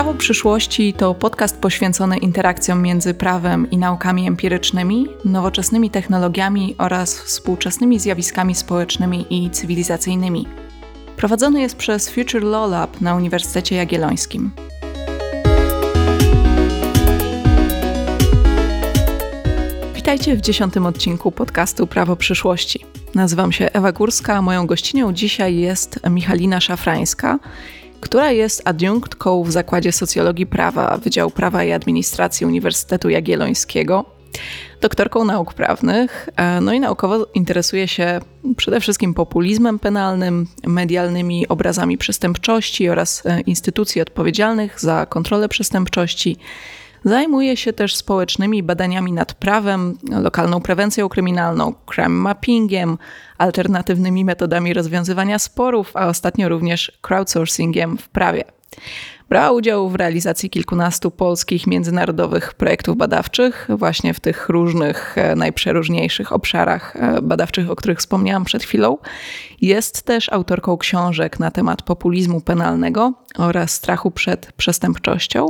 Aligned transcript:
Prawo 0.00 0.14
przyszłości 0.14 0.92
to 0.92 1.14
podcast 1.14 1.60
poświęcony 1.60 2.18
interakcjom 2.18 2.82
między 2.82 3.14
prawem 3.14 3.70
i 3.70 3.78
naukami 3.78 4.26
empirycznymi, 4.26 5.06
nowoczesnymi 5.24 5.90
technologiami 5.90 6.74
oraz 6.78 7.20
współczesnymi 7.20 7.98
zjawiskami 7.98 8.54
społecznymi 8.54 9.26
i 9.30 9.50
cywilizacyjnymi. 9.50 10.46
Prowadzony 11.16 11.60
jest 11.60 11.76
przez 11.76 12.10
Future 12.10 12.42
Law 12.42 12.70
Lab 12.70 13.00
na 13.00 13.14
Uniwersytecie 13.14 13.76
Jagiellońskim. 13.76 14.50
Witajcie 19.94 20.36
w 20.36 20.40
dziesiątym 20.40 20.86
odcinku 20.86 21.32
podcastu 21.32 21.86
Prawo 21.86 22.16
przyszłości. 22.16 22.84
Nazywam 23.14 23.52
się 23.52 23.72
Ewa 23.72 23.92
Górska, 23.92 24.34
a 24.34 24.42
moją 24.42 24.66
gościnią 24.66 25.12
dzisiaj 25.12 25.56
jest 25.56 26.00
Michalina 26.10 26.60
Szafrańska, 26.60 27.38
która 28.00 28.30
jest 28.30 28.62
adiunktką 28.64 29.42
w 29.42 29.52
Zakładzie 29.52 29.92
Socjologii 29.92 30.46
Prawa 30.46 30.98
Wydziału 30.98 31.30
Prawa 31.30 31.64
i 31.64 31.72
Administracji 31.72 32.46
Uniwersytetu 32.46 33.08
Jagiellońskiego, 33.08 34.04
doktorką 34.80 35.24
nauk 35.24 35.54
prawnych, 35.54 36.28
e, 36.36 36.60
no 36.60 36.72
i 36.72 36.80
naukowo 36.80 37.26
interesuje 37.34 37.88
się 37.88 38.20
przede 38.56 38.80
wszystkim 38.80 39.14
populizmem 39.14 39.78
penalnym, 39.78 40.46
medialnymi 40.66 41.48
obrazami 41.48 41.98
przestępczości 41.98 42.88
oraz 42.88 43.26
e, 43.26 43.40
instytucji 43.40 44.00
odpowiedzialnych 44.00 44.80
za 44.80 45.06
kontrolę 45.06 45.48
przestępczości. 45.48 46.36
Zajmuje 47.04 47.56
się 47.56 47.72
też 47.72 47.96
społecznymi 47.96 48.62
badaniami 48.62 49.12
nad 49.12 49.34
prawem, 49.34 49.98
lokalną 50.10 50.60
prewencją 50.60 51.08
kryminalną, 51.08 51.74
crime 51.94 52.08
mappingiem, 52.08 52.98
alternatywnymi 53.38 54.24
metodami 54.24 54.74
rozwiązywania 54.74 55.38
sporów, 55.38 55.90
a 55.94 56.06
ostatnio 56.06 56.48
również 56.48 56.92
crowdsourcingiem 57.02 57.98
w 57.98 58.08
prawie. 58.08 58.44
Brała 59.28 59.50
udział 59.50 59.88
w 59.88 59.94
realizacji 59.94 60.50
kilkunastu 60.50 61.10
polskich 61.10 61.66
międzynarodowych 61.66 62.54
projektów 62.54 62.96
badawczych, 62.96 63.68
właśnie 63.68 64.14
w 64.14 64.20
tych 64.20 64.48
różnych, 64.48 65.18
e, 65.18 65.36
najprzeróżniejszych 65.36 66.32
obszarach 66.32 66.96
e, 66.96 67.22
badawczych, 67.22 67.70
o 67.70 67.76
których 67.76 67.98
wspomniałam 67.98 68.44
przed 68.44 68.62
chwilą. 68.62 68.98
Jest 69.60 70.02
też 70.02 70.32
autorką 70.32 70.76
książek 70.76 71.40
na 71.40 71.50
temat 71.50 71.82
populizmu 71.82 72.40
penalnego 72.40 73.12
oraz 73.38 73.70
strachu 73.70 74.10
przed 74.10 74.52
przestępczością. 74.52 75.46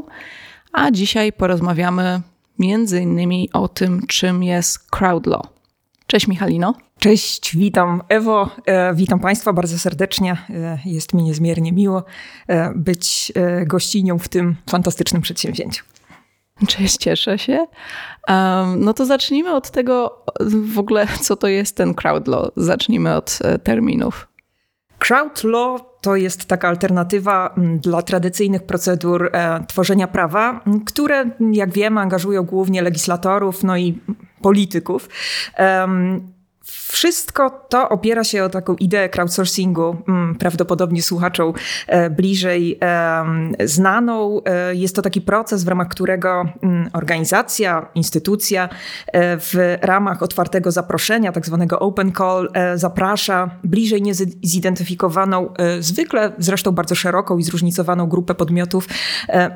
A 0.72 0.90
dzisiaj 0.90 1.32
porozmawiamy 1.32 2.20
między 2.58 3.00
innymi 3.00 3.48
o 3.52 3.68
tym, 3.68 4.06
czym 4.06 4.42
jest 4.42 4.90
crowd 4.90 5.26
law. 5.26 5.46
Cześć 6.06 6.28
Michalino. 6.28 6.74
Cześć, 6.98 7.56
witam 7.56 8.02
Ewo, 8.08 8.50
e, 8.66 8.94
witam 8.94 9.20
Państwa 9.20 9.52
bardzo 9.52 9.78
serdecznie. 9.78 10.36
E, 10.50 10.78
jest 10.84 11.14
mi 11.14 11.22
niezmiernie 11.22 11.72
miło 11.72 12.04
e, 12.46 12.72
być 12.74 13.32
gościnią 13.66 14.18
w 14.18 14.28
tym 14.28 14.56
fantastycznym 14.70 15.22
przedsięwzięciu. 15.22 15.84
Cześć, 16.66 16.96
cieszę 16.96 17.38
się. 17.38 17.66
No 18.76 18.94
to 18.94 19.06
zacznijmy 19.06 19.54
od 19.54 19.70
tego 19.70 20.24
w 20.74 20.78
ogóle, 20.78 21.06
co 21.20 21.36
to 21.36 21.48
jest 21.48 21.76
ten 21.76 21.94
crowd 21.94 22.28
law. 22.28 22.50
Zacznijmy 22.56 23.14
od 23.14 23.38
terminów. 23.64 24.28
Crowd 25.00 25.44
law 25.44 25.80
to 26.00 26.16
jest 26.16 26.44
taka 26.44 26.68
alternatywa 26.68 27.54
dla 27.56 28.02
tradycyjnych 28.02 28.62
procedur 28.62 29.30
e, 29.32 29.64
tworzenia 29.68 30.08
prawa, 30.08 30.60
które, 30.86 31.30
jak 31.52 31.72
wiemy, 31.72 32.00
angażują 32.00 32.42
głównie 32.42 32.82
legislatorów, 32.82 33.62
no 33.62 33.76
i 33.76 33.98
polityków. 34.42 35.08
Wszystko 36.90 37.50
to 37.68 37.88
opiera 37.88 38.24
się 38.24 38.44
o 38.44 38.48
taką 38.48 38.74
ideę 38.74 39.08
crowdsourcingu, 39.08 39.96
mm, 40.08 40.34
prawdopodobnie 40.34 41.02
słuchaczom 41.02 41.52
e, 41.86 42.10
bliżej 42.10 42.78
znaną. 43.64 44.40
E, 44.44 44.74
jest 44.74 44.96
to 44.96 45.02
taki 45.02 45.20
proces, 45.20 45.64
w 45.64 45.68
ramach 45.68 45.88
którego 45.88 46.44
mm, 46.62 46.90
organizacja, 46.92 47.88
instytucja 47.94 48.68
e, 49.06 49.36
w 49.38 49.78
ramach 49.82 50.22
otwartego 50.22 50.70
zaproszenia, 50.70 51.32
tak 51.32 51.46
zwanego 51.46 51.78
open 51.78 52.12
call, 52.12 52.52
zaprasza 52.74 53.50
bliżej 53.64 54.02
niezidentyfikowaną, 54.02 55.54
zwykle 55.80 56.32
zresztą 56.38 56.72
bardzo 56.72 56.94
szeroką 56.94 57.38
i 57.38 57.42
zróżnicowaną 57.42 58.06
grupę 58.06 58.34
podmiotów 58.34 58.88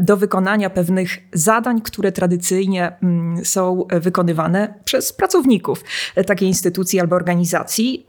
do 0.01 0.17
wykonania 0.17 0.71
pewnych 0.71 1.19
zadań, 1.33 1.81
które 1.81 2.13
tradycyjnie 2.13 2.93
mm, 3.03 3.45
są 3.45 3.87
wykonywane 3.91 4.75
przez 4.85 5.13
pracowników 5.13 5.85
takiej 6.27 6.49
instytucji 6.49 7.01
albo 7.05 7.17
organizacji. 7.17 8.07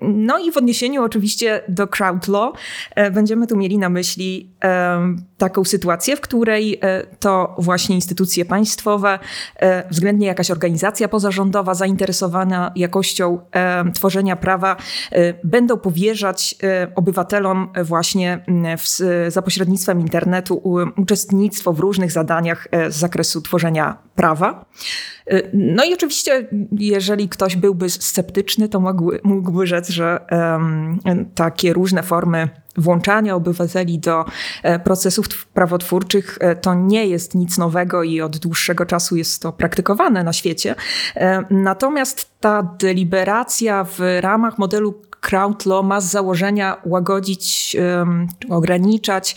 No 0.00 0.38
i 0.38 0.52
w 0.52 0.56
odniesieniu 0.56 1.02
oczywiście 1.02 1.62
do 1.68 1.86
crowd 1.86 2.28
law 2.28 2.54
e, 2.94 3.10
będziemy 3.10 3.46
tu 3.46 3.56
mieli 3.56 3.78
na 3.78 3.88
myśli 3.88 4.50
taką 5.38 5.64
sytuację, 5.64 6.16
w 6.16 6.20
której 6.20 6.78
e, 6.82 7.06
to 7.20 7.54
właśnie 7.58 7.94
instytucje 7.94 8.44
państwowe, 8.44 9.18
e, 9.56 9.88
względnie 9.90 10.26
jakaś 10.26 10.50
organizacja 10.50 11.08
pozarządowa 11.08 11.74
zainteresowana 11.74 12.72
jakością 12.76 13.38
tworzenia 13.94 14.36
prawa, 14.36 14.76
będą 15.44 15.78
powierzać 15.78 16.54
obywatelom 16.94 17.68
właśnie 17.84 18.44
w, 18.78 18.88
za 19.28 19.42
pośrednictwem 19.42 20.00
internetu 20.00 20.62
uczestnictwo 20.96 21.72
w 21.72 21.78
różnych 21.80 22.12
zadaniach 22.12 22.68
z 22.88 22.96
zakresu 22.96 23.42
tworzenia 23.42 23.98
prawa. 24.14 24.64
No 25.52 25.84
i 25.84 25.94
oczywiście, 25.94 26.48
jeżeli 26.78 27.28
ktoś 27.28 27.56
byłby 27.56 27.90
sceptyczny, 27.90 28.23
to 28.70 28.80
mógłby, 28.80 29.20
mógłby 29.24 29.66
rzec, 29.66 29.88
że 29.88 30.26
um, 30.30 30.98
takie 31.34 31.72
różne 31.72 32.02
formy 32.02 32.48
włączania 32.76 33.34
obywateli 33.34 33.98
do 33.98 34.24
e, 34.62 34.78
procesów 34.78 35.46
prawotwórczych 35.46 36.38
e, 36.40 36.56
to 36.56 36.74
nie 36.74 37.06
jest 37.06 37.34
nic 37.34 37.58
nowego 37.58 38.02
i 38.02 38.20
od 38.20 38.38
dłuższego 38.38 38.86
czasu 38.86 39.16
jest 39.16 39.42
to 39.42 39.52
praktykowane 39.52 40.24
na 40.24 40.32
świecie. 40.32 40.74
E, 41.16 41.44
natomiast 41.50 42.40
ta 42.40 42.62
deliberacja 42.62 43.84
w 43.84 43.98
ramach 44.20 44.58
modelu 44.58 44.94
crowd 45.20 45.66
law 45.66 45.84
ma 45.84 46.00
z 46.00 46.10
założenia 46.10 46.76
łagodzić, 46.84 47.76
ograniczać 48.50 49.36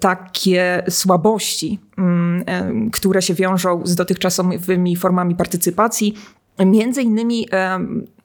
takie 0.00 0.84
słabości, 0.88 1.80
mm, 1.98 2.90
które 2.90 3.22
się 3.22 3.34
wiążą 3.34 3.80
z 3.84 3.94
dotychczasowymi 3.94 4.96
formami 4.96 5.34
partycypacji. 5.34 6.14
Między 6.58 7.02
innymi 7.02 7.46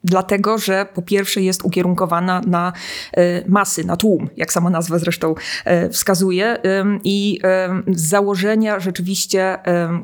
Dlatego, 0.03 0.57
że 0.57 0.85
po 0.93 1.01
pierwsze 1.01 1.41
jest 1.41 1.65
ukierunkowana 1.65 2.41
na 2.47 2.73
e, 3.13 3.49
masy, 3.49 3.83
na 3.83 3.97
tłum, 3.97 4.29
jak 4.37 4.53
sama 4.53 4.69
nazwa 4.69 4.99
zresztą 4.99 5.35
e, 5.65 5.89
wskazuje. 5.89 6.57
I 7.03 7.39
z 7.87 8.09
założenia 8.09 8.79
rzeczywiście 8.79 9.57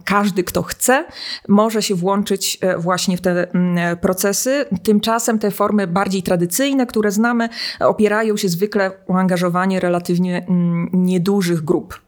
każdy, 0.05 0.43
kto 0.43 0.63
chce, 0.63 1.05
może 1.47 1.81
się 1.81 1.95
włączyć 1.95 2.57
e, 2.61 2.77
właśnie 2.77 3.17
w 3.17 3.21
te 3.21 3.47
procesy. 4.01 4.65
Tymczasem 4.83 5.39
te 5.39 5.51
formy 5.51 5.87
bardziej 5.87 6.23
tradycyjne, 6.23 6.85
które 6.85 7.11
znamy, 7.11 7.49
opierają 7.79 8.37
się 8.37 8.49
zwykle 8.49 8.91
o 9.07 9.13
angażowanie 9.13 9.79
relatywnie 9.79 10.45
niedużych 10.93 11.61
grup 11.61 12.04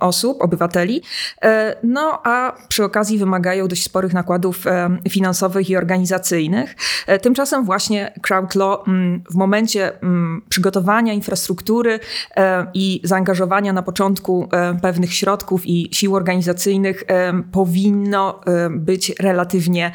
osób, 0.00 0.42
obywateli, 0.42 1.02
e, 1.42 1.76
no 1.82 2.20
a 2.24 2.56
przy 2.68 2.84
okazji 2.84 3.18
wymagają 3.18 3.68
dość 3.68 3.84
sporych 3.84 4.12
nakładów 4.12 4.66
e, 4.66 4.98
finansowych 5.08 5.70
i 5.70 5.76
organizacyjnych. 5.76 6.74
E, 7.06 7.18
tymczasem 7.18 7.64
właśnie 7.64 8.12
CrowdLaw 8.22 8.88
mm, 8.88 9.22
w 9.30 9.34
momencie 9.34 10.02
mm, 10.02 10.42
przygotowania 10.48 11.12
infrastruktury 11.12 12.00
i 12.74 13.00
zaangażowania 13.04 13.72
na 13.72 13.82
początku 13.82 14.48
pewnych 14.82 15.14
środków 15.14 15.66
i 15.66 15.88
sił 15.92 16.16
organizacyjnych 16.16 17.04
powinno 17.52 18.40
być 18.70 19.12
relatywnie 19.20 19.92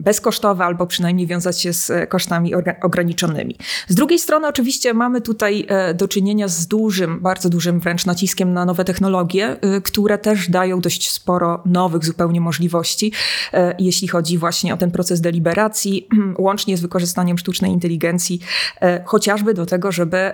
bezkosztowe 0.00 0.64
albo 0.64 0.86
przynajmniej 0.86 1.26
wiązać 1.26 1.60
się 1.60 1.72
z 1.72 2.10
kosztami 2.10 2.54
ograniczonymi. 2.82 3.56
Z 3.88 3.94
drugiej 3.94 4.18
strony 4.18 4.48
oczywiście 4.48 4.94
mamy 4.94 5.20
tutaj 5.20 5.66
do 5.94 6.08
czynienia 6.08 6.48
z 6.48 6.66
dużym, 6.66 7.20
bardzo 7.20 7.48
dużym 7.48 7.80
wręcz 7.80 8.06
naciskiem 8.06 8.51
na 8.52 8.64
nowe 8.64 8.84
technologie, 8.84 9.56
y, 9.76 9.80
które 9.80 10.18
też 10.18 10.50
dają 10.50 10.80
dość 10.80 11.10
sporo 11.10 11.62
nowych 11.66 12.04
zupełnie 12.04 12.40
możliwości, 12.40 13.12
y, 13.54 13.58
jeśli 13.78 14.08
chodzi 14.08 14.38
właśnie 14.38 14.74
o 14.74 14.76
ten 14.76 14.90
proces 14.90 15.20
deliberacji, 15.20 16.08
łącznie 16.38 16.76
z 16.76 16.80
wykorzystaniem 16.80 17.38
sztucznej 17.38 17.72
inteligencji, 17.72 18.40
y, 18.76 18.86
chociażby 19.04 19.54
do 19.54 19.66
tego, 19.66 19.92
żeby 19.92 20.32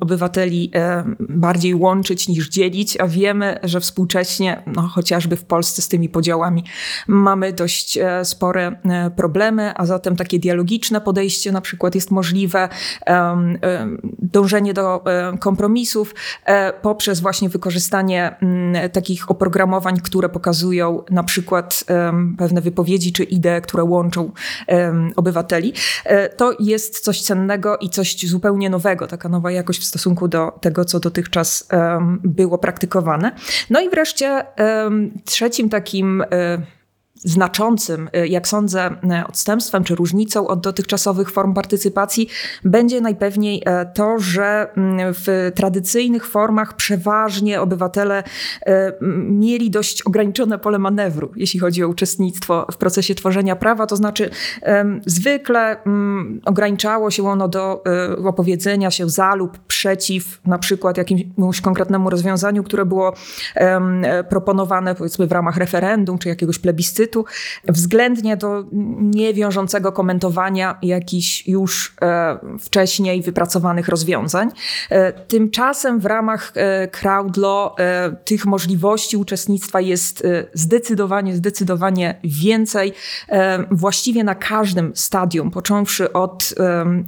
obywateli 0.00 0.70
bardziej 1.20 1.74
łączyć 1.74 2.28
niż 2.28 2.48
dzielić, 2.48 3.00
a 3.00 3.06
wiemy, 3.06 3.58
że 3.62 3.80
współcześnie, 3.80 4.62
no, 4.66 4.82
chociażby 4.82 5.36
w 5.36 5.44
Polsce 5.44 5.82
z 5.82 5.88
tymi 5.88 6.08
podziałami 6.08 6.64
mamy 7.06 7.52
dość 7.52 7.98
e, 7.98 8.24
spore 8.24 8.80
e, 8.84 9.10
problemy, 9.10 9.72
a 9.76 9.86
zatem 9.86 10.16
takie 10.16 10.38
dialogiczne 10.38 11.00
podejście 11.00 11.52
na 11.52 11.60
przykład 11.60 11.94
jest 11.94 12.10
możliwe, 12.10 12.68
dążenie 14.18 14.74
do 14.74 15.06
e, 15.06 15.38
kompromisów 15.38 16.14
poprzez 16.82 17.20
właśnie 17.20 17.48
wykorzystanie 17.54 18.36
mm, 18.42 18.90
takich 18.90 19.30
oprogramowań, 19.30 19.96
które 20.00 20.28
pokazują 20.28 21.02
na 21.10 21.22
przykład 21.22 21.84
pewne 22.38 22.60
wypowiedzi 22.60 23.12
czy 23.12 23.24
idee, 23.24 23.60
które 23.62 23.84
łączą 23.84 24.32
obywateli. 25.16 25.72
E, 26.04 26.28
to 26.28 26.52
jest 26.60 27.00
coś 27.00 27.22
cennego 27.22 27.76
i 27.76 27.90
coś 27.90 28.26
zupełnie 28.26 28.70
nowego, 28.70 29.06
taka 29.06 29.28
nowa 29.28 29.50
jakość 29.50 29.80
w 29.80 29.84
stosunku 29.84 30.28
do 30.28 30.58
tego, 30.60 30.84
co 30.84 31.00
dotychczas 31.00 31.68
było 32.24 32.58
praktykowane. 32.58 33.32
No 33.70 33.80
i 33.80 33.90
wreszcie 33.90 34.44
trzecim 35.24 35.68
takim 35.68 36.22
e, 36.22 36.26
znaczącym, 37.24 38.08
y, 38.16 38.28
jak 38.28 38.48
sądzę, 38.48 38.90
y, 38.90 39.26
odstępstwem 39.26 39.84
czy 39.84 39.94
różnicą 39.94 40.46
od 40.46 40.60
dotychczasowych 40.60 41.30
form 41.30 41.54
partycypacji 41.54 42.28
będzie 42.64 43.00
najpewniej 43.00 43.62
e, 43.66 43.86
to, 43.86 44.18
że 44.18 44.68
mm, 44.76 45.14
w 45.14 45.52
tradycyjnych 45.54 46.26
formach 46.26 46.76
przeważnie 46.76 47.60
obywatele 47.60 48.22
e, 48.66 48.92
mieli 49.28 49.70
dość 49.70 50.02
ograniczone 50.02 50.58
pole 50.58 50.78
manewru, 50.78 51.32
jeśli 51.36 51.60
chodzi 51.60 51.84
o 51.84 51.88
uczestnictwo 51.88 52.66
w 52.72 52.76
procesie 52.76 53.14
tworzenia 53.14 53.56
prawa. 53.56 53.86
To 53.86 53.96
znaczy, 53.96 54.30
zwykle 55.06 55.82
mm, 55.82 56.40
ograniczało 56.44 57.10
się 57.10 57.28
ono 57.28 57.48
do 57.48 57.82
e, 57.86 58.16
opowiedzenia 58.16 58.90
się 58.90 59.08
za 59.08 59.34
lub 59.34 59.58
przeciw 59.58 60.40
na 60.46 60.58
przykład 60.58 60.98
jakiemuś 60.98 61.60
konkretnemu 61.60 62.10
rozwiązaniu, 62.10 62.64
które 62.64 62.84
było 62.84 63.14
proponowane 64.28 64.94
powiedzmy 64.94 65.26
w 65.26 65.32
ramach 65.32 65.56
referendum 65.56 66.18
czy 66.18 66.28
jakiegoś 66.28 66.58
plebiscytu 66.58 67.13
względnie 67.68 68.36
do 68.36 68.64
niewiążącego 69.00 69.92
komentowania 69.92 70.78
jakichś 70.82 71.48
już 71.48 71.96
e, 72.02 72.38
wcześniej 72.60 73.22
wypracowanych 73.22 73.88
rozwiązań. 73.88 74.50
E, 74.90 75.12
tymczasem 75.12 76.00
w 76.00 76.06
ramach 76.06 76.52
e, 76.54 76.88
crowdlaw 76.88 77.44
tych 78.24 78.46
możliwości 78.46 79.16
uczestnictwa 79.16 79.80
jest 79.80 80.26
zdecydowanie, 80.54 81.36
zdecydowanie 81.36 82.20
więcej. 82.24 82.92
Właściwie 83.70 84.24
na 84.24 84.34
każdym 84.34 84.92
stadium, 84.94 85.50
począwszy 85.50 86.12
od 86.12 86.54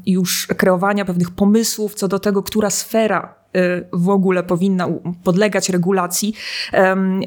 już 0.07 0.47
kreowania 0.47 1.05
pewnych 1.05 1.31
pomysłów 1.31 1.95
co 1.95 2.09
do 2.09 2.19
tego, 2.19 2.43
która 2.43 2.71
sfera 2.71 3.35
w 3.93 4.09
ogóle 4.09 4.43
powinna 4.43 4.89
podlegać 5.25 5.69
regulacji 5.69 6.35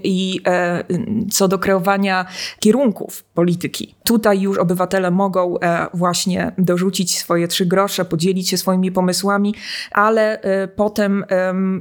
i 0.04 0.42
e, 0.48 0.84
co 1.32 1.48
do 1.48 1.60
kreowania 1.60 2.26
kierunków 2.60 3.24
polityki. 3.40 3.96
Tutaj 4.04 4.42
już 4.42 4.58
obywatele 4.58 5.12
mogą 5.12 5.60
e, 5.60 5.88
właśnie 5.94 6.52
dorzucić 6.58 7.18
swoje 7.18 7.48
trzy 7.48 7.66
grosze, 7.66 8.06
podzielić 8.06 8.50
się 8.50 8.58
swoimi 8.58 8.92
pomysłami, 8.92 9.56
ale 9.92 10.42
e, 10.42 10.68
potem 10.68 11.26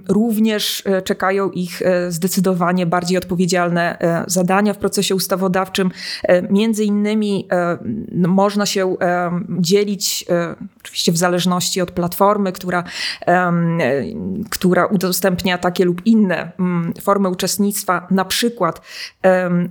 również 0.08 0.84
czekają 1.04 1.50
ich 1.50 1.82
zdecydowanie 2.08 2.86
bardziej 2.86 3.18
odpowiedzialne 3.18 3.98
zadania 4.26 4.74
w 4.74 4.78
procesie 4.78 5.14
ustawodawczym. 5.14 5.90
Między 6.50 6.84
innymi 6.84 7.48
można 8.12 8.66
się 8.66 8.96
dzielić, 9.58 10.24
oczywiście 10.80 11.12
w 11.12 11.16
zależności 11.16 11.80
od 11.80 11.90
platformy, 11.90 12.52
która 12.52 12.84
która 14.50 14.86
udostępnia 14.86 15.58
takie 15.58 15.84
lub 15.84 16.06
inne 16.06 16.52
formy 17.02 17.28
uczestnictwa, 17.28 18.06
na 18.10 18.24
przykład 18.24 18.80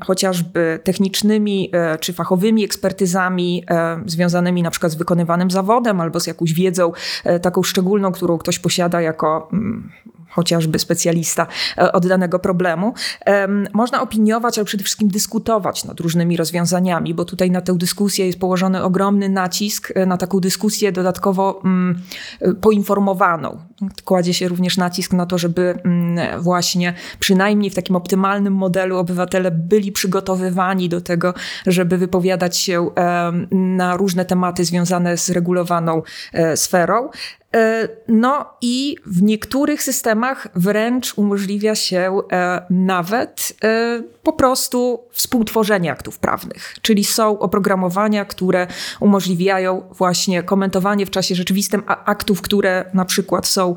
chociażby 0.06 0.80
technicznymi 0.84 1.70
e, 1.74 1.77
czy 2.00 2.14
fachowymi 2.14 2.64
ekspertyzami 2.64 3.64
e, 3.70 4.00
związanymi 4.06 4.64
na 4.64 4.72
przykład 4.72 4.92
z 4.92 4.96
wykonywanym 4.96 5.52
zawodem 5.52 6.02
albo 6.02 6.20
z 6.20 6.28
jakąś 6.28 6.54
wiedzą 6.54 6.92
e, 7.24 7.40
taką 7.40 7.64
szczególną, 7.64 8.12
którą 8.12 8.38
ktoś 8.38 8.60
posiada 8.60 9.02
jako 9.02 9.50
mm, 9.54 9.92
chociażby 10.38 10.80
specjalista 10.80 11.48
e, 11.78 11.92
od 11.92 12.08
danego 12.08 12.40
problemu. 12.40 12.94
Można 13.74 14.02
opiniować, 14.02 14.58
ale 14.58 14.66
przede 14.66 14.84
wszystkim 14.84 15.08
dyskutować 15.08 15.84
nad 15.84 16.00
różnymi 16.00 16.38
rozwiązaniami, 16.38 17.14
bo 17.14 17.26
tutaj 17.26 17.52
na 17.52 17.62
tę 17.62 17.78
dyskusję 17.78 18.26
jest 18.26 18.40
położony 18.40 18.84
ogromny 18.84 19.30
nacisk, 19.30 19.92
e, 19.96 20.06
na 20.06 20.18
taką 20.18 20.40
dyskusję 20.40 20.92
dodatkowo 20.92 21.62
mm, 21.66 22.02
e, 22.42 22.54
poinformowaną. 22.54 23.58
Kładzie 24.06 24.34
się 24.34 24.48
również 24.48 24.78
nacisk 24.78 25.14
na 25.14 25.26
to, 25.26 25.38
żeby 25.38 25.80
mm, 25.86 26.42
właśnie 26.42 26.94
przynajmniej 27.20 27.70
w 27.70 27.76
takim 27.76 27.96
optymalnym 27.96 28.54
modelu 28.54 28.98
obywatele 28.98 29.52
byli 29.52 29.92
przygotowywani 29.92 30.90
do 30.90 31.02
tego, 31.02 31.34
żeby 31.68 31.98
wypowiadać 31.98 32.58
się 32.58 32.90
na 33.52 33.98
różne 33.98 34.26
tematy 34.26 34.66
związane 34.66 35.18
z 35.18 35.30
regulowaną 35.30 36.02
sferą. 36.56 37.10
E, 37.56 37.88
no 38.08 38.46
i 38.62 38.96
w 39.06 39.22
niektórych 39.22 39.84
systemach 39.84 40.48
wręcz 40.56 41.18
umożliwia 41.18 41.76
się 41.76 42.22
e, 42.32 42.66
nawet 42.70 43.54
e, 43.64 44.04
po 44.24 44.34
prostu 44.34 45.00
współtworzenie 45.12 45.92
aktów 45.92 46.20
prawnych, 46.20 46.76
czyli 46.82 47.04
są 47.04 47.40
oprogramowania, 47.40 48.26
które 48.26 48.68
umożliwiają 49.00 49.82
właśnie 49.92 50.44
komentowanie 50.44 51.06
w 51.06 51.10
czasie 51.10 51.36
rzeczywistym 51.36 51.84
aktów, 51.88 52.42
które 52.42 52.86
na 52.94 53.06
przykład 53.06 53.48
są 53.48 53.76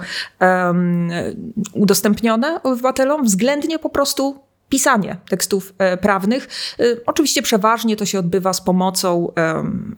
udostępnione 1.74 2.62
obywatelom, 2.62 3.24
względnie 3.24 3.78
po 3.78 3.90
prostu 3.90 4.49
pisanie 4.70 5.16
tekstów 5.28 5.74
e, 5.78 5.96
prawnych. 5.96 6.48
E, 6.80 6.84
oczywiście 7.06 7.42
przeważnie 7.42 7.96
to 7.96 8.06
się 8.06 8.18
odbywa 8.18 8.52
z 8.52 8.60
pomocą 8.60 9.32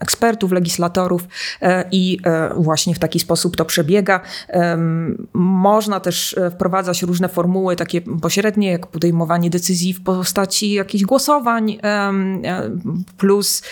ekspertów, 0.00 0.52
legislatorów 0.52 1.22
e, 1.62 1.84
i 1.92 2.19
właśnie 2.56 2.94
w 2.94 2.98
taki 2.98 3.20
sposób 3.20 3.56
to 3.56 3.64
przebiega. 3.64 4.20
Można 5.32 6.00
też 6.00 6.36
wprowadzać 6.54 7.02
różne 7.02 7.28
formuły 7.28 7.76
takie 7.76 8.00
pośrednie, 8.00 8.70
jak 8.70 8.86
podejmowanie 8.86 9.50
decyzji 9.50 9.94
w 9.94 10.02
postaci 10.02 10.72
jakichś 10.72 11.04
głosowań, 11.04 11.78
plus 13.19 13.62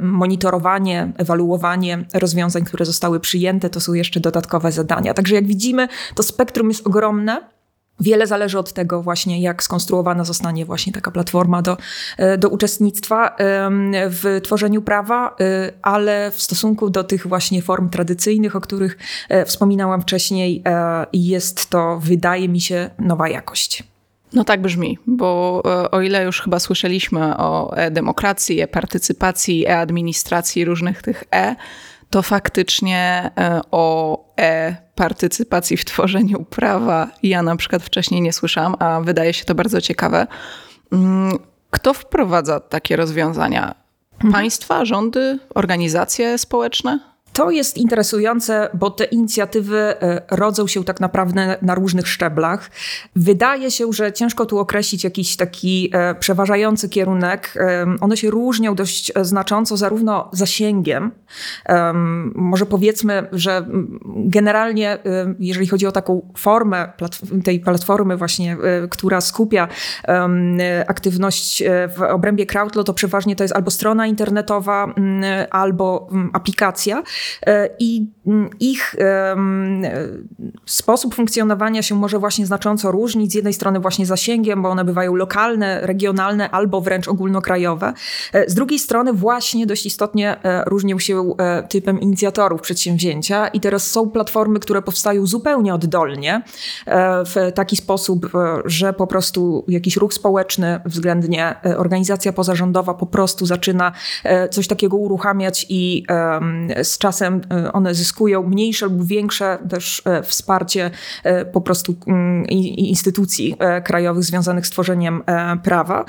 monitorowanie, 0.00 1.12
ewaluowanie 1.18 2.04
rozwiązań, 2.14 2.64
które 2.64 2.84
zostały 2.84 3.20
przyjęte. 3.20 3.70
To 3.70 3.80
są 3.80 3.92
jeszcze 3.92 4.20
dodatkowe 4.20 4.72
zadania. 4.72 5.14
Także 5.14 5.34
jak 5.34 5.46
widzimy, 5.46 5.88
to 6.14 6.22
spektrum 6.22 6.68
jest 6.68 6.86
ogromne. 6.86 7.54
Wiele 8.00 8.26
zależy 8.26 8.58
od 8.58 8.72
tego 8.72 9.02
właśnie, 9.02 9.40
jak 9.40 9.62
skonstruowana 9.62 10.24
zostanie 10.24 10.64
właśnie 10.64 10.92
taka 10.92 11.10
platforma 11.10 11.62
do, 11.62 11.76
e, 12.18 12.38
do 12.38 12.48
uczestnictwa 12.48 13.36
w 14.08 14.40
tworzeniu 14.42 14.82
prawa, 14.82 15.36
e, 15.40 15.72
ale 15.82 16.30
w 16.30 16.42
stosunku 16.42 16.90
do 16.90 17.04
tych 17.04 17.26
właśnie 17.26 17.62
form 17.62 17.90
tradycyjnych, 17.90 18.56
o 18.56 18.60
których 18.60 18.98
e, 19.28 19.44
wspominałam 19.44 20.02
wcześniej, 20.02 20.62
jest 21.12 21.70
to, 21.70 21.98
wydaje 22.02 22.48
mi 22.48 22.60
się, 22.60 22.90
nowa 22.98 23.28
jakość. 23.28 23.82
No 24.32 24.44
tak 24.44 24.62
brzmi, 24.62 24.98
bo 25.06 25.62
o 25.90 26.00
ile 26.00 26.24
już 26.24 26.40
chyba 26.40 26.60
słyszeliśmy 26.60 27.36
o 27.36 27.76
e-demokracji, 27.76 28.60
e-partycypacji, 28.60 29.66
e-administracji, 29.66 30.64
różnych 30.64 31.02
tych 31.02 31.24
e, 31.34 31.56
to 32.14 32.22
faktycznie 32.22 33.30
o 33.70 34.18
e-partycypacji 34.36 35.76
w 35.76 35.84
tworzeniu 35.84 36.44
prawa 36.44 37.08
ja 37.22 37.42
na 37.42 37.56
przykład 37.56 37.82
wcześniej 37.82 38.20
nie 38.20 38.32
słyszałam, 38.32 38.76
a 38.78 39.00
wydaje 39.00 39.32
się 39.32 39.44
to 39.44 39.54
bardzo 39.54 39.80
ciekawe. 39.80 40.26
Mm, 40.92 41.38
kto 41.70 41.94
wprowadza 41.94 42.60
takie 42.60 42.96
rozwiązania? 42.96 43.74
Mhm. 44.14 44.32
Państwa, 44.32 44.84
rządy, 44.84 45.38
organizacje 45.54 46.38
społeczne? 46.38 47.13
To 47.34 47.50
jest 47.50 47.78
interesujące, 47.78 48.68
bo 48.74 48.90
te 48.90 49.04
inicjatywy 49.04 49.78
e, 49.78 50.22
rodzą 50.30 50.66
się 50.66 50.84
tak 50.84 51.00
naprawdę 51.00 51.56
na 51.62 51.74
różnych 51.74 52.08
szczeblach. 52.08 52.70
Wydaje 53.16 53.70
się, 53.70 53.92
że 53.92 54.12
ciężko 54.12 54.46
tu 54.46 54.58
określić 54.58 55.04
jakiś 55.04 55.36
taki 55.36 55.90
e, 55.92 56.14
przeważający 56.14 56.88
kierunek. 56.88 57.54
One 58.00 58.16
się 58.16 58.30
różnią 58.30 58.74
dość 58.74 59.12
znacząco 59.22 59.76
zarówno 59.76 60.30
zasięgiem. 60.32 61.10
Może 62.34 62.66
powiedzmy, 62.66 63.26
że 63.32 63.66
generalnie, 64.04 64.98
jeżeli 65.38 65.66
chodzi 65.66 65.86
o 65.86 65.92
taką 65.92 66.32
formę 66.36 66.92
tej 67.44 67.60
platformy 67.60 68.16
właśnie, 68.16 68.52
e, 68.62 68.88
która 68.88 69.20
skupia 69.20 69.68
aktywność 70.86 71.62
w 71.96 72.02
obrębie 72.02 72.46
crowdlaw, 72.46 72.86
to 72.86 72.94
przeważnie 72.94 73.36
to 73.36 73.44
jest 73.44 73.56
albo 73.56 73.70
strona 73.70 74.06
internetowa, 74.06 74.94
albo 75.50 76.08
aplikacja. 76.32 77.02
E, 77.46 77.68
i 77.78 78.06
mm, 78.26 78.50
ich 78.60 78.96
sposób 80.66 81.14
funkcjonowania 81.14 81.82
się 81.82 81.94
może 81.94 82.18
właśnie 82.18 82.46
znacząco 82.46 82.90
różnić. 82.90 83.32
Z 83.32 83.34
jednej 83.34 83.52
strony 83.54 83.80
właśnie 83.80 84.06
zasięgiem, 84.06 84.62
bo 84.62 84.68
one 84.68 84.84
bywają 84.84 85.14
lokalne, 85.14 85.80
regionalne 85.82 86.50
albo 86.50 86.80
wręcz 86.80 87.08
ogólnokrajowe. 87.08 87.92
E, 88.32 88.50
z 88.50 88.54
drugiej 88.54 88.78
strony 88.78 89.12
właśnie 89.12 89.66
dość 89.66 89.86
istotnie 89.86 90.44
e, 90.44 90.64
różnią 90.64 90.98
się 90.98 91.14
typem 91.68 92.00
inicjatorów 92.00 92.60
przedsięwzięcia 92.60 93.48
i 93.48 93.60
teraz 93.60 93.90
są 93.90 94.10
platformy, 94.10 94.60
które 94.60 94.82
powstają 94.82 95.26
zupełnie 95.26 95.74
oddolnie, 95.74 96.42
w 97.26 97.52
taki 97.54 97.76
sposób, 97.76 98.30
że 98.64 98.92
po 98.92 99.06
prostu 99.06 99.64
jakiś 99.68 99.96
ruch 99.96 100.14
społeczny, 100.14 100.80
względnie 100.84 101.54
organizacja 101.76 102.32
pozarządowa 102.32 102.94
po 102.94 103.06
prostu 103.06 103.46
zaczyna 103.46 103.92
coś 104.50 104.66
takiego 104.68 104.96
uruchamiać 104.96 105.66
i 105.68 106.04
z 106.82 106.98
czasem 106.98 107.13
one 107.72 107.94
zyskują 107.94 108.42
mniejsze 108.42 108.86
lub 108.86 109.06
większe 109.06 109.58
też 109.70 110.02
wsparcie 110.22 110.90
po 111.52 111.60
prostu 111.60 111.96
mm, 112.06 112.46
instytucji 112.76 113.56
krajowych 113.84 114.24
związanych 114.24 114.66
z 114.66 114.70
tworzeniem 114.70 115.22
prawa. 115.62 116.04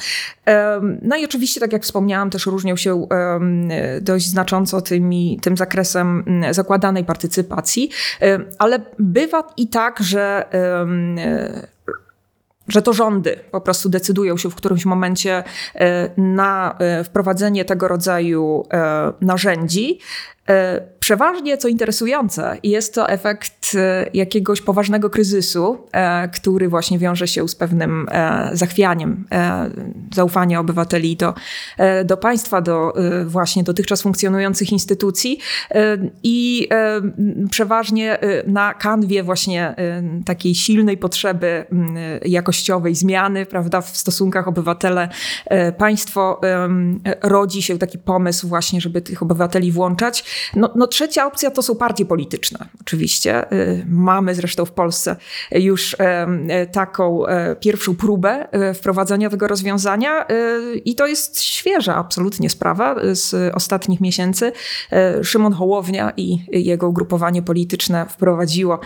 No 1.02 1.16
i 1.18 1.26
oczywiście, 1.26 1.60
tak 1.60 1.74
jak 1.74 1.84
wspomniałam, 1.84 2.30
też 2.30 2.46
różnią 2.46 2.76
się 2.76 3.08
dość 4.02 4.30
znacząco 4.30 4.82
tymi, 4.82 5.40
tym 5.42 5.58
zakresem 5.58 6.24
zakładanej 6.52 7.04
partycypacji, 7.04 7.90
ale 8.60 8.80
bywa 9.00 9.44
i 9.58 9.68
tak, 9.68 10.00
że 10.00 10.46
że 12.68 12.82
to 12.82 12.94
rządy 12.94 13.40
po 13.52 13.62
prostu 13.62 13.90
decydują 13.90 14.38
się 14.38 14.50
w 14.50 14.56
którymś 14.56 14.86
momencie 14.86 15.44
e, 15.76 16.10
na 16.18 16.76
e, 16.80 17.04
wprowadzenie 17.04 17.66
tego 17.66 17.88
rodzaju 17.88 18.68
e, 18.74 19.14
narzędzi. 19.22 20.00
Przeważnie, 21.06 21.58
co 21.58 21.68
interesujące, 21.68 22.58
jest 22.64 22.96
to 22.96 23.10
efekt 23.10 23.76
e, 23.76 24.06
jakiegoś 24.14 24.62
poważnego 24.62 25.10
kryzysu, 25.10 25.78
e, 25.92 26.28
który 26.28 26.70
właśnie 26.70 27.00
wiąże 27.00 27.28
się 27.28 27.48
z 27.48 27.56
pewnym 27.56 28.08
e, 28.12 28.50
zachwianiem 28.54 29.26
zaufania 30.14 30.60
obywateli 30.60 31.16
do, 31.16 31.34
do 32.06 32.18
państwa, 32.18 32.62
do 32.62 32.94
właśnie 33.26 33.64
dotychczas 33.64 34.02
funkcjonujących 34.02 34.72
instytucji 34.72 35.40
i 36.24 36.70
przeważnie 37.52 38.18
na 38.48 38.74
kanwie 38.74 39.24
właśnie 39.24 39.76
takiej 40.26 40.56
silnej 40.56 40.98
potrzeby 40.98 41.66
jakościowej 42.26 42.96
zmiany, 42.96 43.46
prawda, 43.46 43.82
w 43.82 43.98
stosunkach 43.98 44.48
obywatele-państwo 44.48 46.42
rodzi 47.22 47.62
się 47.62 47.78
taki 47.78 47.98
pomysł 47.98 48.48
właśnie, 48.48 48.82
żeby 48.82 49.02
tych 49.02 49.24
obywateli 49.24 49.72
włączać. 49.72 50.24
No, 50.56 50.74
no 50.76 50.88
trzecia 50.88 51.26
opcja 51.26 51.52
to 51.52 51.62
są 51.62 51.76
partie 51.76 52.06
polityczne, 52.06 52.66
oczywiście. 52.82 53.54
Y, 53.54 53.86
mamy 53.90 54.36
zresztą 54.36 54.66
w 54.66 54.72
Polsce 54.72 55.16
już 55.52 55.96
taką 56.72 57.28
e, 57.28 57.56
pierwszą 57.56 57.96
próbę 57.96 58.48
e, 58.52 58.74
wprowadzenia 58.74 59.30
tego 59.30 59.48
rozwiązania 59.48 60.28
y, 60.32 60.78
i 60.86 60.96
to 60.96 61.08
jest 61.08 61.42
świeża 61.42 61.96
absolutnie 61.96 62.50
sprawa 62.50 62.96
z 63.12 63.56
ostatnich 63.56 64.02
miesięcy. 64.02 64.52
E, 64.92 65.24
Szymon 65.24 65.54
Hołownia 65.54 66.14
i 66.18 66.38
jego 66.52 66.90
ugrupowanie 66.90 67.42
polityczne 67.42 68.06
wprowadziło 68.10 68.80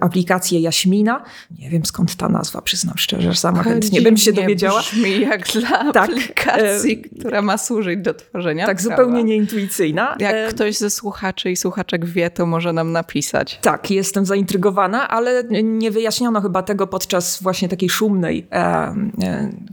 aplikację 0.00 0.60
Jaśmina. 0.60 1.24
Nie 1.58 1.70
wiem 1.70 1.84
skąd 1.84 2.16
ta 2.16 2.28
nazwa, 2.28 2.62
przyznam 2.62 2.98
szczerze, 2.98 3.34
sama 3.34 3.62
chętnie 3.62 4.02
bym 4.02 4.16
się 4.16 4.32
dowiedziała. 4.32 4.80
brzmi 4.80 5.20
jak 5.20 5.48
dla 5.48 5.92
tak, 5.92 6.10
aplikacji, 6.10 7.02
która 7.18 7.42
ma 7.42 7.58
służyć 7.58 8.00
do 8.00 8.14
tworzenia 8.14 8.66
Tak, 8.66 8.78
prawa. 8.78 8.96
zupełnie 8.96 9.24
nieintuicyjna. 9.24 10.16
Jak 10.18 10.48
ktoś 10.48 10.76
ze 10.80 10.90
słuchaczy 10.90 11.50
i 11.50 11.56
słuchaczek 11.56 12.04
wie, 12.04 12.30
to 12.30 12.46
może 12.46 12.72
nam 12.72 12.92
napisać. 12.92 13.58
Tak, 13.62 13.90
jestem 13.90 14.26
zaintrygowana, 14.26 15.08
ale 15.08 15.44
nie 15.62 15.90
wyjaśniono 15.90 16.40
chyba 16.40 16.62
tego 16.62 16.86
podczas 16.86 17.42
właśnie 17.42 17.68
takiej 17.68 17.88
szumnej 17.88 18.46
e, 18.52 18.56
e, 18.56 18.94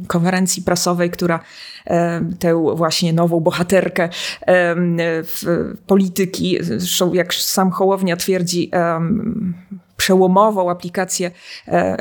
konferencji 0.07 0.63
prasowej, 0.63 1.09
która 1.09 1.39
e, 1.85 2.21
tę 2.39 2.75
właśnie 2.75 3.13
nową 3.13 3.39
bohaterkę 3.39 4.09
w 5.23 5.73
polityki, 5.87 6.57
zresztą 6.61 7.13
jak 7.13 7.33
sam 7.33 7.71
Hołownia 7.71 8.17
twierdzi, 8.17 8.71
przełomową 9.97 10.69
aplikację 10.69 11.31
e, 11.67 11.97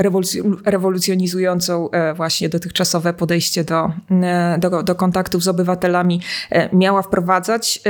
rewolucjonizującą 0.65 1.91
e, 1.91 2.15
właśnie 2.15 2.49
dotychczasowe 2.49 3.13
podejście 3.13 3.65
do, 3.65 3.91
e, 4.23 4.59
do, 4.59 4.83
do 4.83 4.95
kontaktów 4.95 5.43
z 5.43 5.49
obywatelami 5.49 6.21
miała 6.73 7.03
wprowadzać. 7.03 7.81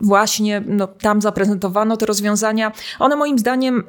Właśnie 0.00 0.62
no, 0.66 0.86
tam 0.86 1.22
zaprezentowano 1.22 1.96
te 1.96 2.06
rozwiązania. 2.06 2.72
One 2.98 3.16
moim 3.16 3.38
zdaniem 3.38 3.84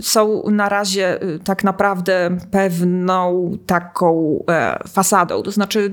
są 0.00 0.42
na 0.50 0.68
razie 0.68 1.18
tak 1.44 1.64
naprawdę 1.64 2.36
pewną 2.50 3.50
taką 3.66 4.44
fasadą, 4.88 5.42
to 5.42 5.50
znaczy 5.50 5.92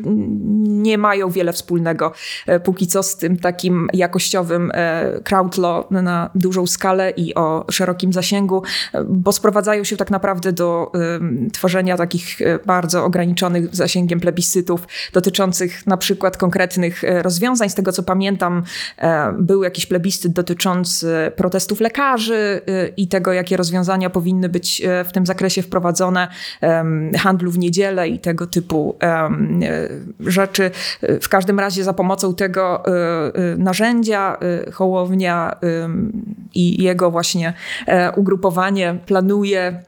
nie 0.63 0.97
mają 0.97 1.29
wiele 1.29 1.53
wspólnego 1.53 2.11
póki 2.63 2.87
co 2.87 3.03
z 3.03 3.17
tym 3.17 3.37
takim 3.37 3.87
jakościowym 3.93 4.71
crowdlaw 5.23 5.91
na 5.91 6.29
dużą 6.35 6.67
skalę 6.67 7.09
i 7.09 7.35
o 7.35 7.65
szerokim 7.71 8.13
zasięgu 8.13 8.46
bo 9.05 9.31
sprowadzają 9.31 9.83
się 9.83 9.97
tak 9.97 10.11
naprawdę 10.11 10.53
do 10.53 10.91
tworzenia 11.53 11.97
takich 11.97 12.41
e, 12.41 12.59
bardzo 12.65 13.05
ograniczonych 13.05 13.75
zasięgiem 13.75 14.19
plebiscytów 14.19 14.87
dotyczących 15.13 15.87
na 15.87 15.97
przykład 15.97 16.37
konkretnych 16.37 17.03
e, 17.03 17.23
rozwiązań. 17.23 17.69
Z 17.69 17.75
tego 17.75 17.91
co 17.91 18.03
pamiętam, 18.03 18.63
e, 18.97 19.33
był 19.39 19.63
jakiś 19.63 19.85
plebiscyt 19.85 20.31
dotyczący 20.31 21.31
protestów 21.35 21.79
lekarzy 21.79 22.61
i 22.97 23.07
tego, 23.07 23.33
jakie 23.33 23.57
rozwiązania 23.57 24.09
powinny 24.09 24.49
być 24.49 24.81
w 25.05 25.11
tym 25.11 25.25
zakresie 25.25 25.61
wprowadzone, 25.61 26.27
handlu 27.17 27.51
w 27.51 27.57
niedzielę 27.57 28.09
i 28.09 28.19
tego 28.19 28.47
typu 28.47 28.97
rzeczy. 30.19 30.71
W 31.21 31.29
każdym 31.29 31.59
razie 31.59 31.83
za 31.83 31.93
pomocą 31.93 32.35
tego 32.35 32.83
narzędzia 33.57 34.37
Hołownia 34.73 35.55
i 36.55 36.83
jego 36.83 37.11
właśnie 37.11 37.53
ugrupowania 38.15 38.36
ugrupowanie 38.37 38.99
planuje 39.05 39.83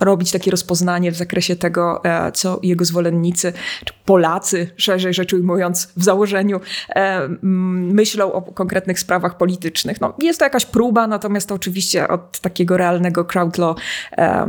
robić 0.00 0.30
takie 0.30 0.50
rozpoznanie 0.50 1.12
w 1.12 1.16
zakresie 1.16 1.56
tego, 1.56 2.04
e, 2.04 2.32
co 2.32 2.60
jego 2.62 2.84
zwolennicy, 2.84 3.52
czy 3.84 3.94
Polacy, 4.04 4.70
szerzej 4.76 5.14
rzecz 5.14 5.32
ujmując, 5.32 5.92
w 5.96 6.04
założeniu 6.04 6.60
e, 6.96 7.28
myślą 7.42 8.32
o 8.32 8.42
konkretnych 8.42 9.00
sprawach 9.00 9.36
politycznych. 9.36 10.00
No, 10.00 10.14
jest 10.18 10.38
to 10.38 10.44
jakaś 10.44 10.66
próba, 10.66 11.06
natomiast 11.06 11.48
to 11.48 11.54
oczywiście 11.54 12.08
od 12.08 12.40
takiego 12.40 12.76
realnego 12.76 13.24
crowdlaw 13.24 13.76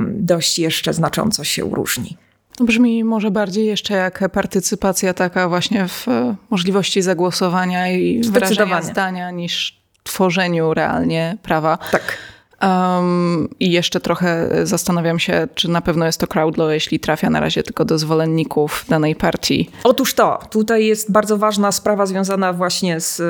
dość 0.07 0.59
jeszcze 0.59 0.93
znacząco 0.93 1.43
się 1.43 1.69
różni. 1.71 2.17
Brzmi 2.59 3.03
może 3.03 3.31
bardziej 3.31 3.65
jeszcze 3.65 3.93
jak 3.93 4.29
partycypacja 4.31 5.13
taka 5.13 5.49
właśnie 5.49 5.87
w 5.87 6.07
możliwości 6.49 7.01
zagłosowania 7.01 7.91
i 7.91 8.21
wyrażenia 8.23 8.81
zdania 8.81 9.31
niż 9.31 9.81
tworzeniu 10.03 10.73
realnie 10.73 11.37
prawa. 11.43 11.77
Tak. 11.91 12.17
Um, 12.63 13.49
I 13.59 13.71
jeszcze 13.71 13.99
trochę 13.99 14.49
zastanawiam 14.63 15.19
się, 15.19 15.47
czy 15.55 15.69
na 15.69 15.81
pewno 15.81 16.05
jest 16.05 16.19
to 16.19 16.27
crowdlaw, 16.27 16.71
jeśli 16.71 16.99
trafia 16.99 17.29
na 17.29 17.39
razie 17.39 17.63
tylko 17.63 17.85
do 17.85 17.97
zwolenników 17.97 18.85
danej 18.89 19.15
partii. 19.15 19.69
Otóż 19.83 20.13
to. 20.13 20.39
Tutaj 20.49 20.85
jest 20.85 21.11
bardzo 21.11 21.37
ważna 21.37 21.71
sprawa 21.71 22.05
związana 22.05 22.53
właśnie 22.53 22.99
z 22.99 23.21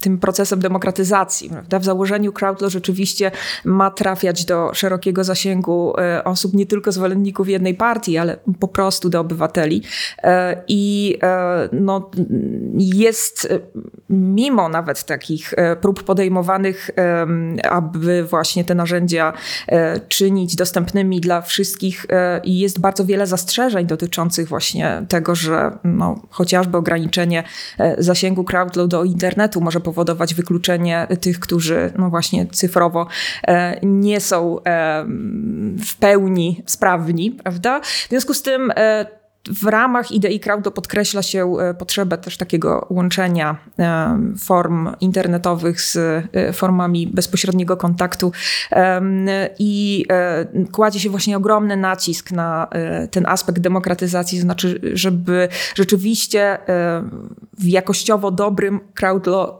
tym 0.00 0.18
procesem 0.18 0.60
demokratyzacji. 0.60 1.50
Prawda? 1.50 1.78
W 1.78 1.84
założeniu 1.84 2.32
crowdlaw 2.32 2.72
rzeczywiście 2.72 3.30
ma 3.64 3.90
trafiać 3.90 4.44
do 4.44 4.74
szerokiego 4.74 5.24
zasięgu 5.24 5.94
e, 5.98 6.24
osób, 6.24 6.54
nie 6.54 6.66
tylko 6.66 6.92
zwolenników 6.92 7.48
jednej 7.48 7.74
partii, 7.74 8.18
ale 8.18 8.36
po 8.60 8.68
prostu 8.68 9.08
do 9.08 9.20
obywateli. 9.20 9.82
E, 10.22 10.62
I 10.68 11.16
e, 11.22 11.68
no, 11.72 12.10
jest 12.78 13.48
mimo 14.10 14.68
nawet 14.68 15.04
takich 15.04 15.54
prób 15.80 16.02
podejmowanych, 16.02 16.90
aby 17.70 18.24
właśnie 18.24 18.39
właśnie 18.40 18.64
te 18.64 18.74
narzędzia 18.74 19.32
e, 19.68 20.00
czynić 20.00 20.56
dostępnymi 20.56 21.20
dla 21.20 21.40
wszystkich 21.40 22.06
e, 22.08 22.40
i 22.44 22.58
jest 22.58 22.80
bardzo 22.80 23.04
wiele 23.04 23.26
zastrzeżeń 23.26 23.86
dotyczących 23.86 24.48
właśnie 24.48 25.02
tego, 25.08 25.34
że 25.34 25.78
no, 25.84 26.22
chociażby 26.30 26.78
ograniczenie 26.78 27.44
e, 27.78 28.02
zasięgu 28.02 28.44
crowdload 28.44 28.90
do 28.90 29.04
internetu 29.04 29.60
może 29.60 29.80
powodować 29.80 30.34
wykluczenie 30.34 31.06
tych, 31.20 31.40
którzy 31.40 31.92
no 31.98 32.10
właśnie 32.10 32.46
cyfrowo 32.46 33.06
nie 33.82 34.20
są 34.20 34.56
w 35.86 35.96
pełni 36.00 36.62
sprawni, 36.66 37.30
prawda? 37.30 37.80
W 37.80 38.08
związku 38.08 38.34
z 38.34 38.42
tym 38.42 38.72
w 39.48 39.64
ramach 39.64 40.12
idei 40.12 40.40
crowdo 40.40 40.70
podkreśla 40.70 41.22
się 41.22 41.56
e, 41.58 41.74
potrzebę 41.74 42.18
też 42.18 42.36
takiego 42.36 42.86
łączenia 42.90 43.56
e, 43.78 44.18
form 44.38 44.88
internetowych 45.00 45.80
z 45.80 45.96
e, 45.96 46.52
formami 46.52 47.06
bezpośredniego 47.06 47.76
kontaktu. 47.76 48.32
I 49.58 50.06
kładzie 50.72 51.00
się 51.00 51.10
właśnie 51.10 51.36
ogromny 51.36 51.76
nacisk 51.76 52.32
na 52.32 52.68
ten 53.10 53.26
aspekt 53.26 53.58
demokratyzacji, 53.58 54.40
znaczy, 54.40 54.80
żeby 54.92 55.48
rzeczywiście 55.74 56.58
w 57.58 57.64
jakościowo 57.64 58.30
dobrym 58.30 58.80
crowdlaw 58.94 59.50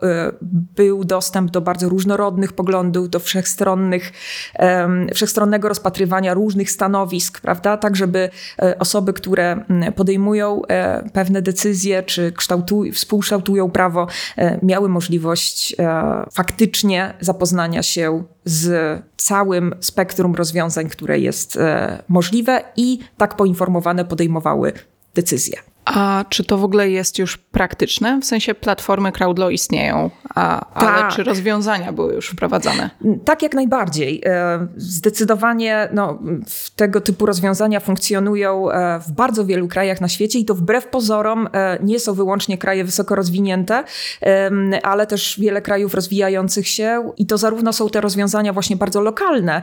był 0.77 1.05
dostęp 1.05 1.51
do 1.51 1.61
bardzo 1.61 1.89
różnorodnych 1.89 2.53
poglądów, 2.53 3.11
do 3.11 3.21
wszechstronnych, 3.21 4.13
wszechstronnego 5.15 5.69
rozpatrywania 5.69 6.35
różnych 6.35 6.71
stanowisk, 6.71 7.41
prawda, 7.41 7.77
tak 7.77 7.97
żeby 7.97 8.31
osoby, 8.79 9.13
które 9.13 9.65
podejmują 9.97 10.62
pewne 11.12 11.43
decyzje, 11.43 12.03
czy 12.03 12.33
kształtuj, 12.33 12.93
współkształtują 12.93 13.71
prawo, 13.71 14.07
miały 14.62 14.89
możliwość 14.89 15.77
faktycznie 16.33 17.15
zapoznania 17.21 17.83
się 17.83 18.25
z 18.45 19.03
całym 19.17 19.75
spektrum 19.81 20.35
rozwiązań, 20.35 20.89
które 20.89 21.19
jest 21.19 21.59
możliwe 22.09 22.62
i 22.77 22.99
tak 23.17 23.37
poinformowane 23.37 24.05
podejmowały 24.05 24.73
decyzje. 25.15 25.57
A 25.95 26.25
czy 26.29 26.45
to 26.45 26.59
w 26.59 26.65
ogóle 26.65 26.91
jest 26.91 27.19
już 27.19 27.37
praktyczne? 27.37 28.21
W 28.21 28.25
sensie 28.25 28.55
platformy 28.55 29.13
Crowdlaw 29.13 29.53
istnieją, 29.53 30.11
a, 30.35 30.75
ale 30.75 31.01
tak. 31.01 31.13
czy 31.13 31.23
rozwiązania 31.23 31.93
były 31.93 32.15
już 32.15 32.29
wprowadzane? 32.29 32.91
Tak, 33.25 33.43
jak 33.43 33.55
najbardziej. 33.55 34.23
E, 34.25 34.67
zdecydowanie 34.77 35.89
no, 35.93 36.19
tego 36.77 37.01
typu 37.01 37.27
rozwiązania 37.27 37.81
funkcjonują 37.81 38.71
e, 38.71 39.01
w 39.01 39.13
bardzo 39.13 39.47
wielu 39.47 39.69
krajach 39.69 40.01
na 40.01 40.09
świecie 40.09 40.39
i 40.39 40.45
to 40.45 40.55
wbrew 40.55 40.87
pozorom 40.87 41.49
e, 41.53 41.79
nie 41.83 42.01
są 42.01 42.15
wyłącznie 42.15 42.59
kraje 42.59 42.85
wysoko 42.85 43.15
rozwinięte, 43.15 43.85
ale 44.83 45.07
też 45.07 45.41
wiele 45.41 45.63
krajów 45.63 45.95
rozwijających 45.95 46.69
się 46.69 47.13
i 47.17 47.27
to 47.27 47.39
zarówno 47.39 47.73
są 47.73 47.89
te 47.89 48.01
rozwiązania 48.01 48.53
właśnie 48.53 48.77
bardzo 48.77 49.01
lokalne, 49.01 49.63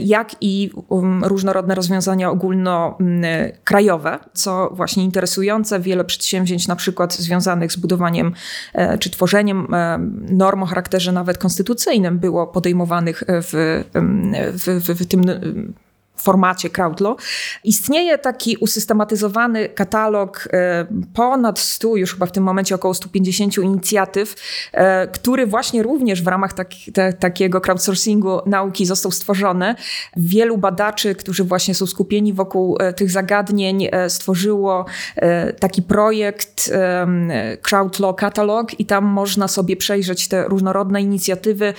jak 0.00 0.30
i 0.40 0.70
um, 0.88 1.24
różnorodne 1.24 1.74
rozwiązania 1.74 2.30
ogólnokrajowe, 2.30 4.18
co 4.32 4.70
właśnie 4.72 5.04
interesujące. 5.14 5.80
Wiele 5.80 6.04
przedsięwzięć, 6.04 6.68
na 6.68 6.76
przykład 6.76 7.14
związanych 7.14 7.72
z 7.72 7.76
budowaniem 7.76 8.32
e, 8.72 8.98
czy 8.98 9.10
tworzeniem 9.10 9.74
e, 9.74 9.98
norm 10.28 10.62
o 10.62 10.66
charakterze 10.66 11.12
nawet 11.12 11.38
konstytucyjnym, 11.38 12.18
było 12.18 12.46
podejmowanych 12.46 13.22
w, 13.28 13.82
w, 14.54 14.82
w, 14.84 15.00
w 15.00 15.06
tym 15.06 15.22
formacie 16.16 16.70
Crowdlaw. 16.70 17.16
Istnieje 17.64 18.18
taki 18.18 18.56
usystematyzowany 18.56 19.68
katalog 19.68 20.48
e, 20.52 20.86
ponad 21.14 21.58
100, 21.58 21.96
już 21.96 22.12
chyba 22.12 22.26
w 22.26 22.32
tym 22.32 22.44
momencie 22.44 22.74
około 22.74 22.94
150 22.94 23.58
inicjatyw, 23.58 24.34
e, 24.72 25.06
który 25.06 25.46
właśnie 25.46 25.82
również 25.82 26.22
w 26.22 26.26
ramach 26.26 26.52
taki, 26.52 26.92
te, 26.92 27.12
takiego 27.12 27.60
crowdsourcingu 27.60 28.40
nauki 28.46 28.86
został 28.86 29.12
stworzony. 29.12 29.74
Wielu 30.16 30.58
badaczy, 30.58 31.14
którzy 31.14 31.44
właśnie 31.44 31.74
są 31.74 31.86
skupieni 31.86 32.32
wokół 32.32 32.76
e, 32.80 32.92
tych 32.92 33.10
zagadnień, 33.10 33.88
stworzyło 34.08 34.84
taki 35.60 35.82
projekt 35.82 36.72
Crowdlaw 37.62 38.16
Catalog 38.16 38.80
i 38.80 38.86
tam 38.86 39.04
można 39.04 39.48
sobie 39.48 39.76
przejrzeć 39.76 40.28
te 40.28 40.48
różnorodne 40.48 41.02
inicjatywy, 41.02 41.74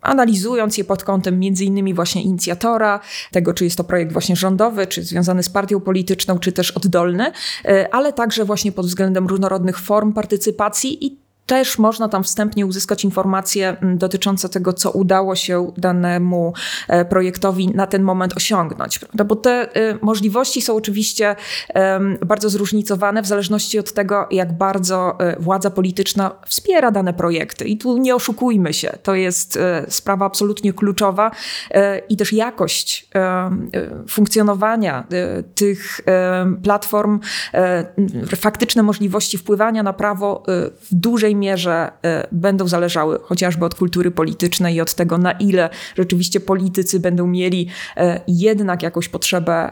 analizując 0.00 0.78
je 0.78 0.84
pod 0.84 1.04
kątem 1.04 1.38
między 1.38 1.64
innymi 1.64 1.94
właśnie 1.94 2.22
inicjatora, 2.22 3.00
tego, 3.30 3.54
czy 3.54 3.64
jest 3.64 3.76
to 3.76 3.84
projekt 3.84 4.12
właśnie 4.12 4.36
rządowy, 4.36 4.86
czy 4.86 5.02
związany 5.02 5.42
z 5.42 5.48
partią 5.48 5.80
polityczną, 5.80 6.38
czy 6.38 6.52
też 6.52 6.70
oddolny, 6.70 7.32
e, 7.64 7.94
ale 7.94 8.12
także 8.12 8.44
właśnie 8.44 8.72
pod 8.72 8.86
względem 8.86 9.26
różnorodnych 9.26 9.78
form 9.78 10.12
partycypacji 10.12 11.06
i 11.06 11.23
też 11.46 11.78
można 11.78 12.08
tam 12.08 12.24
wstępnie 12.24 12.66
uzyskać 12.66 13.04
informacje 13.04 13.76
mm, 13.80 13.98
dotyczące 13.98 14.48
tego, 14.48 14.72
co 14.72 14.90
udało 14.90 15.36
się 15.36 15.72
danemu 15.76 16.52
e, 16.88 17.04
projektowi 17.04 17.68
na 17.68 17.86
ten 17.86 18.02
moment 18.02 18.36
osiągnąć. 18.36 18.98
Prawda? 18.98 19.24
Bo 19.24 19.36
te 19.36 19.50
e, 19.50 19.98
możliwości 20.02 20.62
są 20.62 20.76
oczywiście 20.76 21.36
bardzo 22.26 22.50
zróżnicowane 22.50 23.22
w 23.22 23.26
zależności 23.26 23.78
od 23.78 23.92
tego, 23.92 24.26
jak 24.30 24.52
bardzo 24.52 25.20
e, 25.20 25.36
władza 25.40 25.70
polityczna 25.70 26.30
wspiera 26.46 26.90
dane 26.90 27.14
projekty. 27.14 27.64
I 27.64 27.78
tu 27.78 27.98
nie 27.98 28.14
oszukujmy 28.14 28.72
się, 28.72 28.98
to 29.02 29.14
jest 29.14 29.58
sprawa 29.88 30.26
absolutnie 30.26 30.72
kluczowa 30.72 31.30
i 32.08 32.16
też 32.16 32.32
jakość 32.32 33.08
funkcjonowania 34.08 35.06
tych 35.54 36.00
platform, 36.62 37.20
faktyczne 38.36 38.82
możliwości 38.82 39.38
wpływania 39.38 39.82
na 39.82 39.92
prawo 39.92 40.42
w 40.80 40.94
dużej 40.94 41.33
dużej 41.34 41.40
mierze 41.40 41.90
y, 42.22 42.26
będą 42.32 42.68
zależały 42.68 43.18
chociażby 43.22 43.64
od 43.64 43.74
kultury 43.74 44.10
politycznej 44.10 44.74
i 44.74 44.80
od 44.80 44.94
tego, 44.94 45.18
na 45.18 45.32
ile 45.32 45.70
rzeczywiście 45.96 46.40
politycy 46.40 47.00
będą 47.00 47.26
mieli 47.26 47.68
y, 47.96 48.00
jednak 48.28 48.82
jakąś 48.82 49.08
potrzebę 49.08 49.70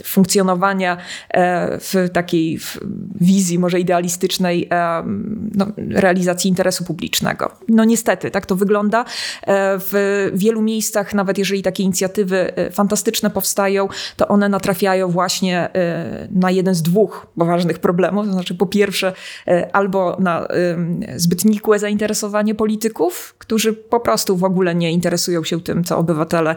y, 0.00 0.04
funkcjonowania 0.04 0.96
w 1.80 2.08
takiej 2.12 2.58
wizji 3.20 3.58
może 3.58 3.80
idealistycznej 3.80 4.68
no, 5.54 5.66
realizacji 5.76 6.48
interesu 6.48 6.84
publicznego. 6.84 7.50
No 7.68 7.84
niestety, 7.84 8.30
tak 8.30 8.46
to 8.46 8.56
wygląda. 8.56 9.04
W 9.78 10.30
wielu 10.34 10.62
miejscach, 10.62 11.14
nawet 11.14 11.38
jeżeli 11.38 11.62
takie 11.62 11.82
inicjatywy 11.82 12.52
fantastyczne 12.72 13.30
powstają, 13.30 13.88
to 14.16 14.28
one 14.28 14.48
natrafiają 14.48 15.08
właśnie 15.08 15.68
na 16.30 16.50
jeden 16.50 16.74
z 16.74 16.82
dwóch 16.82 17.26
poważnych 17.38 17.78
problemów. 17.78 18.26
To 18.26 18.32
znaczy, 18.32 18.54
po 18.54 18.66
pierwsze, 18.66 19.12
albo 19.72 20.16
na 20.20 20.46
zbyt 21.16 21.44
nikłe 21.44 21.78
zainteresowanie 21.78 22.54
polityków, 22.54 23.34
którzy 23.38 23.72
po 23.72 24.00
prostu 24.00 24.36
w 24.36 24.44
ogóle 24.44 24.74
nie 24.74 24.92
interesują 24.92 25.44
się 25.44 25.60
tym, 25.60 25.84
co 25.84 25.98
obywatele 25.98 26.54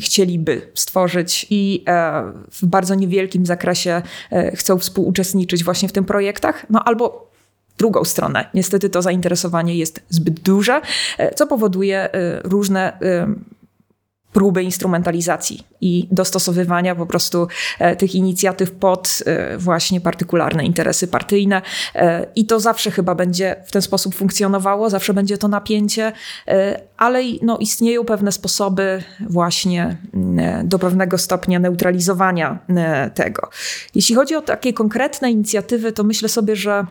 chcieliby 0.00 0.70
stworzyć 0.74 1.46
i 1.50 1.84
e, 1.86 2.22
w 2.50 2.66
bardzo 2.66 2.94
niewielkim 2.94 3.46
zakresie 3.46 4.02
e, 4.32 4.56
chcą 4.56 4.78
współuczestniczyć 4.78 5.64
właśnie 5.64 5.88
w 5.88 5.92
tym 5.92 6.04
projektach, 6.04 6.66
no 6.70 6.84
albo 6.84 7.30
drugą 7.78 8.04
stronę. 8.04 8.50
Niestety 8.54 8.88
to 8.90 9.02
zainteresowanie 9.02 9.74
jest 9.74 10.00
zbyt 10.08 10.40
duże, 10.40 10.80
e, 11.18 11.34
co 11.34 11.46
powoduje 11.46 12.08
różne 12.44 12.98
próby 14.38 14.62
instrumentalizacji 14.62 15.66
i 15.80 16.08
dostosowywania 16.10 16.94
po 16.94 17.06
prostu 17.06 17.48
e, 17.78 17.96
tych 17.96 18.14
inicjatyw 18.14 18.70
pod 18.70 19.22
e, 19.26 19.58
właśnie 19.58 20.00
partykularne 20.00 20.64
interesy 20.64 21.08
partyjne. 21.08 21.62
E, 21.94 22.26
I 22.34 22.46
to 22.46 22.60
zawsze 22.60 22.90
chyba 22.90 23.14
będzie 23.14 23.56
w 23.66 23.72
ten 23.72 23.82
sposób 23.82 24.14
funkcjonowało, 24.14 24.90
zawsze 24.90 25.14
będzie 25.14 25.38
to 25.38 25.48
napięcie, 25.48 26.12
ale 26.96 27.22
no, 27.42 27.58
istnieją 27.58 28.04
pewne 28.04 28.32
sposoby 28.32 29.02
właśnie 29.20 29.96
mm, 30.14 30.68
do 30.68 30.78
pewnego 30.78 31.18
stopnia 31.18 31.58
neutralizowania 31.58 32.58
tego. 33.14 33.50
Jeśli 33.94 34.14
chodzi 34.14 34.34
o 34.36 34.42
takie 34.42 34.72
konkretne 34.72 35.30
inicjatywy, 35.30 35.92
to 35.92 36.04
myślę 36.04 36.28
sobie, 36.28 36.56
że 36.56 36.86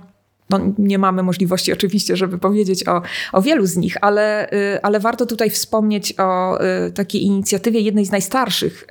no, 0.49 0.59
nie 0.77 0.97
mamy 0.97 1.23
możliwości 1.23 1.73
oczywiście, 1.73 2.17
żeby 2.17 2.37
powiedzieć 2.37 2.87
o, 2.87 3.01
o 3.33 3.41
wielu 3.41 3.65
z 3.65 3.77
nich, 3.77 3.97
ale, 4.01 4.51
y, 4.53 4.81
ale 4.81 4.99
warto 4.99 5.25
tutaj 5.25 5.49
wspomnieć 5.49 6.13
o 6.19 6.59
y, 6.87 6.91
takiej 6.91 7.23
inicjatywie 7.23 7.79
jednej 7.79 8.05
z 8.05 8.11
najstarszych, 8.11 8.87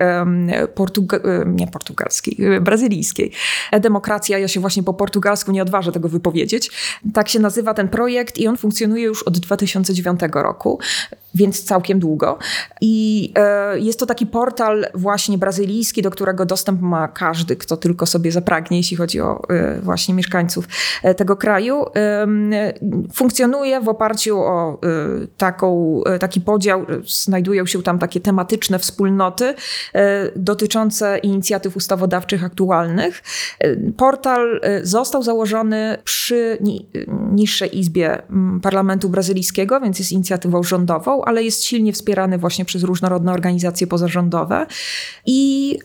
portuga 0.75 1.17
y, 1.17 1.21
nie 1.47 1.67
portugalskiej, 1.67 2.39
brazylijskiej. 2.61 3.33
E-demokracja, 3.73 4.39
ja 4.39 4.49
się 4.49 4.61
właśnie 4.61 4.83
po 4.83 4.95
portugalsku 4.95 5.53
nie 5.53 5.63
odważę 5.63 5.93
tego 5.93 6.09
wypowiedzieć. 6.09 6.71
Tak 7.15 7.29
się 7.29 7.41
nazywa 7.41 7.75
ten 7.75 7.89
projekt 7.89 8.39
i 8.39 8.49
on 8.49 8.57
funkcjonuje 8.57 9.05
już 9.05 9.23
od 9.23 9.39
2009 9.39 10.21
roku 10.33 10.79
więc 11.35 11.65
całkiem 11.65 11.99
długo. 11.99 12.39
I 12.81 13.33
e, 13.39 13.79
jest 13.79 14.01
to 14.01 14.07
taki 14.07 14.27
portal 14.27 14.87
właśnie 14.95 15.39
brazylijski, 15.39 16.03
do 16.03 16.11
którego 16.11 16.47
dostęp 16.47 16.81
ma 16.81 17.09
każdy, 17.09 17.57
kto 17.57 17.77
tylko 17.77 18.07
sobie 18.07 18.33
zapragnie, 18.33 18.77
jeśli 18.77 18.97
chodzi 18.97 19.21
o 19.21 19.43
właśnie 19.83 20.15
mieszkańców 20.15 20.69
e, 21.03 21.15
tego 21.15 21.37
kraju. 21.37 21.46
Funkcjonuje 23.15 23.81
w 23.81 23.89
oparciu 23.89 24.39
o 24.39 24.81
taką, 25.37 26.01
taki 26.21 26.41
podział, 26.41 26.87
znajdują 27.07 27.67
się 27.67 27.83
tam 27.83 27.99
takie 27.99 28.21
tematyczne 28.21 28.79
wspólnoty 28.79 29.55
dotyczące 30.37 31.19
inicjatyw 31.19 31.77
ustawodawczych 31.77 32.45
aktualnych. 32.45 33.23
Portal 33.97 34.61
został 34.83 35.23
założony 35.23 35.99
przy 36.05 36.59
niższej 37.33 37.79
izbie 37.79 38.23
parlamentu 38.63 39.09
brazylijskiego, 39.09 39.81
więc 39.81 39.99
jest 39.99 40.13
inicjatywą 40.13 40.63
rządową, 40.63 41.25
ale 41.25 41.43
jest 41.43 41.65
silnie 41.65 41.93
wspierany 41.93 42.39
właśnie 42.39 42.65
przez 42.65 42.83
różnorodne 42.83 43.33
organizacje 43.33 43.87
pozarządowe. 43.87 44.67
I 45.27 45.79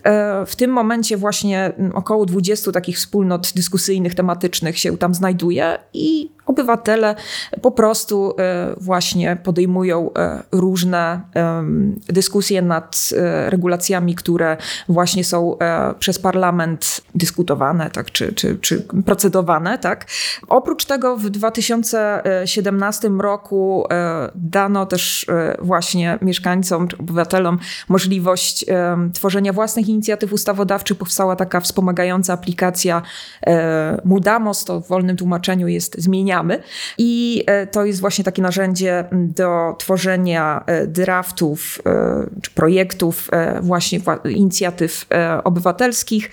w 0.45 0.55
tym 0.55 0.71
momencie 0.71 1.17
właśnie 1.17 1.73
około 1.93 2.25
20 2.25 2.71
takich 2.71 2.97
wspólnot 2.97 3.51
dyskusyjnych, 3.55 4.15
tematycznych 4.15 4.79
się 4.79 4.97
tam 4.97 5.13
znajduje 5.13 5.50
i 5.93 6.31
obywatele 6.51 7.15
po 7.61 7.71
prostu 7.71 8.33
e, 8.39 8.75
właśnie 8.77 9.37
podejmują 9.43 10.13
e, 10.13 10.43
różne 10.51 11.21
dyskusje 12.07 12.61
nad 12.61 13.09
regulacjami, 13.47 14.15
które 14.15 14.57
właśnie 14.89 15.23
są 15.23 15.57
przez 15.99 16.19
parlament 16.19 17.01
dyskutowane, 17.15 17.89
tak, 17.89 18.11
czy, 18.11 18.33
czy, 18.33 18.57
czy 18.61 18.85
procedowane. 19.05 19.77
Tak. 19.77 20.05
Oprócz 20.47 20.85
tego 20.85 21.17
w 21.17 21.29
2017 21.29 23.09
roku 23.09 23.87
dano 24.35 24.85
też 24.85 25.21
E, 25.29 25.57
właśnie 25.61 26.19
mieszkańcom 26.21 26.87
czy 26.87 26.97
obywatelom 26.97 27.59
możliwość 27.89 28.65
e, 28.67 28.97
tworzenia 29.13 29.53
własnych 29.53 29.89
inicjatyw 29.89 30.33
ustawodawczych. 30.33 30.97
Powstała 30.97 31.35
taka 31.35 31.59
wspomagająca 31.59 32.33
aplikacja 32.33 33.01
e, 33.47 34.01
Mudamos, 34.05 34.65
to 34.65 34.81
w 34.81 34.87
wolnym 34.87 35.17
tłumaczeniu 35.17 35.67
jest 35.67 36.01
Zmieniamy 36.01 36.40
I 36.97 37.43
to 37.71 37.85
jest 37.85 38.01
właśnie 38.01 38.23
takie 38.23 38.41
narzędzie 38.41 39.05
do 39.11 39.75
tworzenia 39.77 40.65
draftów 40.87 41.81
czy 42.41 42.51
projektów, 42.51 43.29
właśnie 43.61 43.99
inicjatyw 44.29 45.05
obywatelskich, 45.43 46.29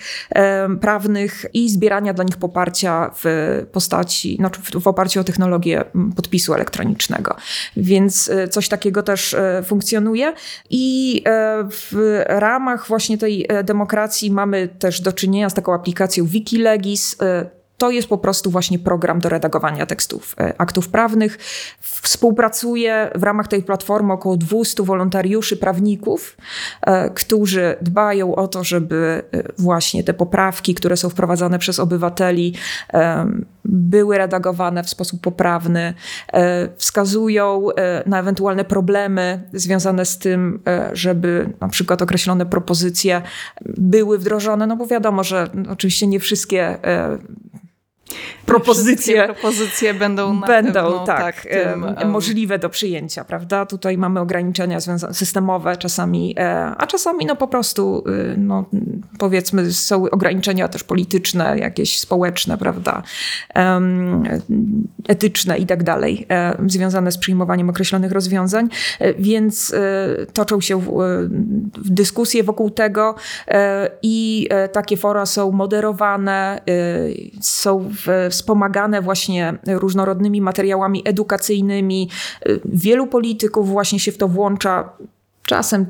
prawnych 0.81 1.45
i 1.53 1.69
zbierania 1.69 2.13
dla 2.13 2.23
nich 2.23 2.37
poparcia 2.37 3.11
w 3.23 3.25
postaci, 3.71 4.35
znaczy 4.35 4.61
w 4.81 4.87
oparciu 4.87 5.19
o 5.19 5.23
technologię 5.23 5.83
podpisu 6.15 6.53
elektronicznego. 6.53 7.35
Więc 7.77 8.31
coś 8.49 8.69
takiego 8.69 9.03
też 9.03 9.35
funkcjonuje. 9.65 10.33
I 10.69 11.23
w 11.71 12.21
ramach 12.25 12.87
właśnie 12.87 13.17
tej 13.17 13.47
demokracji 13.63 14.31
mamy 14.31 14.67
też 14.67 15.01
do 15.01 15.13
czynienia 15.13 15.49
z 15.49 15.53
taką 15.53 15.73
aplikacją 15.73 16.25
Wikilegis. 16.25 17.17
To 17.79 17.91
jest 17.91 18.07
po 18.07 18.17
prostu 18.17 18.51
właśnie 18.51 18.79
program 18.79 19.19
do 19.19 19.29
redagowania 19.29 19.85
tekstów 19.85 20.35
e, 20.39 20.53
aktów 20.57 20.89
prawnych. 20.89 21.37
Współpracuje 21.79 23.11
w 23.15 23.23
ramach 23.23 23.47
tej 23.47 23.63
platformy 23.63 24.13
około 24.13 24.37
200 24.37 24.83
wolontariuszy, 24.83 25.57
prawników, 25.57 26.37
e, 26.81 27.09
którzy 27.09 27.75
dbają 27.81 28.35
o 28.35 28.47
to, 28.47 28.63
żeby 28.63 29.23
e, 29.31 29.43
właśnie 29.57 30.03
te 30.03 30.13
poprawki, 30.13 30.75
które 30.75 30.97
są 30.97 31.09
wprowadzane 31.09 31.59
przez 31.59 31.79
obywateli, 31.79 32.53
były 33.65 34.17
redagowane 34.17 34.83
w 34.83 34.89
sposób 34.89 35.21
poprawny, 35.21 35.93
wskazują 36.77 37.67
na 38.05 38.19
ewentualne 38.19 38.65
problemy 38.65 39.43
związane 39.53 40.05
z 40.05 40.17
tym, 40.17 40.59
żeby 40.93 41.49
na 41.61 41.69
przykład 41.69 42.01
określone 42.01 42.45
propozycje 42.45 43.21
były 43.65 44.17
wdrożone, 44.17 44.67
no 44.67 44.75
bo 44.75 44.87
wiadomo, 44.87 45.23
że 45.23 45.49
oczywiście 45.69 46.07
nie 46.07 46.19
wszystkie 46.19 46.77
propozycje, 48.45 49.25
propozycje 49.25 49.93
będą, 49.93 50.39
będą 50.39 50.73
pewno, 50.73 51.05
tak, 51.05 51.19
tak 51.19 51.45
tym, 51.51 52.11
możliwe 52.11 52.59
do 52.59 52.69
przyjęcia, 52.69 53.23
prawda? 53.23 53.65
Tutaj 53.65 53.97
mamy 53.97 54.19
ograniczenia 54.19 54.79
systemowe 55.11 55.77
czasami, 55.77 56.35
e, 56.37 56.75
a 56.77 56.87
czasami 56.87 57.25
no 57.25 57.35
po 57.35 57.47
prostu 57.47 58.03
y, 58.07 58.35
no, 58.37 58.65
powiedzmy 59.19 59.73
są 59.73 60.09
ograniczenia 60.09 60.67
też 60.67 60.83
polityczne, 60.83 61.59
jakieś 61.59 61.99
społeczne, 61.99 62.57
prawda? 62.57 63.03
etyczne 65.07 65.57
i 65.57 65.65
tak 65.65 65.83
dalej, 65.83 66.25
e, 66.31 66.57
związane 66.67 67.11
z 67.11 67.17
przyjmowaniem 67.17 67.69
określonych 67.69 68.11
rozwiązań, 68.11 68.69
e, 68.99 69.13
więc 69.13 69.75
toczą 70.33 70.61
się 70.61 70.81
dyskusje 71.85 72.43
wokół 72.43 72.69
tego 72.69 73.15
i 74.01 74.49
takie 74.71 74.97
fora 74.97 75.25
są 75.25 75.51
moderowane, 75.51 76.61
są 77.41 77.91
wspomagane 78.29 79.01
właśnie 79.01 79.57
różnorodnymi 79.67 80.41
materiałami 80.41 81.01
edukacyjnymi. 81.05 82.09
Wielu 82.65 83.07
polityków 83.07 83.69
właśnie 83.69 83.99
się 83.99 84.11
w 84.11 84.17
to 84.17 84.27
włącza. 84.27 84.89
Czasem 85.43 85.85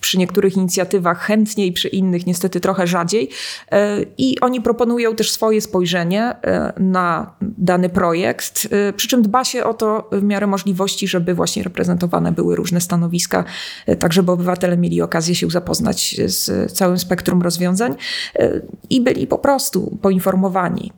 przy 0.00 0.18
niektórych 0.18 0.56
inicjatywach 0.56 1.20
chętniej, 1.20 1.72
przy 1.72 1.88
innych 1.88 2.26
niestety 2.26 2.60
trochę 2.60 2.86
rzadziej. 2.86 3.30
E, 3.72 3.96
I 4.18 4.40
oni 4.40 4.60
proponują 4.60 5.16
też 5.16 5.30
swoje 5.30 5.60
spojrzenie 5.60 6.22
e, 6.22 6.72
na 6.80 7.34
dany 7.40 7.88
projekt, 7.88 8.68
e, 8.70 8.92
przy 8.92 9.08
czym 9.08 9.22
dba 9.22 9.44
się 9.44 9.64
o 9.64 9.74
to 9.74 10.08
w 10.12 10.22
miarę 10.22 10.46
możliwości, 10.46 11.08
żeby 11.08 11.34
właśnie 11.34 11.62
reprezentowane 11.62 12.32
były 12.32 12.56
różne 12.56 12.80
stanowiska, 12.80 13.44
tak 13.98 14.12
żeby 14.12 14.32
obywatele 14.32 14.76
mieli 14.76 15.02
okazję 15.02 15.34
się 15.34 15.50
zapoznać 15.50 16.20
z 16.26 16.72
całym 16.72 16.98
spektrum 16.98 17.42
rozwiązań 17.42 17.94
i 18.90 19.00
byli 19.00 19.26
po 19.26 19.38
prostu 19.38 19.98
poinformowani 20.02 20.92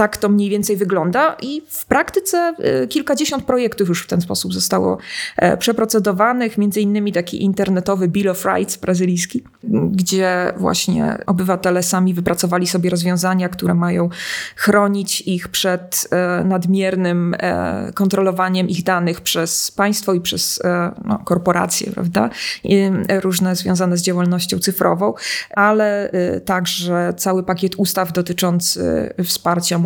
tak 0.00 0.16
to 0.16 0.28
mniej 0.28 0.50
więcej 0.50 0.76
wygląda 0.76 1.36
i 1.42 1.62
w 1.68 1.86
praktyce 1.86 2.54
y, 2.84 2.88
kilkadziesiąt 2.88 3.44
projektów 3.44 3.88
już 3.88 4.02
w 4.02 4.06
ten 4.06 4.20
sposób 4.20 4.54
zostało 4.54 4.98
e, 5.36 5.56
przeprocedowanych, 5.56 6.58
między 6.58 6.80
innymi 6.80 7.12
taki 7.12 7.44
internetowy 7.44 8.08
Bill 8.08 8.28
of 8.28 8.44
Rights 8.44 8.76
brazylijski, 8.76 9.44
gdzie 9.90 10.52
właśnie 10.56 11.18
obywatele 11.26 11.82
sami 11.82 12.14
wypracowali 12.14 12.66
sobie 12.66 12.90
rozwiązania, 12.90 13.48
które 13.48 13.74
mają 13.74 14.08
chronić 14.56 15.20
ich 15.20 15.48
przed 15.48 16.08
e, 16.10 16.44
nadmiernym 16.44 17.34
e, 17.38 17.92
kontrolowaniem 17.94 18.68
ich 18.68 18.82
danych 18.82 19.20
przez 19.20 19.70
państwo 19.70 20.14
i 20.14 20.20
przez 20.20 20.62
no, 21.04 21.18
korporacje, 21.18 21.90
prawda? 21.90 22.30
I 22.64 22.90
różne 23.22 23.56
związane 23.56 23.96
z 23.96 24.02
działalnością 24.02 24.58
cyfrową, 24.58 25.14
ale 25.50 26.12
także 26.44 27.14
cały 27.16 27.42
pakiet 27.42 27.74
ustaw 27.76 28.12
dotyczący 28.12 29.14
wsparcia. 29.24 29.78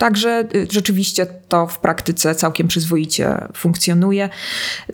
Także 0.00 0.44
y, 0.54 0.66
rzeczywiście 0.70 1.26
to 1.48 1.66
w 1.66 1.78
praktyce 1.78 2.34
całkiem 2.34 2.68
przyzwoicie 2.68 3.48
funkcjonuje. 3.54 4.28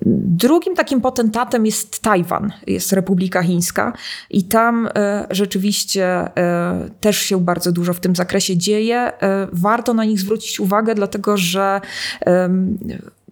Drugim 0.06 0.74
takim 0.74 1.00
potentatem 1.00 1.66
jest 1.66 2.02
Tajwan, 2.02 2.52
jest 2.66 2.92
Republika 2.92 3.42
Chińska 3.42 3.92
i 4.30 4.44
tam 4.44 4.86
y, 4.86 4.90
rzeczywiście 5.30 6.26
y, 6.26 6.30
też 7.00 7.16
się 7.18 7.40
bardzo 7.40 7.72
dużo 7.72 7.94
w 7.94 8.00
tym 8.00 8.16
zakresie 8.16 8.56
dzieje. 8.56 9.12
Warto 9.52 9.94
na 9.94 10.04
nich 10.04 10.20
zwrócić 10.20 10.60
uwagę, 10.60 10.94
dlatego 10.94 11.36
że 11.36 11.80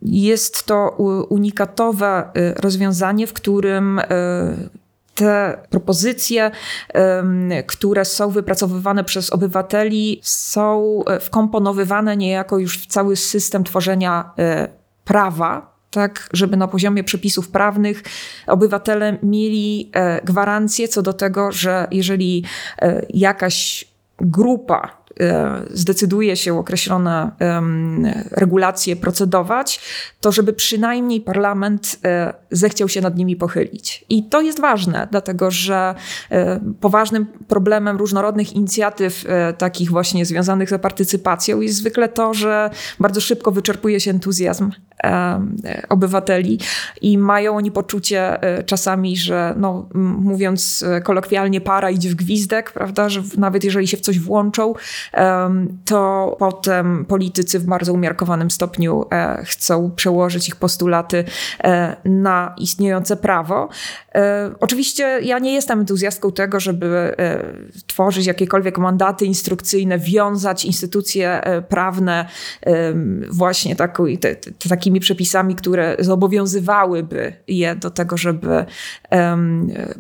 jest 0.03 0.65
to 0.65 0.89
unikatowe 1.29 2.29
rozwiązanie, 2.57 3.27
w 3.27 3.33
którym 3.33 4.01
te 5.15 5.59
propozycje, 5.71 6.51
które 7.67 8.05
są 8.05 8.31
wypracowywane 8.31 9.05
przez 9.05 9.31
obywateli, 9.31 10.21
są 10.23 11.01
e, 11.07 11.21
wkomponowywane 11.21 12.17
niejako 12.17 12.59
już 12.59 12.79
w 12.79 12.87
cały 12.87 13.17
system 13.17 13.65
tworzenia 13.65 14.31
e, 14.39 14.69
prawa, 15.05 15.75
tak, 15.91 16.29
żeby 16.33 16.57
na 16.57 16.69
poziomie 16.69 17.05
przepisów 17.05 17.49
prawnych 17.49 18.03
obywatele 18.47 19.19
mieli 19.23 19.91
e, 19.93 20.21
gwarancję 20.25 20.89
co 20.89 21.03
do 21.03 21.13
tego, 21.13 21.53
że 21.53 21.87
jeżeli 21.91 22.45
jakaś 23.11 23.85
grupa 24.21 25.04
zdecyduje 25.71 26.37
się 26.37 26.59
określone 26.59 27.31
regulacje 28.31 28.97
procedować, 28.97 29.81
to 30.21 30.33
żeby 30.33 30.53
przynajmniej 30.53 31.21
parlament 31.21 31.99
e, 32.05 32.35
zechciał 32.51 32.89
się 32.89 33.01
nad 33.01 33.17
nimi 33.17 33.37
pochylić. 33.37 34.05
I 34.09 34.29
to 34.29 34.41
jest 34.41 34.61
ważne, 34.61 35.09
dlatego 35.11 35.51
że 35.51 35.95
e, 36.31 36.61
poważnym 36.81 37.27
problemem 37.49 37.97
różnorodnych 37.97 38.53
inicjatyw, 38.53 39.25
takich 39.59 39.91
właśnie 39.91 40.27
związanych 40.27 40.71
z 40.71 40.81
partycypacją, 40.81 41.61
jest 41.61 41.77
zwykle 41.77 42.09
to, 42.09 42.35
że 42.35 42.71
bardzo 43.01 43.21
szybko 43.21 43.51
wyczerpuje 43.51 44.01
się 44.01 44.11
entuzjazm 44.11 44.71
obywateli 45.89 46.59
i 47.01 47.19
mają 47.19 47.57
oni 47.57 47.71
poczucie 47.71 48.39
czasami, 48.67 49.17
że 49.17 49.55
no, 49.57 49.89
mówiąc 49.95 50.85
kolokwialnie, 51.05 51.61
para 51.61 51.91
idzie 51.91 52.11
w 52.11 52.15
gwizdek, 52.15 52.73
prawda, 52.73 53.09
że 53.09 53.23
nawet 53.37 53.65
jeżeli 53.65 53.89
się 53.89 53.97
w 53.97 54.01
coś 54.01 54.19
włączą, 54.19 54.75
to 55.85 56.37
potem 56.39 57.05
politycy 57.05 57.59
w 57.59 57.65
bardzo 57.65 57.93
umiarkowanym 57.93 58.51
stopniu 58.51 59.07
e, 59.13 59.43
chcą 59.45 59.91
przełożyć 59.91 60.49
ich 60.49 60.57
postulaty 60.57 61.25
e, 61.65 61.97
na 62.05 62.55
istniejące 62.59 63.17
prawo. 63.17 63.69
E, 64.15 64.51
oczywiście 64.61 65.21
ja 65.23 65.39
nie 65.39 65.55
jestem 65.55 65.81
entuzjastką 65.81 66.33
tego, 66.33 66.61
żeby 66.61 67.17
tworzyć 67.87 68.27
jakiekolwiek 68.27 68.79
mandaty 68.79 69.25
instrukcyjne, 69.25 69.99
wiązać 69.99 70.65
instytucje 70.65 71.41
prawne 71.69 72.29
właśnie 73.31 73.77
takimi 74.69 75.01
przepisami, 75.01 75.55
które 75.55 75.97
zobowiązywałyby 75.99 77.33
je 77.49 77.77
do 77.77 77.91
tego, 77.91 78.17
żeby 78.17 78.65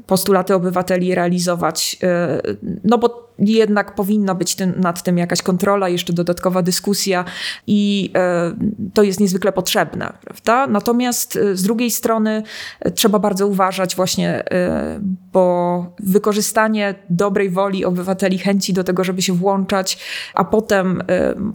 postulaty 0.06 0.54
obywateli 0.54 1.14
realizować. 1.14 1.98
No 2.84 2.98
bo 2.98 3.33
jednak 3.38 3.94
powinna 3.94 4.34
być 4.34 4.54
tym, 4.54 4.80
nad 4.80 5.02
tym 5.02 5.18
jakaś 5.18 5.42
kontrola, 5.42 5.88
jeszcze 5.88 6.12
dodatkowa 6.12 6.62
dyskusja 6.62 7.24
i 7.66 8.10
e, 8.14 8.52
to 8.94 9.02
jest 9.02 9.20
niezwykle 9.20 9.52
potrzebne, 9.52 10.12
prawda? 10.24 10.66
Natomiast 10.66 11.36
e, 11.36 11.56
z 11.56 11.62
drugiej 11.62 11.90
strony 11.90 12.42
e, 12.80 12.90
trzeba 12.90 13.18
bardzo 13.18 13.46
uważać 13.46 13.96
właśnie, 13.96 14.44
bo 15.32 15.86
wykorzystanie 15.98 16.94
dobrej 17.10 17.50
woli 17.50 17.84
obywateli, 17.84 18.38
chęci 18.38 18.72
do 18.72 18.84
tego, 18.84 19.04
żeby 19.04 19.22
się 19.22 19.32
włączać, 19.32 19.98
a 20.34 20.44
potem 20.44 21.02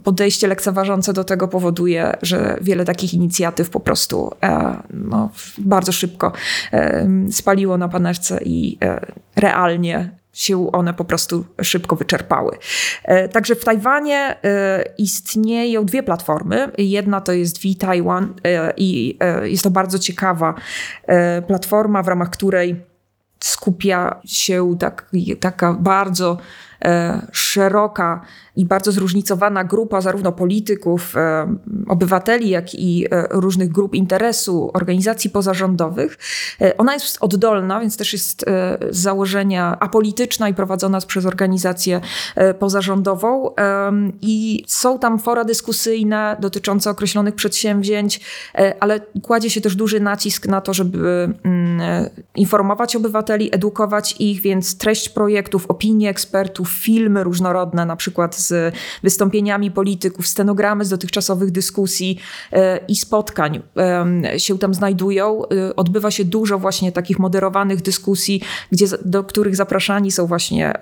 podejście 0.04 0.48
lekceważące 0.48 1.12
do 1.12 1.24
tego 1.24 1.48
powoduje, 1.48 2.16
że 2.22 2.58
wiele 2.60 2.84
takich 2.84 3.14
inicjatyw 3.14 3.70
po 3.70 3.80
prostu 3.80 4.30
no, 4.90 5.30
bardzo 5.58 5.92
szybko 5.92 6.32
spaliło 7.30 7.78
na 7.78 7.88
panewce 7.88 8.40
i 8.44 8.78
realnie 9.36 10.19
się 10.40 10.72
one 10.72 10.94
po 10.94 11.04
prostu 11.04 11.44
szybko 11.62 11.96
wyczerpały. 11.96 12.58
E, 13.04 13.28
także 13.28 13.54
w 13.54 13.64
Tajwanie 13.64 14.36
e, 14.44 14.84
istnieją 14.98 15.84
dwie 15.84 16.02
platformy. 16.02 16.72
Jedna 16.78 17.20
to 17.20 17.32
jest 17.32 17.62
V-Taiwan 17.62 18.34
e, 18.44 18.72
i 18.76 19.18
jest 19.42 19.64
to 19.64 19.70
bardzo 19.70 19.98
ciekawa 19.98 20.54
platforma, 21.46 22.02
w 22.02 22.08
ramach 22.08 22.30
której 22.30 22.76
skupia 23.40 24.20
się 24.24 24.76
tak, 24.78 25.10
taka 25.40 25.72
bardzo 25.72 26.38
szeroka 27.32 28.20
i 28.56 28.66
bardzo 28.66 28.92
zróżnicowana 28.92 29.64
grupa 29.64 30.00
zarówno 30.00 30.32
polityków, 30.32 31.14
obywateli, 31.88 32.48
jak 32.48 32.74
i 32.74 33.06
różnych 33.30 33.72
grup 33.72 33.94
interesu, 33.94 34.70
organizacji 34.74 35.30
pozarządowych. 35.30 36.18
Ona 36.78 36.94
jest 36.94 37.18
oddolna, 37.20 37.80
więc 37.80 37.96
też 37.96 38.12
jest 38.12 38.44
z 38.90 38.96
założenia 38.96 39.76
apolityczna 39.80 40.48
i 40.48 40.54
prowadzona 40.54 41.00
przez 41.00 41.26
organizację 41.26 42.00
pozarządową. 42.58 43.54
I 44.20 44.64
są 44.66 44.98
tam 44.98 45.18
fora 45.18 45.44
dyskusyjne 45.44 46.36
dotyczące 46.40 46.90
określonych 46.90 47.34
przedsięwzięć, 47.34 48.20
ale 48.80 49.00
kładzie 49.22 49.50
się 49.50 49.60
też 49.60 49.76
duży 49.76 50.00
nacisk 50.00 50.46
na 50.46 50.60
to, 50.60 50.74
żeby 50.74 51.34
mm, 51.42 51.80
informować 52.36 52.96
obywateli, 52.96 53.54
edukować 53.54 54.16
ich, 54.18 54.40
więc 54.40 54.78
treść 54.78 55.08
projektów, 55.08 55.66
opinie 55.66 56.10
ekspertów, 56.10 56.69
filmy 56.70 57.24
różnorodne, 57.24 57.86
na 57.86 57.96
przykład 57.96 58.36
z 58.36 58.74
wystąpieniami 59.02 59.70
polityków, 59.70 60.26
stenogramy 60.26 60.84
z 60.84 60.88
dotychczasowych 60.88 61.50
dyskusji 61.50 62.18
e, 62.52 62.80
i 62.88 62.96
spotkań 62.96 63.62
się 64.36 64.58
tam 64.58 64.74
znajdują. 64.74 65.42
E, 65.48 65.76
odbywa 65.76 66.10
się 66.10 66.24
dużo 66.24 66.58
właśnie 66.58 66.92
takich 66.92 67.18
moderowanych 67.18 67.82
dyskusji, 67.82 68.42
gdzie, 68.72 68.86
do 69.04 69.24
których 69.24 69.56
zapraszani 69.56 70.10
są 70.10 70.26
właśnie 70.26 70.72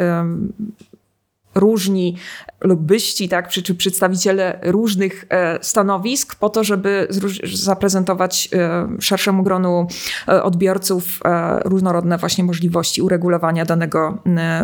różni 1.54 2.16
lobbyści, 2.60 3.28
tak, 3.28 3.48
czy, 3.48 3.62
czy 3.62 3.74
przedstawiciele 3.74 4.60
różnych 4.62 5.24
e, 5.30 5.58
stanowisk 5.62 6.34
po 6.34 6.48
to, 6.50 6.64
żeby 6.64 7.08
zaprezentować 7.52 8.48
e, 8.52 8.88
szerszemu 9.00 9.42
gronu 9.42 9.86
e, 10.28 10.42
odbiorców 10.42 11.20
różnorodne 11.64 12.18
właśnie 12.18 12.44
możliwości 12.44 13.02
uregulowania 13.02 13.64
danego 13.64 14.18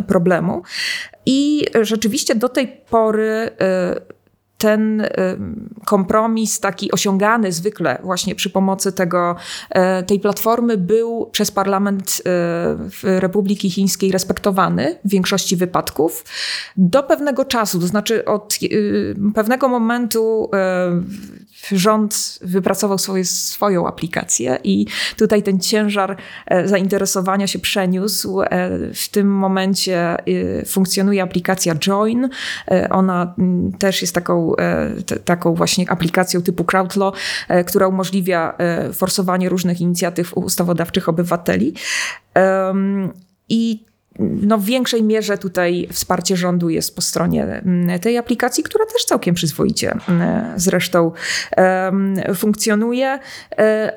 problemu. 0.06 0.62
I 1.26 1.64
rzeczywiście 1.82 2.34
do 2.34 2.48
tej 2.48 2.68
pory 2.90 3.50
ten 4.58 5.00
y, 5.00 5.08
kompromis 5.84 6.60
taki 6.60 6.92
osiągany 6.92 7.52
zwykle 7.52 7.98
właśnie 8.02 8.34
przy 8.34 8.50
pomocy 8.50 8.92
tego, 8.92 9.36
e, 9.70 10.02
tej 10.02 10.20
platformy 10.20 10.78
był 10.78 11.26
przez 11.32 11.50
parlament 11.50 12.22
e, 13.04 13.20
Republiki 13.20 13.70
Chińskiej 13.70 14.12
respektowany 14.12 14.98
w 15.04 15.10
większości 15.10 15.56
wypadków. 15.56 16.24
Do 16.76 17.02
pewnego 17.02 17.44
czasu, 17.44 17.80
to 17.80 17.86
znaczy 17.86 18.24
od 18.24 18.58
y, 18.62 19.14
pewnego 19.34 19.68
momentu 19.68 20.50
e, 20.54 21.02
rząd 21.72 22.38
wypracował 22.42 22.98
swoje, 22.98 23.24
swoją 23.24 23.86
aplikację 23.86 24.58
i 24.64 24.86
tutaj 25.16 25.42
ten 25.42 25.60
ciężar 25.60 26.16
zainteresowania 26.64 27.46
się 27.46 27.58
przeniósł. 27.58 28.40
W 28.94 29.08
tym 29.08 29.28
momencie 29.28 30.16
funkcjonuje 30.66 31.22
aplikacja 31.22 31.74
Join. 31.74 32.28
Ona 32.90 33.34
też 33.78 34.02
jest 34.02 34.14
taką 34.14 34.54
E, 34.58 35.18
taką 35.24 35.54
właśnie 35.54 35.90
aplikacją 35.90 36.42
typu 36.42 36.64
Crowdlaw, 36.64 37.14
e, 37.48 37.64
która 37.64 37.88
umożliwia 37.88 38.54
e, 38.58 38.92
forsowanie 38.92 39.48
różnych 39.48 39.80
inicjatyw 39.80 40.36
ustawodawczych 40.36 41.08
obywateli. 41.08 41.74
I 43.48 43.84
no 44.18 44.58
w 44.58 44.64
większej 44.64 45.02
mierze 45.02 45.38
tutaj 45.38 45.88
wsparcie 45.92 46.36
rządu 46.36 46.68
jest 46.68 46.96
po 46.96 47.02
stronie 47.02 47.62
tej 48.02 48.18
aplikacji, 48.18 48.64
która 48.64 48.86
też 48.86 49.04
całkiem 49.04 49.34
przyzwoicie 49.34 49.94
zresztą 50.56 51.12
funkcjonuje. 52.34 53.18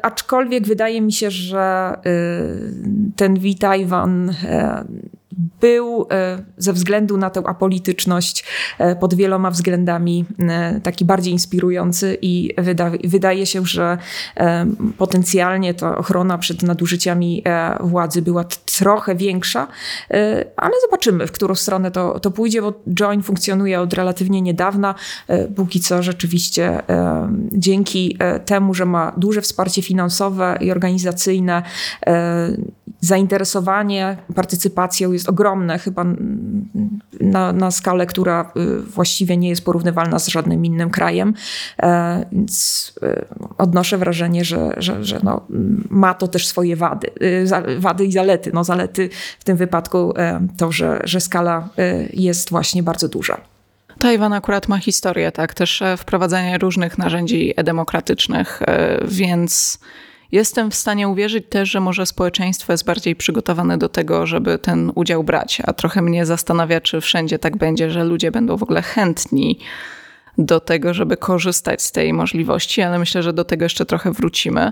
Aczkolwiek 0.02 0.68
wydaje 0.68 1.02
mi 1.02 1.14
się, 1.14 1.32
że 1.32 1.94
ten 3.16 3.40
Witajwan 3.40 4.34
był 5.38 6.08
e, 6.12 6.44
ze 6.58 6.74
względu 6.74 7.18
na 7.18 7.30
tę 7.30 7.44
apolityczność 7.48 8.44
e, 8.80 8.96
pod 8.96 9.14
wieloma 9.14 9.52
względami 9.52 10.26
e, 10.40 10.82
taki 10.84 11.06
bardziej 11.06 11.34
inspirujący 11.34 12.18
i 12.22 12.54
wyda, 12.58 12.92
wydaje 13.04 13.46
się, 13.46 13.66
że 13.66 13.98
potencjalnie 14.98 15.74
ta 15.74 15.98
ochrona 15.98 16.38
przed 16.38 16.64
nadużyciami 16.64 17.44
władzy 17.80 18.22
była 18.22 18.46
trochę 18.80 19.16
większa, 19.16 19.68
ale 20.58 20.74
zobaczymy, 20.86 21.28
w 21.28 21.32
którą 21.32 21.56
stronę 21.56 21.92
to, 21.92 22.20
to 22.20 22.32
pójdzie, 22.32 22.62
bo 22.62 22.74
Join 22.94 23.24
funkcjonuje 23.24 23.82
od 23.82 23.94
relatywnie 23.94 24.42
niedawna. 24.42 24.96
Póki 25.56 25.80
co 25.80 26.04
rzeczywiście 26.04 26.82
dzięki 27.52 28.18
temu, 28.46 28.74
że 28.74 28.86
ma 28.86 29.14
duże 29.18 29.42
wsparcie 29.42 29.82
finansowe 29.82 30.58
i 30.62 30.72
organizacyjne, 30.72 31.64
zainteresowanie 33.02 34.18
partycypacją 34.36 35.12
jest 35.12 35.27
ogromne, 35.28 35.80
chyba 35.80 36.06
na, 37.22 37.54
na 37.54 37.72
skalę, 37.72 38.06
która 38.06 38.52
y, 38.58 38.82
właściwie 38.82 39.38
nie 39.38 39.50
jest 39.50 39.66
porównywalna 39.66 40.20
z 40.20 40.28
żadnym 40.28 40.66
innym 40.66 40.90
krajem. 40.90 41.34
E, 41.80 42.26
więc 42.32 42.94
y, 43.04 43.26
odnoszę 43.58 43.98
wrażenie, 43.98 44.46
że, 44.46 44.74
że, 44.78 45.04
że 45.04 45.20
no, 45.24 45.42
ma 45.90 46.14
to 46.14 46.28
też 46.28 46.48
swoje 46.48 46.76
wady, 46.76 47.08
y, 47.22 47.80
wady 47.80 48.06
i 48.06 48.12
zalety. 48.12 48.52
No, 48.54 48.64
zalety 48.64 49.10
w 49.40 49.44
tym 49.44 49.58
wypadku 49.58 50.14
e, 50.18 50.48
to, 50.58 50.72
że, 50.72 51.02
że 51.04 51.22
skala 51.22 51.70
jest 52.14 52.50
właśnie 52.50 52.84
bardzo 52.84 53.08
duża. 53.08 53.38
Tajwan 54.00 54.34
akurat 54.34 54.68
ma 54.68 54.78
historię, 54.78 55.32
tak, 55.32 55.54
też 55.54 55.82
e, 55.82 55.98
wprowadzania 55.98 56.58
różnych 56.58 56.98
narzędzi 56.98 57.54
demokratycznych, 57.64 58.62
więc 59.08 59.80
Jestem 60.32 60.72
w 60.72 60.76
stanie 60.76 61.08
uwierzyć 61.08 61.46
też, 61.50 61.70
że 61.70 61.80
może 61.80 62.06
społeczeństwo 62.06 62.74
jest 62.74 62.86
bardziej 62.86 63.16
przygotowane 63.16 63.78
do 63.78 63.90
tego, 63.90 64.26
żeby 64.26 64.58
ten 64.58 64.92
udział 64.96 65.24
brać, 65.24 65.62
a 65.66 65.74
trochę 65.74 66.02
mnie 66.02 66.26
zastanawia, 66.26 66.82
czy 66.82 67.02
wszędzie 67.02 67.40
tak 67.40 67.58
będzie, 67.58 67.92
że 67.92 68.04
ludzie 68.04 68.32
będą 68.32 68.58
w 68.58 68.64
ogóle 68.64 68.82
chętni 68.82 69.60
do 70.38 70.60
tego, 70.60 70.94
żeby 70.94 71.18
korzystać 71.18 71.82
z 71.82 71.92
tej 71.92 72.14
możliwości, 72.14 72.82
ale 72.82 73.00
myślę, 73.00 73.24
że 73.24 73.34
do 73.34 73.44
tego 73.44 73.66
jeszcze 73.66 73.86
trochę 73.86 74.12
wrócimy. 74.12 74.72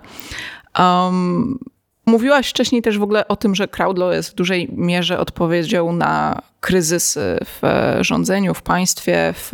Um, 0.80 1.60
mówiłaś 2.06 2.50
wcześniej 2.50 2.82
też 2.82 2.98
w 2.98 3.04
ogóle 3.04 3.28
o 3.28 3.36
tym, 3.36 3.56
że 3.56 3.68
crowdlaw 3.68 4.14
jest 4.14 4.32
w 4.32 4.36
dużej 4.36 4.70
mierze 4.72 5.20
odpowiedzią 5.20 5.92
na 5.92 6.42
kryzysy 6.60 7.38
w 7.46 7.62
rządzeniu, 8.02 8.54
w 8.54 8.62
państwie, 8.62 9.34
w, 9.38 9.52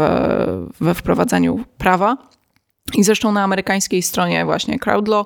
we 0.82 0.94
wprowadzaniu 0.94 1.66
prawa. 1.78 2.18
I 2.94 3.04
zresztą 3.04 3.32
na 3.32 3.44
amerykańskiej 3.44 4.02
stronie 4.02 4.46
właśnie 4.46 4.80
crowdlaw 4.80 5.26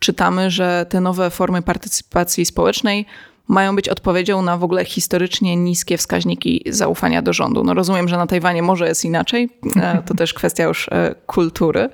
czytamy, 0.00 0.50
że 0.50 0.86
te 0.88 1.00
nowe 1.00 1.30
formy 1.30 1.62
partycypacji 1.62 2.46
społecznej 2.46 3.06
mają 3.48 3.76
być 3.76 3.88
odpowiedzią 3.88 4.42
na 4.42 4.56
w 4.56 4.64
ogóle 4.64 4.84
historycznie 4.84 5.56
niskie 5.56 5.96
wskaźniki 5.96 6.62
zaufania 6.66 7.22
do 7.22 7.32
rządu. 7.32 7.64
No 7.64 7.74
rozumiem, 7.74 8.08
że 8.08 8.16
na 8.16 8.26
Tajwanie 8.26 8.62
może 8.62 8.88
jest 8.88 9.04
inaczej, 9.04 9.48
e, 9.76 10.02
to 10.06 10.14
też 10.14 10.34
kwestia 10.34 10.64
już 10.64 10.88
e, 10.88 11.14
kultury 11.26 11.88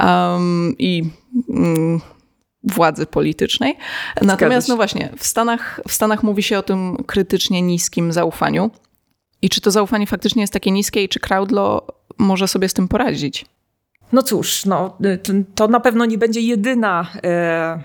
um, 0.00 0.74
i 0.78 1.10
um, 1.48 2.00
władzy 2.62 3.06
politycznej. 3.06 3.76
Natomiast 4.22 4.68
no 4.68 4.76
właśnie, 4.76 5.12
w 5.18 5.26
Stanach, 5.26 5.80
w 5.88 5.92
Stanach 5.92 6.22
mówi 6.22 6.42
się 6.42 6.58
o 6.58 6.62
tym 6.62 6.96
krytycznie 7.06 7.62
niskim 7.62 8.12
zaufaniu. 8.12 8.70
I 9.42 9.48
czy 9.48 9.60
to 9.60 9.70
zaufanie 9.70 10.06
faktycznie 10.06 10.42
jest 10.42 10.52
takie 10.52 10.70
niskie 10.70 11.04
i 11.04 11.08
czy 11.08 11.20
Crowdlaw 11.20 11.80
może 12.18 12.48
sobie 12.48 12.68
z 12.68 12.74
tym 12.74 12.88
poradzić? 12.88 13.46
No 14.14 14.22
cóż, 14.22 14.64
no, 14.64 14.98
to 15.54 15.68
na 15.68 15.80
pewno 15.80 16.04
nie 16.04 16.18
będzie 16.18 16.40
jedyna 16.40 17.06
e, 17.16 17.28
e, 17.28 17.80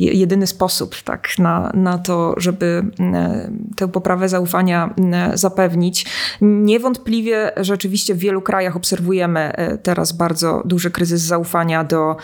jedyny 0.00 0.46
sposób 0.46 1.02
tak, 1.02 1.28
na, 1.38 1.70
na 1.74 1.98
to, 1.98 2.34
żeby 2.36 2.84
e, 3.00 3.50
tę 3.76 3.88
poprawę 3.88 4.28
zaufania 4.28 4.94
e, 5.12 5.36
zapewnić. 5.38 6.06
Niewątpliwie 6.40 7.52
rzeczywiście 7.56 8.14
w 8.14 8.18
wielu 8.18 8.42
krajach 8.42 8.76
obserwujemy 8.76 9.40
e, 9.40 9.78
teraz 9.78 10.12
bardzo 10.12 10.62
duży 10.64 10.90
kryzys 10.90 11.20
zaufania 11.20 11.84
do 11.84 12.16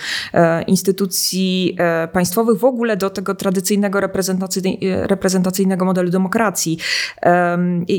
instytucji 0.67 1.77
państwowych, 2.13 2.59
w 2.59 2.65
ogóle 2.65 2.97
do 2.97 3.11
tego 3.11 3.35
tradycyjnego 3.35 4.01
reprezentacyjnego 5.07 5.85
modelu 5.85 6.11
demokracji. 6.11 6.79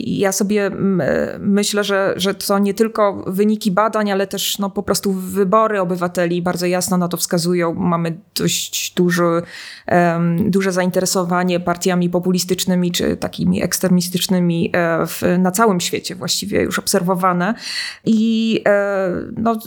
Ja 0.06 0.32
sobie 0.32 0.72
myślę, 1.40 1.84
że, 1.84 2.14
że 2.18 2.34
to 2.34 2.60
nie 2.60 2.74
tylko 2.74 3.24
wyniki 3.28 3.72
badań, 3.72 4.12
ale 4.12 4.28
też 4.28 4.60
no, 4.60 4.70
po 4.70 4.84
prostu 4.84 5.14
wybory 5.14 5.82
obywateli 5.82 6.42
bardzo 6.42 6.66
jasno 6.66 6.98
na 6.98 7.08
to 7.08 7.18
wskazują. 7.18 7.74
Mamy 7.74 8.18
dość 8.36 8.94
duży 8.96 9.42
duże 10.46 10.72
zainteresowanie 10.72 11.60
partiami 11.60 12.10
populistycznymi 12.10 12.92
czy 12.92 13.18
takimi 13.18 13.64
ekstremistycznymi 13.64 14.72
e, 14.74 15.08
w, 15.08 15.22
na 15.40 15.52
całym 15.52 15.80
świecie 15.80 16.16
właściwie 16.16 16.62
już 16.62 16.80
obserwowane. 16.80 17.54
I 18.06 18.62
e, 18.68 19.10
no, 19.38 19.60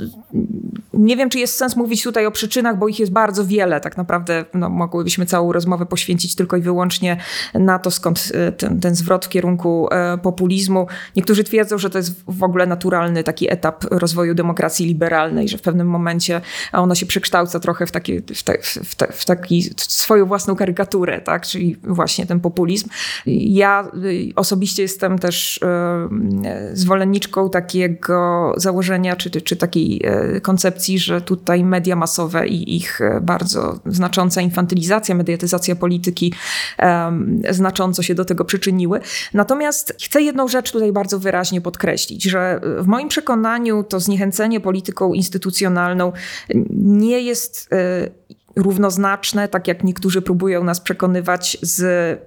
nie 0.93 1.17
wiem, 1.17 1.31
czy 1.31 1.39
jest 1.39 1.57
sens 1.57 1.77
mówić 1.77 2.03
tutaj 2.03 2.27
o 2.27 2.31
przyczynach, 2.31 2.79
bo 2.79 2.89
ich 2.89 3.01
jest 3.01 3.13
bardzo 3.13 3.45
wiele. 3.47 3.81
Tak 3.81 3.97
naprawdę 3.97 4.45
no, 4.55 4.71
mogłybyśmy 4.71 5.27
całą 5.27 5.53
rozmowę 5.53 5.87
poświęcić 5.87 6.35
tylko 6.35 6.57
i 6.57 6.61
wyłącznie 6.61 7.17
na 7.55 7.79
to, 7.79 7.91
skąd 7.91 8.33
e, 8.35 8.53
ten, 8.53 8.81
ten 8.81 8.95
zwrot 8.95 9.27
w 9.27 9.29
kierunku 9.29 9.89
populizmu. 10.23 10.87
Niektórzy 11.17 11.45
twierdzą, 11.45 11.79
że 11.79 11.91
to 11.91 11.99
jest 11.99 12.25
w 12.29 12.43
ogóle 12.43 12.67
naturalny 12.67 13.25
taki 13.25 13.53
etap 13.53 13.85
rozwoju 13.91 14.35
demokracji 14.35 14.87
liberalnej, 14.87 15.49
że 15.49 15.59
w 15.59 15.63
pewnym 15.63 15.87
momencie 15.87 16.41
ona 16.73 16.95
się 16.95 17.07
przekształca 17.07 17.61
trochę 17.61 17.87
w, 17.87 17.91
takie, 17.91 18.23
w, 18.35 18.43
te, 18.43 18.59
w, 18.63 18.95
te, 18.95 19.13
w 19.13 19.25
taki 19.25 19.71
swoją 19.83 20.27
własną 20.27 20.57
karykaturę, 20.57 21.21
tak? 21.21 21.47
czyli 21.47 21.77
właśnie 21.83 22.27
ten 22.27 22.41
populizm. 22.41 22.89
Ja 23.27 23.89
y, 24.05 24.33
osobiście 24.37 24.83
jestem 24.83 25.19
też 25.19 25.61
zwolenniczką 26.73 27.51
takiego 27.51 28.53
założenia, 28.57 29.17
czy, 29.17 29.31
czy 29.31 29.57
takiej 29.57 30.03
koncepcji, 30.43 30.99
że 30.99 31.21
tutaj 31.21 31.65
media 31.65 31.97
masowe 31.97 32.49
i 32.49 32.77
ich 32.77 33.01
bardzo 33.23 33.81
znacząca 33.87 34.41
infantylizacja, 34.41 35.15
mediatyzacja 35.15 35.77
polityki 35.77 36.35
znacząco 37.51 38.03
się 38.03 38.15
do 38.15 38.25
tego 38.25 38.45
przyczyniły. 38.45 39.01
Natomiast 39.35 39.97
chcę 40.03 40.23
jedną 40.23 40.49
rzecz 40.49 40.73
tutaj 40.73 40.93
bardzo 40.93 41.19
wyraźnie 41.19 41.61
podkreślić, 41.61 42.23
że 42.25 42.61
w 42.79 42.87
moim 42.87 43.09
przekonaniu 43.09 43.85
to 43.85 44.01
zniechęcenie 44.01 44.61
polityką 44.61 45.15
instytucjonalną 45.15 46.13
nie 46.75 47.21
jest 47.21 47.71
równoznaczne, 48.57 49.49
tak 49.49 49.69
jak 49.69 49.85
niektórzy 49.85 50.23
próbują 50.23 50.65
nas 50.65 50.81
przekonywać, 50.81 51.59
z 51.63 51.83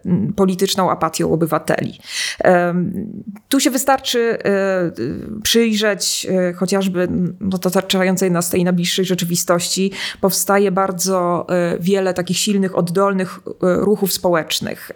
mm, 0.06 0.34
polityczną 0.34 0.92
apatią 0.92 1.32
obywateli. 1.32 2.00
Tu 3.50 3.60
się 3.60 3.72
wystarczy 3.72 4.38
e, 4.44 4.92
przyjrzeć 5.44 6.28
e, 6.30 6.54
chociażby 6.54 7.08
otaczającej 7.54 8.32
nas 8.32 8.50
tej 8.50 8.64
najbliższej 8.64 9.06
rzeczywistości. 9.06 9.92
Powstaje 10.22 10.72
bardzo 10.72 11.46
e, 11.50 11.78
wiele 11.80 12.14
takich 12.14 12.38
silnych, 12.38 12.78
oddolnych 12.78 13.40
ruchów 13.62 14.14
społecznych, 14.14 14.92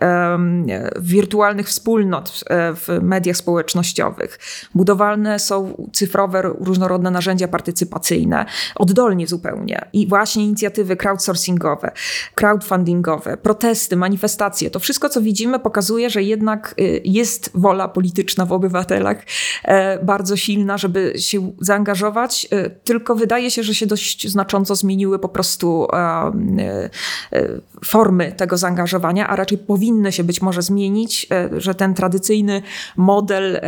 wirtualnych 0.99 1.67
wspólnot 1.67 2.43
w 2.49 2.99
mediach 3.01 3.37
społecznościowych. 3.37 4.39
Budowane 4.75 5.39
są 5.39 5.87
cyfrowe, 5.93 6.41
różnorodne 6.41 7.11
narzędzia 7.11 7.47
partycypacyjne, 7.47 8.45
oddolnie 8.75 9.27
zupełnie. 9.27 9.85
I 9.93 10.07
właśnie 10.07 10.43
inicjatywy 10.43 10.95
crowd 10.95 11.16
crowdsourcingowe, 11.17 11.91
crowdfundingowe, 12.35 13.37
protesty, 13.37 13.95
manifestacje, 13.95 14.69
to 14.69 14.79
wszystko, 14.79 15.09
co 15.09 15.21
widzimy, 15.21 15.59
pokazuje, 15.59 16.09
że 16.09 16.23
jednak 16.23 16.75
y, 16.79 17.01
jest 17.05 17.51
wola 17.53 17.87
polityczna 17.87 18.45
w 18.45 18.51
obywatelach 18.51 19.17
e, 19.63 20.03
bardzo 20.03 20.35
silna, 20.35 20.77
żeby 20.77 21.13
się 21.17 21.51
zaangażować, 21.61 22.47
e, 22.51 22.69
tylko 22.69 23.15
wydaje 23.15 23.51
się, 23.51 23.63
że 23.63 23.75
się 23.75 23.87
dość 23.87 24.31
znacząco 24.31 24.75
zmieniły 24.75 25.19
po 25.19 25.29
prostu 25.29 25.87
e, 25.93 26.89
formy 27.85 28.31
tego 28.31 28.57
zaangażowania, 28.57 29.27
a 29.27 29.35
raczej 29.35 29.57
powinny 29.57 30.11
się 30.11 30.23
być 30.23 30.41
może 30.41 30.61
zmienić, 30.61 31.27
że 31.57 31.75
ten 31.75 31.93
tradycyjny 31.93 32.61
model 32.97 33.61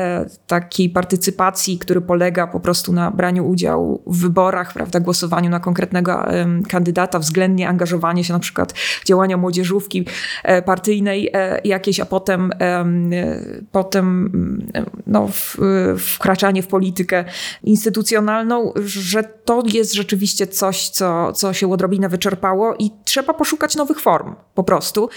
takiej 0.48 0.90
partycypacji, 0.90 1.80
który 1.80 2.02
polega 2.02 2.48
po 2.48 2.60
prostu 2.60 2.94
na 2.94 3.12
braniu 3.12 3.48
udziału 3.48 4.02
w 4.08 4.22
wyborach, 4.22 4.74
prawda, 4.74 5.00
głosowaniu 5.00 5.50
na 5.50 5.60
konkretnego 5.60 6.26
kandydata 6.70 7.20
względem 7.20 7.39
względnie 7.40 7.70
angażowanie 7.70 8.24
się 8.24 8.34
na 8.34 8.40
przykład 8.40 8.74
w 8.74 9.06
działania 9.06 9.38
młodzieżówki 9.38 10.06
e, 10.44 10.62
partyjnej 10.62 11.30
e, 11.34 11.62
jakieś, 11.64 12.00
a 12.00 12.06
potem, 12.06 12.52
e, 12.62 12.86
potem 13.72 14.32
no, 15.08 15.30
wkraczanie 15.98 16.64
w 16.64 16.68
politykę 16.68 17.26
instytucjonalną, 17.64 18.74
że 18.86 19.24
to 19.24 19.64
jest 19.74 19.94
rzeczywiście 19.94 20.48
coś, 20.48 20.90
co, 20.90 21.34
co 21.34 21.54
się 21.54 21.72
odrobinę 21.72 22.10
wyczerpało 22.10 22.76
i 22.80 22.92
trzeba 23.06 23.34
poszukać 23.34 23.76
nowych 23.76 24.00
form 24.00 24.36
po 24.54 24.64
prostu 24.64 25.10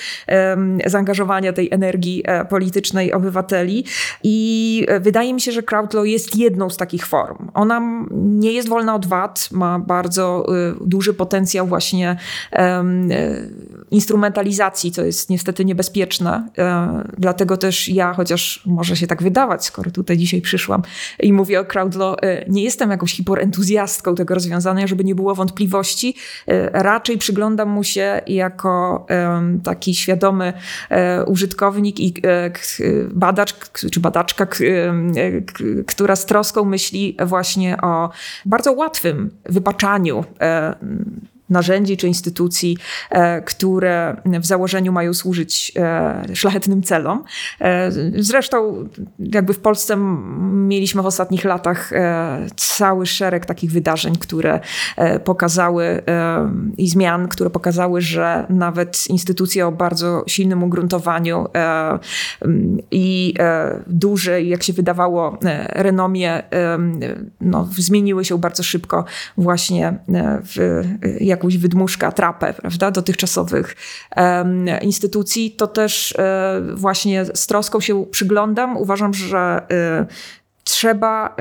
zaangażowania 0.86 1.52
tej 1.52 1.68
energii 1.70 2.24
politycznej 2.48 3.12
obywateli 3.12 3.84
i 4.22 4.86
wydaje 5.00 5.34
mi 5.34 5.40
się, 5.40 5.52
że 5.52 5.62
crowdlaw 5.62 6.06
jest 6.06 6.36
jedną 6.36 6.70
z 6.70 6.76
takich 6.76 7.06
form. 7.06 7.50
Ona 7.54 8.04
nie 8.12 8.52
jest 8.52 8.68
wolna 8.68 8.94
od 8.94 9.06
wad, 9.06 9.48
ma 9.52 9.78
bardzo 9.78 10.46
duży 10.80 11.14
potencjał 11.14 11.66
właśnie 11.66 12.11
E, 12.52 12.84
instrumentalizacji, 13.90 14.92
co 14.92 15.04
jest 15.04 15.30
niestety 15.30 15.64
niebezpieczne. 15.64 16.48
E, 16.58 17.04
dlatego 17.18 17.56
też 17.56 17.88
ja, 17.88 18.12
chociaż 18.14 18.62
może 18.66 18.96
się 18.96 19.06
tak 19.06 19.22
wydawać, 19.22 19.64
skoro 19.64 19.90
tutaj 19.90 20.16
dzisiaj 20.16 20.40
przyszłam 20.40 20.82
i 21.20 21.32
mówię 21.32 21.60
o 21.60 21.64
crowdlaw, 21.64 22.16
e, 22.22 22.44
nie 22.48 22.64
jestem 22.64 22.90
jakąś 22.90 23.12
hiperentuzjastką 23.12 24.14
tego 24.14 24.34
rozwiązania, 24.34 24.86
żeby 24.86 25.04
nie 25.04 25.14
było 25.14 25.34
wątpliwości. 25.34 26.14
Raczej 26.72 27.18
przyglądam 27.18 27.68
mu 27.68 27.84
się 27.84 28.20
jako 28.26 29.06
taki 29.64 29.94
świadomy 29.94 30.52
użytkownik 31.26 32.00
i 32.00 32.14
badacz, 33.10 33.54
czy 33.92 34.00
badaczka, 34.00 34.46
która 35.86 36.16
z 36.16 36.26
troską 36.26 36.64
myśli 36.64 37.16
właśnie 37.26 37.80
o 37.80 38.10
bardzo 38.44 38.72
łatwym 38.72 39.30
wypaczaniu 39.44 40.24
narzędzi 41.52 41.96
czy 41.96 42.08
instytucji, 42.08 42.78
e, 43.10 43.42
które 43.42 44.16
w 44.24 44.46
założeniu 44.46 44.92
mają 44.92 45.14
służyć 45.14 45.72
e, 45.76 46.22
szlachetnym 46.34 46.82
celom. 46.82 47.24
E, 47.60 47.90
zresztą 48.16 48.88
jakby 49.18 49.54
w 49.54 49.58
Polsce 49.58 49.96
mieliśmy 50.52 51.02
w 51.02 51.06
ostatnich 51.06 51.44
latach 51.44 51.90
cały 52.56 53.06
szereg 53.06 53.46
takich 53.46 53.72
wydarzeń, 53.72 54.16
które 54.16 54.60
pokazały 55.24 56.02
i 56.78 56.88
zmian, 56.88 57.28
które 57.28 57.50
pokazały, 57.50 58.00
że 58.00 58.46
nawet 58.48 59.06
instytucje 59.08 59.66
o 59.66 59.72
bardzo 59.72 60.24
silnym 60.26 60.62
ugruntowaniu 60.62 61.46
i 62.90 63.34
dużej, 63.86 64.48
jak 64.48 64.62
się 64.62 64.72
wydawało, 64.72 65.38
renomie 65.68 66.42
no, 67.40 67.68
zmieniły 67.78 68.24
się 68.24 68.38
bardzo 68.38 68.62
szybko 68.62 69.04
właśnie 69.36 69.98
w, 70.54 70.82
jak 71.20 71.41
jakąś 71.42 71.58
wydmuszkę, 71.58 72.06
atrapę, 72.06 72.54
prawda, 72.54 72.90
dotychczasowych 72.90 73.76
um, 74.16 74.66
instytucji, 74.82 75.50
to 75.50 75.66
też 75.66 76.14
e, 76.18 76.62
właśnie 76.74 77.24
z 77.24 77.46
troską 77.46 77.80
się 77.80 78.06
przyglądam. 78.10 78.76
Uważam, 78.76 79.14
że 79.14 79.62
e, 79.70 80.06
trzeba 80.64 81.36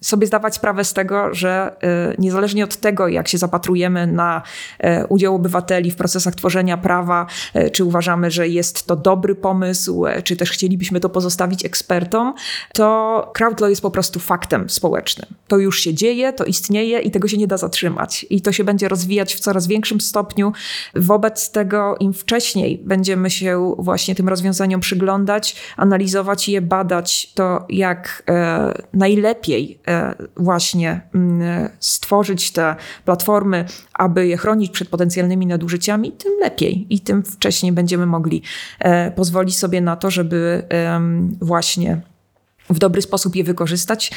sobie 0.00 0.26
zdawać 0.26 0.54
sprawę 0.54 0.84
z 0.84 0.92
tego, 0.92 1.34
że 1.34 1.76
e, 1.82 2.14
niezależnie 2.18 2.64
od 2.64 2.76
tego, 2.76 3.08
jak 3.08 3.28
się 3.28 3.38
zapatrujemy 3.38 4.06
na 4.06 4.42
e, 4.78 5.06
udział 5.06 5.34
obywateli 5.34 5.90
w 5.90 5.96
procesach 5.96 6.34
tworzenia 6.34 6.76
prawa, 6.76 7.26
e, 7.54 7.70
czy 7.70 7.84
uważamy, 7.84 8.30
że 8.30 8.48
jest 8.48 8.86
to 8.86 8.96
dobry 8.96 9.34
pomysł, 9.34 10.04
czy 10.24 10.36
też 10.36 10.50
chcielibyśmy 10.50 11.00
to 11.00 11.08
pozostawić 11.08 11.64
ekspertom, 11.64 12.34
to 12.74 13.30
crowdlaw 13.34 13.70
jest 13.70 13.82
po 13.82 13.90
prostu 13.90 14.20
faktem 14.20 14.70
społecznym. 14.70 15.26
To 15.48 15.58
już 15.58 15.80
się 15.80 15.94
dzieje, 15.94 16.32
to 16.32 16.44
istnieje 16.44 16.98
i 16.98 17.10
tego 17.10 17.28
się 17.28 17.36
nie 17.36 17.46
da 17.46 17.56
zatrzymać. 17.56 18.26
I 18.30 18.40
to 18.40 18.52
się 18.52 18.64
będzie 18.64 18.88
rozwijać 18.88 19.34
w 19.34 19.40
coraz 19.40 19.66
większym 19.66 20.00
stopniu. 20.00 20.52
Wobec 20.94 21.50
tego 21.50 21.96
im 22.00 22.12
wcześniej 22.12 22.82
będziemy 22.84 23.30
się 23.30 23.74
właśnie 23.78 24.14
tym 24.14 24.28
rozwiązaniom 24.28 24.80
przyglądać, 24.80 25.56
analizować 25.76 26.48
je, 26.48 26.60
badać, 26.60 27.32
to 27.34 27.66
jak 27.68 28.22
najlepiej 28.92 29.80
e, 29.88 30.14
właśnie 30.36 31.00
mm, 31.14 31.68
stworzyć 31.80 32.52
te 32.52 32.76
platformy, 33.04 33.64
aby 33.94 34.26
je 34.26 34.36
chronić 34.36 34.70
przed 34.70 34.88
potencjalnymi 34.88 35.46
nadużyciami, 35.46 36.12
tym 36.12 36.32
lepiej 36.40 36.86
i 36.90 37.00
tym 37.00 37.22
wcześniej 37.22 37.72
będziemy 37.72 38.06
mogli 38.06 38.42
e, 38.78 39.10
pozwolić 39.10 39.58
sobie 39.58 39.80
na 39.80 39.96
to, 39.96 40.10
żeby 40.10 40.62
właśnie 41.40 42.00
w 42.70 42.78
dobry 42.78 43.02
sposób 43.02 43.36
je 43.36 43.44
wykorzystać, 43.44 44.10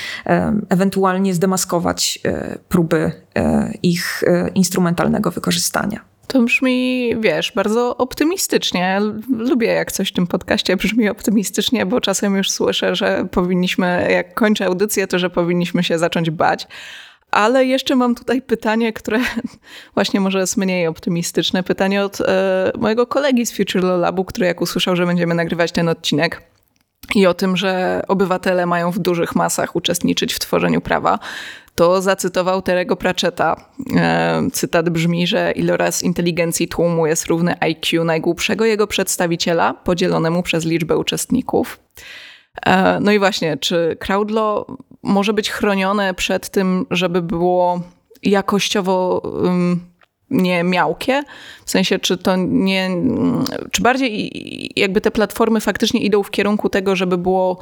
ewentualnie 0.69 1.34
zdemaskować 1.34 2.19
próby 2.69 3.12
ich 3.84 4.23
instrumentalnego 4.56 5.32
wykorzystania. 5.32 6.14
To 6.27 6.41
brzmi, 6.41 7.11
wiesz, 7.19 7.51
bardzo 7.55 7.97
optymistycznie. 7.97 9.01
Lubię, 9.29 9.67
jak 9.67 9.91
coś 9.91 10.09
w 10.09 10.13
tym 10.13 10.27
podcaście 10.27 10.77
brzmi 10.77 11.09
optymistycznie, 11.09 11.85
bo 11.85 12.01
czasem 12.01 12.35
już 12.35 12.51
słyszę, 12.51 12.95
że 12.95 13.27
powinniśmy, 13.31 14.07
jak 14.11 14.33
kończę 14.33 14.65
audycję, 14.65 15.07
to 15.07 15.19
że 15.19 15.29
powinniśmy 15.29 15.83
się 15.83 15.99
zacząć 15.99 16.29
bać. 16.29 16.67
Ale 17.31 17.65
jeszcze 17.65 17.95
mam 17.95 18.15
tutaj 18.15 18.41
pytanie, 18.41 18.93
które 18.93 19.19
właśnie 19.95 20.19
może 20.19 20.39
jest 20.39 20.57
mniej 20.57 20.88
optymistyczne. 20.88 21.63
Pytanie 21.63 22.03
od 22.03 22.21
e, 22.21 22.71
mojego 22.77 23.07
kolegi 23.07 23.45
z 23.45 23.57
Future 23.57 23.83
Labu, 23.83 24.25
który 24.25 24.45
jak 24.45 24.61
usłyszał, 24.61 24.95
że 24.95 25.05
będziemy 25.05 25.35
nagrywać 25.35 25.71
ten 25.71 25.89
odcinek, 25.89 26.41
i 27.15 27.25
o 27.25 27.33
tym, 27.33 27.57
że 27.57 28.01
obywatele 28.07 28.65
mają 28.65 28.91
w 28.91 28.99
dużych 28.99 29.35
masach 29.35 29.75
uczestniczyć 29.75 30.33
w 30.33 30.39
tworzeniu 30.39 30.81
prawa, 30.81 31.19
to 31.75 32.01
zacytował 32.01 32.61
Terego 32.61 32.95
Pratchetta. 32.95 33.55
E, 33.95 34.41
cytat 34.53 34.89
brzmi, 34.89 35.27
że 35.27 35.51
iloraz 35.51 36.03
inteligencji 36.03 36.67
tłumu 36.67 37.07
jest 37.07 37.25
równy 37.25 37.59
IQ 37.59 38.03
najgłupszego 38.03 38.65
jego 38.65 38.88
przedstawiciela 38.88 39.73
podzielonemu 39.73 40.43
przez 40.43 40.65
liczbę 40.65 40.97
uczestników. 40.97 41.79
E, 42.65 42.99
no 42.99 43.11
i 43.11 43.19
właśnie, 43.19 43.57
czy 43.57 43.97
crowdlaw 43.99 44.65
może 45.03 45.33
być 45.33 45.51
chronione 45.51 46.13
przed 46.13 46.49
tym, 46.49 46.85
żeby 46.91 47.21
było 47.21 47.81
jakościowo 48.23 49.21
nie 50.29 50.63
miałkie? 50.63 51.23
W 51.65 51.71
sensie, 51.71 51.99
czy 51.99 52.17
to 52.17 52.35
nie, 52.35 52.89
czy 53.71 53.81
bardziej 53.81 54.31
jakby 54.75 55.01
te 55.01 55.11
platformy 55.11 55.61
faktycznie 55.61 55.99
idą 55.99 56.23
w 56.23 56.31
kierunku 56.31 56.69
tego, 56.69 56.95
żeby 56.95 57.17
było 57.17 57.59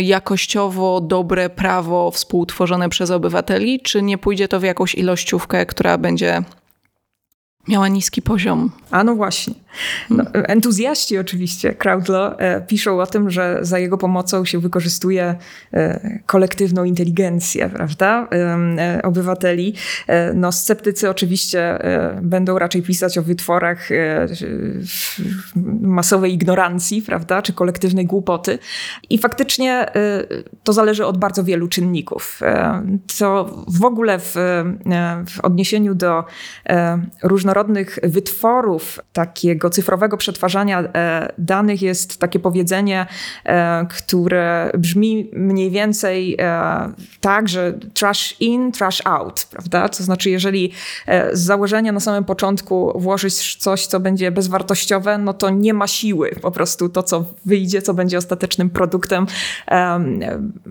jakościowo 0.00 1.00
dobre 1.00 1.50
prawo 1.50 2.10
współtworzone 2.10 2.88
przez 2.88 3.10
obywateli, 3.10 3.80
czy 3.80 4.02
nie 4.02 4.18
pójdzie 4.18 4.48
to 4.48 4.60
w 4.60 4.62
jakąś 4.62 4.94
ilościówkę, 4.94 5.66
która 5.66 5.98
będzie 5.98 6.42
miała 7.68 7.88
niski 7.88 8.22
poziom. 8.22 8.72
A 8.90 9.04
no 9.04 9.14
właśnie. 9.14 9.54
No, 10.10 10.24
entuzjaści 10.34 11.18
oczywiście 11.18 11.74
Crowdlaw 11.74 12.34
e, 12.38 12.60
piszą 12.60 13.00
o 13.00 13.06
tym, 13.06 13.30
że 13.30 13.58
za 13.62 13.78
jego 13.78 13.98
pomocą 13.98 14.44
się 14.44 14.58
wykorzystuje 14.58 15.34
e, 15.72 16.18
kolektywną 16.26 16.84
inteligencję, 16.84 17.68
prawda, 17.68 18.28
e, 18.32 19.00
obywateli. 19.02 19.74
No, 20.34 20.52
sceptycy 20.52 21.10
oczywiście 21.10 21.78
będą 22.22 22.58
raczej 22.58 22.82
pisać 22.82 23.18
o 23.18 23.22
wytworach 23.22 23.88
masowej 25.80 26.34
ignorancji, 26.34 27.02
prawda, 27.02 27.42
czy 27.42 27.52
kolektywnej 27.52 28.06
głupoty. 28.06 28.58
I 29.10 29.18
faktycznie 29.18 29.86
to 30.64 30.72
zależy 30.72 31.06
od 31.06 31.18
bardzo 31.18 31.44
wielu 31.44 31.68
czynników. 31.68 32.40
To 33.18 33.64
w 33.68 33.84
ogóle 33.84 34.18
w, 34.18 34.34
w 35.28 35.40
odniesieniu 35.42 35.94
do 35.94 36.24
różnorodnych 37.22 37.98
wytworów 38.02 38.98
takiego 39.12 39.59
takiego 39.60 39.70
cyfrowego 39.70 40.16
przetwarzania 40.16 40.80
e, 40.80 41.32
danych 41.38 41.82
jest 41.82 42.18
takie 42.18 42.38
powiedzenie, 42.38 43.06
e, 43.44 43.86
które 43.86 44.70
brzmi 44.78 45.30
mniej 45.32 45.70
więcej 45.70 46.36
e, 46.38 46.92
tak, 47.20 47.48
że 47.48 47.74
trash 47.94 48.36
in, 48.40 48.72
trash 48.72 49.02
out, 49.04 49.46
prawda? 49.50 49.88
To 49.88 50.04
znaczy, 50.04 50.30
jeżeli 50.30 50.72
z 51.32 51.40
założenia 51.40 51.92
na 51.92 52.00
samym 52.00 52.24
początku 52.24 52.92
włożyć 52.94 53.56
coś, 53.56 53.86
co 53.86 54.00
będzie 54.00 54.30
bezwartościowe, 54.30 55.18
no 55.18 55.32
to 55.32 55.50
nie 55.50 55.74
ma 55.74 55.86
siły. 55.86 56.30
Po 56.42 56.50
prostu 56.50 56.88
to, 56.88 57.02
co 57.02 57.24
wyjdzie, 57.46 57.82
co 57.82 57.94
będzie 57.94 58.18
ostatecznym 58.18 58.70
produktem, 58.70 59.26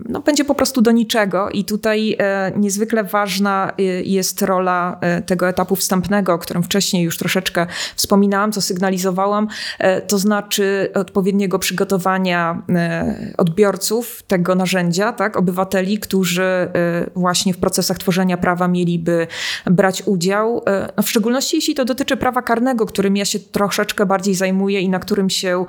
no 0.08 0.20
będzie 0.20 0.44
po 0.44 0.54
prostu 0.54 0.82
do 0.82 0.90
niczego. 0.90 1.50
I 1.50 1.64
tutaj 1.64 2.16
niezwykle 2.56 3.04
ważna 3.04 3.72
jest 4.04 4.42
rola 4.42 5.00
tego 5.26 5.48
etapu 5.48 5.76
wstępnego, 5.76 6.34
o 6.34 6.38
którym 6.38 6.62
wcześniej 6.62 7.04
już 7.04 7.18
troszeczkę 7.18 7.66
wspominałam, 7.96 8.52
co 8.52 8.60
sygnalizuje 8.60 8.79
sygnalizowałam, 8.80 9.48
e, 9.78 10.00
to 10.00 10.18
znaczy 10.18 10.90
odpowiedniego 10.94 11.58
przygotowania 11.58 12.62
e, 12.68 13.34
odbiorców 13.38 14.22
tego 14.22 14.54
narzędzia, 14.54 15.12
tak, 15.12 15.36
obywateli, 15.36 15.98
którzy 15.98 16.42
e, 16.42 16.70
właśnie 17.14 17.54
w 17.54 17.58
procesach 17.58 17.98
tworzenia 17.98 18.36
prawa 18.36 18.68
mieliby 18.68 19.26
brać 19.66 20.02
udział. 20.06 20.64
No 20.96 21.02
w 21.02 21.08
szczególności 21.08 21.56
jeśli 21.56 21.74
to 21.74 21.84
dotyczy 21.84 22.16
prawa 22.16 22.42
karnego, 22.42 22.86
którym 22.86 23.16
ja 23.16 23.24
się 23.24 23.38
troszeczkę 23.38 24.06
bardziej 24.06 24.34
zajmuję 24.34 24.80
i 24.80 24.88
na 24.88 24.98
którym 24.98 25.30
się 25.30 25.64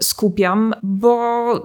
skupiam, 0.00 0.74
bo 0.82 1.64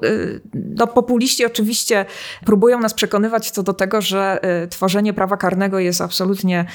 no, 0.53 0.87
populiści 0.87 1.45
oczywiście 1.45 2.05
próbują 2.45 2.79
nas 2.79 2.93
przekonywać 2.93 3.51
co 3.51 3.63
do 3.63 3.73
tego, 3.73 4.01
że 4.01 4.39
tworzenie 4.69 5.13
prawa 5.13 5.37
karnego 5.37 5.79
jest 5.79 6.01
absolutnie 6.01 6.65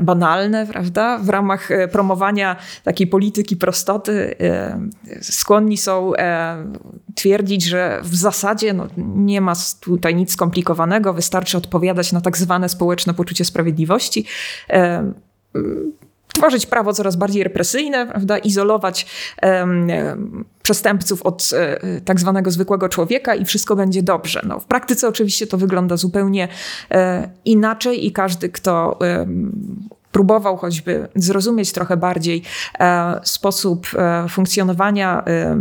banalne, 0.00 0.66
prawda? 0.66 1.18
W 1.18 1.28
ramach 1.28 1.68
promowania 1.92 2.56
takiej 2.84 3.06
polityki 3.06 3.39
polityki 3.40 3.56
prostoty 3.56 4.36
e, 4.40 4.80
skłonni 5.22 5.76
są 5.76 6.14
e, 6.16 6.64
twierdzić, 7.14 7.64
że 7.64 8.00
w 8.02 8.16
zasadzie 8.16 8.72
no, 8.72 8.86
nie 8.96 9.40
ma 9.40 9.52
tutaj 9.80 10.14
nic 10.14 10.32
skomplikowanego, 10.32 11.14
wystarczy 11.14 11.58
odpowiadać 11.58 12.12
na 12.12 12.20
tak 12.20 12.36
zwane 12.36 12.68
społeczne 12.68 13.14
poczucie 13.14 13.44
sprawiedliwości 13.44 14.26
e, 14.70 15.12
tworzyć 16.34 16.66
prawo 16.66 16.92
coraz 16.92 17.16
bardziej 17.16 17.44
represyjne, 17.44 18.06
prawda? 18.06 18.38
izolować 18.38 19.06
um, 19.42 20.44
przestępców 20.62 21.22
od 21.22 21.50
um, 21.52 22.00
tak 22.00 22.20
zwanego 22.20 22.50
zwykłego 22.50 22.88
człowieka 22.88 23.34
i 23.34 23.44
wszystko 23.44 23.76
będzie 23.76 24.02
dobrze. 24.02 24.40
No, 24.46 24.60
w 24.60 24.64
praktyce 24.64 25.08
oczywiście 25.08 25.46
to 25.46 25.58
wygląda 25.58 25.96
zupełnie 25.96 26.48
um, 26.90 27.00
inaczej 27.44 28.06
i 28.06 28.12
każdy, 28.12 28.48
kto 28.48 28.98
próbował 30.12 30.56
choćby 30.56 31.08
zrozumieć 31.14 31.72
trochę 31.72 31.96
bardziej 31.96 32.42
e, 32.80 33.20
sposób 33.22 33.86
e, 33.94 34.28
funkcjonowania 34.28 35.24
e, 35.26 35.56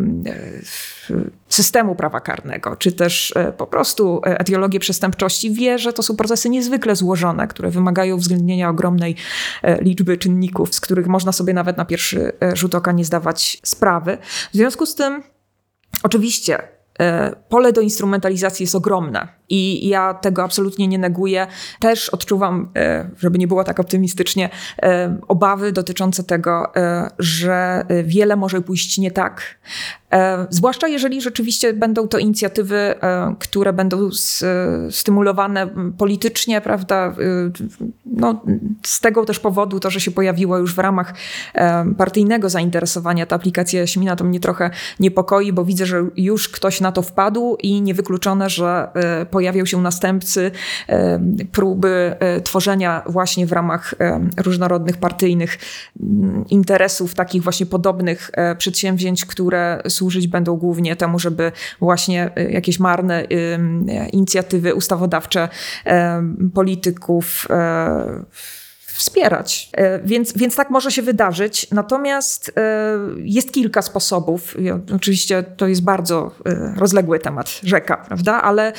systemu 1.50 1.96
prawa 1.96 2.20
karnego, 2.20 2.76
czy 2.76 2.92
też 2.92 3.34
po 3.58 3.68
prostu 3.68 4.22
etiologię 4.24 4.80
przestępczości, 4.80 5.52
wie, 5.52 5.80
że 5.80 5.94
to 5.94 6.04
są 6.04 6.16
procesy 6.16 6.50
niezwykle 6.50 6.96
złożone, 6.96 7.48
które 7.48 7.70
wymagają 7.70 8.16
uwzględnienia 8.16 8.70
ogromnej 8.70 9.16
liczby 9.82 10.18
czynników, 10.18 10.76
z 10.76 10.82
których 10.82 11.08
można 11.08 11.32
sobie 11.32 11.54
nawet 11.54 11.78
na 11.78 11.86
pierwszy 11.86 12.32
rzut 12.54 12.76
oka 12.76 12.92
nie 12.92 13.06
zdawać 13.06 13.62
sprawy. 13.64 14.18
W 14.52 14.56
związku 14.56 14.86
z 14.86 14.96
tym, 14.96 15.24
oczywiście, 16.04 16.79
pole 17.50 17.74
do 17.74 17.82
instrumentalizacji 17.82 18.64
jest 18.64 18.76
ogromne 18.76 19.40
i 19.50 19.88
ja 19.88 20.14
tego 20.14 20.44
absolutnie 20.44 20.88
nie 20.88 20.98
neguję. 20.98 21.48
Też 21.80 22.10
odczuwam, 22.10 22.70
e, 22.76 23.10
żeby 23.20 23.38
nie 23.38 23.48
było 23.48 23.64
tak 23.64 23.80
optymistycznie, 23.80 24.50
e, 24.82 25.18
obawy 25.28 25.72
dotyczące 25.72 26.24
tego, 26.24 26.76
e, 26.76 27.10
że 27.20 27.86
wiele 28.04 28.36
może 28.36 28.62
pójść 28.62 28.98
nie 28.98 29.12
tak. 29.12 29.60
Zwłaszcza 30.50 30.88
jeżeli 30.88 31.22
rzeczywiście 31.22 31.74
będą 31.74 32.08
to 32.08 32.18
inicjatywy, 32.18 32.96
które 33.40 33.74
będą 33.74 34.10
stymulowane 34.92 35.68
politycznie, 35.98 36.62
prawda? 36.62 37.16
No, 38.06 38.42
z 38.84 39.00
tego 39.00 39.26
też 39.26 39.40
powodu 39.40 39.80
to, 39.80 39.90
że 39.90 40.00
się 40.00 40.12
pojawiło 40.12 40.58
już 40.58 40.76
w 40.76 40.80
ramach 40.80 41.14
partyjnego 41.98 42.50
zainteresowania 42.50 43.26
ta 43.26 43.36
aplikacja 43.36 43.80
Jaśmina, 43.80 44.16
to 44.16 44.24
mnie 44.24 44.40
trochę 44.40 44.70
niepokoi, 45.00 45.54
bo 45.54 45.66
widzę, 45.66 45.86
że 45.86 46.06
już 46.18 46.50
ktoś 46.50 46.82
na 46.82 46.89
to 46.92 47.02
wpadł 47.02 47.56
i 47.56 47.82
niewykluczone, 47.82 48.50
że 48.50 48.88
po 49.32 49.40
pojawią 49.40 49.66
się 49.66 49.82
następcy, 49.82 50.52
próby 51.52 52.16
e, 52.20 52.42
tworzenia 52.42 53.04
właśnie 53.06 53.48
w 53.48 53.52
ramach 53.52 53.96
różnorodnych 54.38 54.98
partyjnych 54.98 55.58
mm, 56.00 56.46
interesów, 56.50 57.14
takich 57.14 57.44
właśnie 57.44 57.66
podobnych 57.66 58.32
e, 58.34 58.56
przedsięwzięć, 58.56 59.26
które 59.26 59.82
służyć 59.88 60.28
będą 60.28 60.56
głównie 60.56 60.96
temu, 60.96 61.20
żeby 61.20 61.52
właśnie 61.80 62.32
e, 62.36 62.52
jakieś 62.52 62.80
marne 62.80 63.24
inicjatywy 64.12 64.76
ustawodawcze 64.76 65.50
polityków 66.54 67.48
wspierać. 69.00 69.70
E, 69.74 70.00
więc, 70.00 70.34
więc 70.38 70.56
tak 70.56 70.70
może 70.70 70.92
się 70.92 71.02
wydarzyć. 71.02 71.68
Natomiast 71.72 72.52
e, 72.58 72.62
jest 73.18 73.52
kilka 73.52 73.82
sposobów. 73.82 74.56
Oczywiście 74.96 75.44
to 75.44 75.68
jest 75.68 75.84
bardzo 75.84 76.32
e, 76.46 76.74
rozległy 76.78 77.20
temat, 77.20 77.50
rzeka, 77.64 77.98
prawda? 77.98 78.42
Ale 78.42 78.74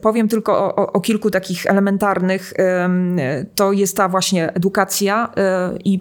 powiem 0.00 0.28
tylko 0.28 0.58
o, 0.58 0.76
o, 0.76 0.92
o 0.92 1.00
kilku 1.00 1.30
takich 1.30 1.66
elementarnych. 1.66 2.52
To 3.54 3.72
jest 3.72 3.96
ta 3.96 4.08
właśnie 4.08 4.52
edukacja 4.54 5.32
i 5.84 6.00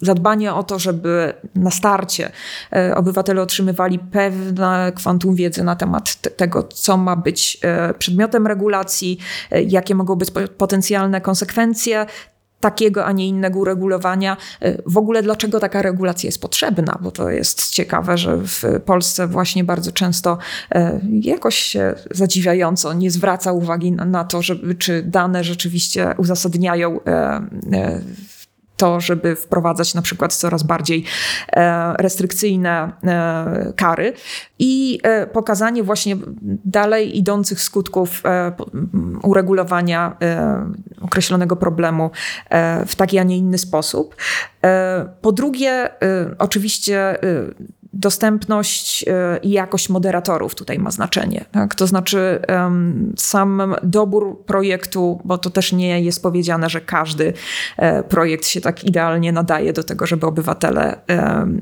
zadbanie 0.00 0.54
o 0.54 0.62
to, 0.62 0.78
żeby 0.78 1.32
na 1.54 1.70
starcie 1.70 2.30
obywatele 2.94 3.42
otrzymywali 3.42 3.98
pewne 3.98 4.92
kwantum 4.96 5.34
wiedzy 5.34 5.64
na 5.64 5.76
temat 5.76 6.36
tego, 6.36 6.62
co 6.62 6.96
ma 6.96 7.16
być 7.16 7.60
przedmiotem 7.98 8.46
regulacji, 8.46 9.18
jakie 9.66 9.94
mogą 9.94 10.16
być 10.16 10.30
potencjalne 10.58 11.20
konsekwencje 11.20 12.06
takiego, 12.60 13.04
a 13.04 13.12
nie 13.12 13.28
innego 13.28 13.58
uregulowania. 13.58 14.36
W 14.86 14.98
ogóle 14.98 15.22
dlaczego 15.22 15.60
taka 15.60 15.82
regulacja 15.82 16.28
jest 16.28 16.40
potrzebna, 16.40 16.98
bo 17.00 17.10
to 17.10 17.30
jest 17.30 17.70
ciekawe, 17.70 18.18
że 18.18 18.36
w 18.36 18.64
Polsce 18.84 19.26
właśnie 19.26 19.64
bardzo 19.64 19.92
często 19.92 20.38
e, 20.70 21.00
jakoś 21.10 21.56
się 21.56 21.94
zadziwiająco 22.10 22.92
nie 22.92 23.10
zwraca 23.10 23.52
uwagi 23.52 23.92
na, 23.92 24.24
to, 24.24 24.42
żeby, 24.42 24.74
czy 24.74 25.02
dane 25.02 25.44
rzeczywiście 25.44 26.14
uzasadniają 26.16 27.00
e, 27.04 27.10
e, 27.72 28.00
to, 28.80 29.00
żeby 29.00 29.36
wprowadzać 29.36 29.94
na 29.94 30.02
przykład 30.02 30.34
coraz 30.34 30.62
bardziej 30.62 31.04
e, 31.52 31.94
restrykcyjne 31.98 32.92
e, 33.04 33.72
kary 33.76 34.12
i 34.58 34.98
e, 35.02 35.26
pokazanie 35.26 35.82
właśnie 35.82 36.16
dalej 36.64 37.18
idących 37.18 37.60
skutków 37.60 38.22
uregulowania 39.22 40.16
określonego 41.00 41.56
problemu 41.56 42.10
w 42.86 42.94
taki, 42.96 43.18
a 43.18 43.22
nie 43.22 43.36
inny 43.36 43.58
sposób. 43.58 44.16
Po 45.20 45.32
drugie, 45.32 45.90
oczywiście 46.38 47.18
dostępność 48.00 49.04
e, 49.08 49.38
i 49.42 49.50
jakość 49.50 49.88
moderatorów 49.88 50.54
tutaj 50.54 50.78
ma 50.78 50.90
znaczenie. 50.90 51.44
Tak? 51.52 51.74
To 51.74 51.86
znaczy 51.86 52.42
sam 53.16 53.74
dobór 53.82 54.44
projektu, 54.46 55.20
bo 55.24 55.38
to 55.38 55.50
też 55.50 55.72
nie 55.72 56.00
jest 56.00 56.22
powiedziane, 56.22 56.70
że 56.70 56.80
każdy 56.80 57.32
e, 57.76 58.02
projekt 58.02 58.46
się 58.46 58.60
tak 58.60 58.84
idealnie 58.84 59.32
nadaje 59.32 59.72
do 59.72 59.84
tego, 59.84 60.06
żeby 60.06 60.26
obywatele 60.26 61.00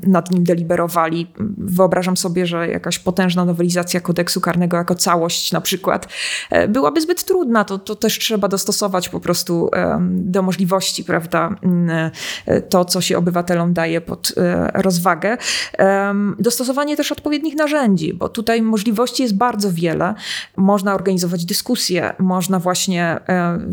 nad 0.07 0.31
nim 0.31 0.43
deliberowali. 0.43 1.31
Wyobrażam 1.57 2.17
sobie, 2.17 2.45
że 2.45 2.67
jakaś 2.67 2.99
potężna 2.99 3.45
nowelizacja 3.45 3.99
kodeksu 3.99 4.41
karnego 4.41 4.77
jako 4.77 4.95
całość 4.95 5.51
na 5.51 5.61
przykład 5.61 6.07
e, 6.49 6.67
byłaby 6.67 7.01
zbyt 7.01 7.23
trudna. 7.23 7.63
To, 7.63 7.79
to 7.79 7.95
też 7.95 8.19
trzeba 8.19 8.47
dostosować 8.47 9.09
po 9.09 9.19
prostu 9.19 9.69
do 10.09 10.41
możliwości, 10.41 11.03
prawda, 11.03 11.55
to, 12.69 12.85
co 12.85 13.01
się 13.01 13.17
obywatelom 13.17 13.73
daje 13.73 14.01
pod 14.01 14.33
rozwagę. 14.73 15.37
Dostosowanie 16.39 16.97
też 16.97 17.11
odpowiednich 17.11 17.55
narzędzi, 17.55 18.13
bo 18.13 18.29
tutaj 18.29 18.61
możliwości 18.61 19.23
jest 19.23 19.37
bardzo 19.37 19.71
wiele. 19.71 20.13
Można 20.57 20.95
organizować 20.95 21.45
dyskusje, 21.45 22.13
można 22.19 22.59
właśnie 22.59 23.19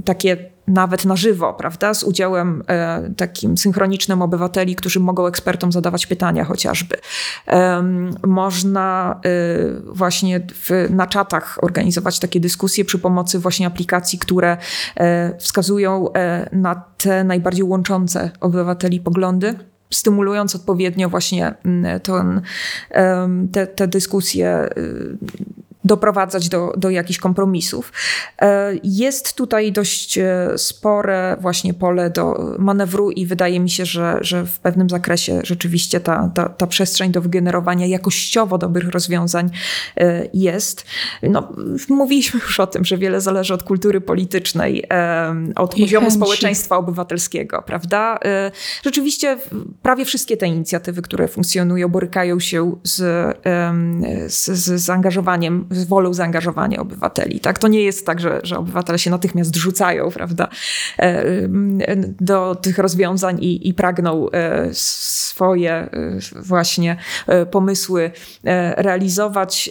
takie 0.05 0.57
nawet 0.69 1.05
na 1.05 1.17
żywo, 1.17 1.55
prawda, 1.55 1.95
z 1.95 2.03
udziałem 2.03 2.63
e, 2.69 3.11
takim 3.17 3.59
synchronicznym 3.59 4.23
obywateli, 4.23 4.77
którzy 4.77 5.01
mogą 5.01 5.27
ekspertom 5.27 5.73
zadawać 5.73 6.07
pytania 6.07 6.45
chociażby. 6.45 6.97
E, 7.49 7.83
można 8.27 9.21
e, 9.25 9.29
właśnie 9.87 10.41
w, 10.55 10.87
na 10.91 11.07
czatach 11.07 11.59
organizować 11.63 12.19
takie 12.19 12.41
dyskusje 12.41 12.85
przy 12.85 12.99
pomocy 12.99 13.39
właśnie 13.39 13.67
aplikacji, 13.67 14.19
które 14.19 14.57
e, 14.97 15.39
wskazują 15.39 16.13
e, 16.13 16.49
na 16.53 16.75
te 16.75 17.25
najbardziej 17.25 17.65
łączące 17.65 18.31
obywateli 18.41 19.01
poglądy 19.01 19.55
stymulując 19.91 20.55
odpowiednio 20.55 21.09
właśnie 21.09 21.55
ten, 22.03 22.43
te, 23.53 23.66
te 23.66 23.89
dyskusje 23.89 24.68
y, 24.78 25.18
doprowadzać 25.87 26.49
do, 26.49 26.72
do 26.76 26.91
jakichś 26.91 27.18
kompromisów. 27.18 27.93
E, 28.43 28.72
jest 28.84 29.34
tutaj 29.34 29.72
dość 29.72 30.18
e, 30.18 30.49
spore 30.57 31.37
właśnie 31.41 31.74
pole 31.74 32.11
do 32.11 32.55
manewru 32.59 33.11
i 33.11 33.26
wydaje 33.26 33.61
mi 33.61 33.70
się, 33.70 33.87
że, 33.87 34.18
że 34.20 34.47
w 34.47 34.59
pewnym 34.59 34.91
zakresie 34.91 35.41
rzeczywiście 35.45 36.01
ta, 36.01 36.30
ta, 36.34 36.49
ta 36.49 36.66
przestrzeń 36.66 37.12
do 37.12 37.20
wygenerowania 37.20 37.87
jakościowo 37.87 38.59
dobrych 38.59 38.89
rozwiązań 38.89 39.51
e, 39.97 40.28
jest. 40.34 40.84
No, 41.22 41.53
mówiliśmy 41.89 42.41
już 42.41 42.61
o 42.61 42.66
tym, 42.66 42.84
że 42.84 42.99
wiele 42.99 43.20
zależy 43.20 43.55
od 43.55 43.62
kultury 43.62 44.01
politycznej, 44.01 44.84
od 45.57 45.74
poziomu 45.74 46.07
chęci. 46.07 46.16
społeczeństwa 46.16 46.76
obywatelskiego, 46.76 47.62
prawda? 47.66 48.18
Rzeczywiście 48.84 49.39
prawie 49.82 50.05
wszystkie 50.05 50.37
te 50.37 50.47
inicjatywy, 50.47 51.03
które 51.03 51.28
funkcjonują, 51.28 51.89
borykają 51.89 52.41
się 52.41 52.76
z, 52.82 52.97
z, 54.32 54.51
z 54.51 54.80
zaangażowaniem 54.80 55.66
wolą 55.85 56.14
zaangażowania 56.14 56.81
obywateli. 56.81 57.41
Tak? 57.41 57.59
To 57.59 57.68
nie 57.68 57.83
jest 57.83 58.07
tak, 58.07 58.20
że, 58.20 58.41
że 58.43 58.59
obywatele 58.59 58.99
się 58.99 59.11
natychmiast 59.11 59.57
rzucają 59.57 60.11
prawda, 60.11 60.49
e, 60.99 61.24
do 62.20 62.55
tych 62.55 62.79
rozwiązań 62.79 63.39
i, 63.41 63.68
i 63.68 63.74
pragną 63.74 64.31
e, 64.31 64.68
swoje 64.72 65.72
e, 65.72 65.91
właśnie 66.37 66.97
pomysły 67.51 68.11
realizować. 68.77 69.70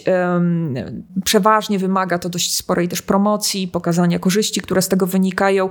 Przeważnie 1.24 1.78
wymaga 1.78 2.18
to 2.18 2.28
dość 2.28 2.56
sporej 2.56 2.88
też 2.88 3.02
promocji, 3.02 3.68
pokazania 3.68 4.18
korzyści, 4.18 4.60
które 4.60 4.82
z 4.82 4.88
tego 4.88 5.06
wynikają. 5.06 5.70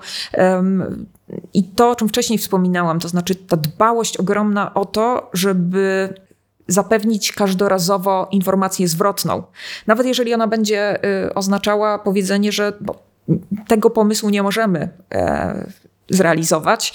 I 1.54 1.64
to, 1.64 1.90
o 1.90 1.96
czym 1.96 2.10
wcześniej 2.10 2.40
wspominałam, 2.40 3.00
to 3.00 3.08
znaczy 3.08 3.36
ta 3.36 3.58
dbałość 3.58 4.18
ogromna 4.18 4.74
o 4.74 4.86
to, 4.86 5.30
żeby 5.34 6.14
zapewnić 6.68 7.32
każdorazowo 7.32 8.28
informację 8.32 8.88
zwrotną. 8.88 9.44
Nawet 9.88 10.08
jeżeli 10.08 10.34
ona 10.34 10.48
będzie 10.48 11.06
y, 11.26 11.34
oznaczała 11.34 12.00
powiedzenie, 12.00 12.52
że 12.52 12.74
tego 13.68 13.90
pomysłu 13.90 14.30
nie 14.30 14.44
możemy 14.44 14.90
e, 15.14 15.68
zrealizować. 16.10 16.94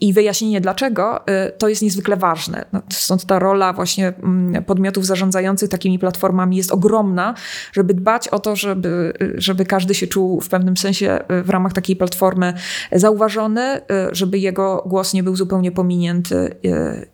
I 0.00 0.12
wyjaśnienie 0.12 0.60
dlaczego 0.60 1.20
y, 1.20 1.52
to 1.58 1.68
jest 1.68 1.82
niezwykle 1.82 2.16
ważne. 2.16 2.64
No, 2.72 2.82
stąd 2.92 3.24
ta 3.24 3.38
rola 3.38 3.72
właśnie 3.72 4.08
mm, 4.08 4.64
podmiotów 4.64 5.06
zarządzających 5.06 5.68
takimi 5.68 5.98
platformami 5.98 6.56
jest 6.56 6.72
ogromna, 6.72 7.34
żeby 7.72 7.94
dbać 7.94 8.28
o 8.28 8.38
to, 8.38 8.56
żeby, 8.56 9.12
żeby 9.34 9.64
każdy 9.64 9.94
się 9.94 10.06
czuł 10.06 10.40
w 10.40 10.48
pewnym 10.48 10.76
sensie 10.76 11.18
y, 11.30 11.42
w 11.42 11.50
ramach 11.50 11.72
takiej 11.72 11.96
platformy 11.96 12.54
zauważony, 12.92 13.76
y, 13.76 13.82
żeby 14.12 14.38
jego 14.38 14.82
głos 14.86 15.14
nie 15.14 15.22
był 15.22 15.36
zupełnie 15.36 15.72
pominięty 15.72 16.56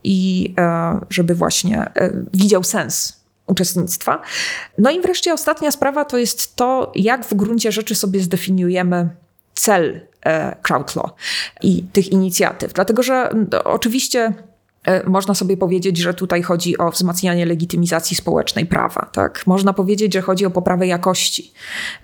i 0.04 0.54
e, 0.58 1.00
żeby 1.10 1.34
właśnie 1.34 1.94
e, 1.94 2.10
widział 2.34 2.62
sens 2.64 3.20
uczestnictwa. 3.46 4.22
No 4.78 4.90
i 4.90 5.00
wreszcie 5.00 5.32
ostatnia 5.32 5.70
sprawa 5.70 6.04
to 6.04 6.18
jest 6.18 6.56
to, 6.56 6.92
jak 6.94 7.24
w 7.26 7.34
gruncie 7.34 7.72
rzeczy 7.72 7.94
sobie 7.94 8.20
zdefiniujemy 8.20 9.08
cel 9.56 10.00
e, 10.26 10.56
crowdlaw 10.62 11.10
i 11.62 11.82
tych 11.82 12.08
inicjatyw. 12.08 12.72
Dlatego, 12.72 13.02
że 13.02 13.30
oczywiście 13.64 14.20
E, 14.28 14.55
można 15.06 15.34
sobie 15.34 15.56
powiedzieć, 15.56 15.98
że 15.98 16.14
tutaj 16.14 16.42
chodzi 16.42 16.78
o 16.78 16.90
wzmacnianie 16.90 17.46
legitymizacji 17.46 18.16
społecznej 18.16 18.66
prawa. 18.66 19.08
Tak? 19.12 19.46
Można 19.46 19.72
powiedzieć, 19.72 20.14
że 20.14 20.22
chodzi 20.22 20.46
o 20.46 20.50
poprawę 20.50 20.86
jakości. 20.86 21.52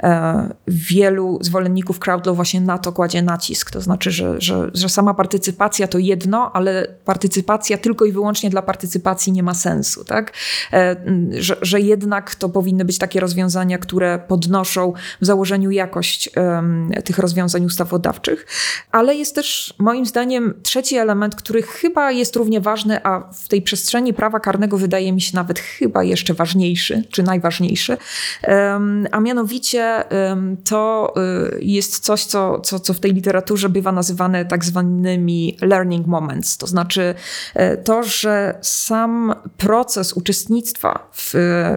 E, 0.02 0.54
wielu 0.66 1.38
zwolenników 1.40 1.98
crowdlaw 1.98 2.36
właśnie 2.36 2.60
na 2.60 2.78
to 2.78 2.92
kładzie 2.92 3.22
nacisk. 3.22 3.70
To 3.70 3.80
znaczy, 3.80 4.10
że, 4.10 4.40
że, 4.40 4.70
że 4.74 4.88
sama 4.88 5.14
partycypacja 5.14 5.88
to 5.88 5.98
jedno, 5.98 6.52
ale 6.52 6.86
partycypacja 7.04 7.78
tylko 7.78 8.04
i 8.04 8.12
wyłącznie 8.12 8.50
dla 8.50 8.62
partycypacji 8.62 9.32
nie 9.32 9.42
ma 9.42 9.54
sensu. 9.54 10.04
Tak? 10.04 10.32
E, 10.72 10.96
że, 11.30 11.56
że 11.62 11.80
jednak 11.80 12.34
to 12.34 12.48
powinny 12.48 12.84
być 12.84 12.98
takie 12.98 13.20
rozwiązania, 13.20 13.78
które 13.78 14.18
podnoszą 14.28 14.92
w 15.20 15.26
założeniu 15.26 15.70
jakość 15.70 16.30
tych 17.04 17.18
rozwiązań 17.18 17.64
ustawodawczych. 17.64 18.46
Ale 18.90 19.14
jest 19.14 19.34
też 19.34 19.74
moim 19.78 20.06
zdaniem 20.06 20.54
trzeci 20.62 20.96
element, 20.96 21.34
który 21.34 21.62
chyba 21.62 22.12
jest 22.12 22.36
równie 22.36 22.60
ważny, 22.60 22.71
ważny, 22.72 23.04
a 23.04 23.20
w 23.32 23.48
tej 23.48 23.62
przestrzeni 23.62 24.14
prawa 24.14 24.40
karnego 24.40 24.78
wydaje 24.78 25.12
mi 25.12 25.20
się 25.20 25.36
nawet 25.36 25.58
chyba 25.58 26.04
jeszcze 26.04 26.34
ważniejszy, 26.34 27.04
czy 27.10 27.22
najważniejszy. 27.22 27.96
A 29.12 29.20
mianowicie 29.20 30.04
to 30.64 31.14
y, 31.56 31.64
jest 31.64 32.00
coś, 32.00 32.24
co, 32.24 32.60
co, 32.60 32.80
co 32.80 32.94
w 32.94 33.00
tej 33.00 33.12
literaturze 33.12 33.68
bywa 33.68 33.92
nazywane 33.92 34.44
tak 34.44 34.64
zwanymi 34.64 35.56
learning 35.60 36.06
moments. 36.06 36.56
To 36.56 36.66
znaczy 36.66 37.14
e, 37.54 37.76
to, 37.76 38.02
że 38.02 38.58
sam 38.62 39.34
proces 39.56 40.12
uczestnictwa 40.12 41.08
w, 41.12 41.34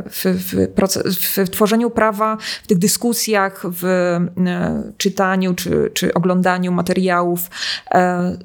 w, 0.10 0.26
w, 0.26 1.46
w 1.46 1.50
tworzeniu 1.50 1.90
prawa, 1.90 2.38
w 2.64 2.68
tych 2.68 2.78
dyskusjach, 2.78 3.64
w 3.66 3.86
e, 3.86 4.94
czytaniu 4.98 5.54
czy, 5.54 5.92
czy 5.94 6.14
oglądaniu 6.14 6.72
materiałów 6.72 7.50
e, 7.92 8.38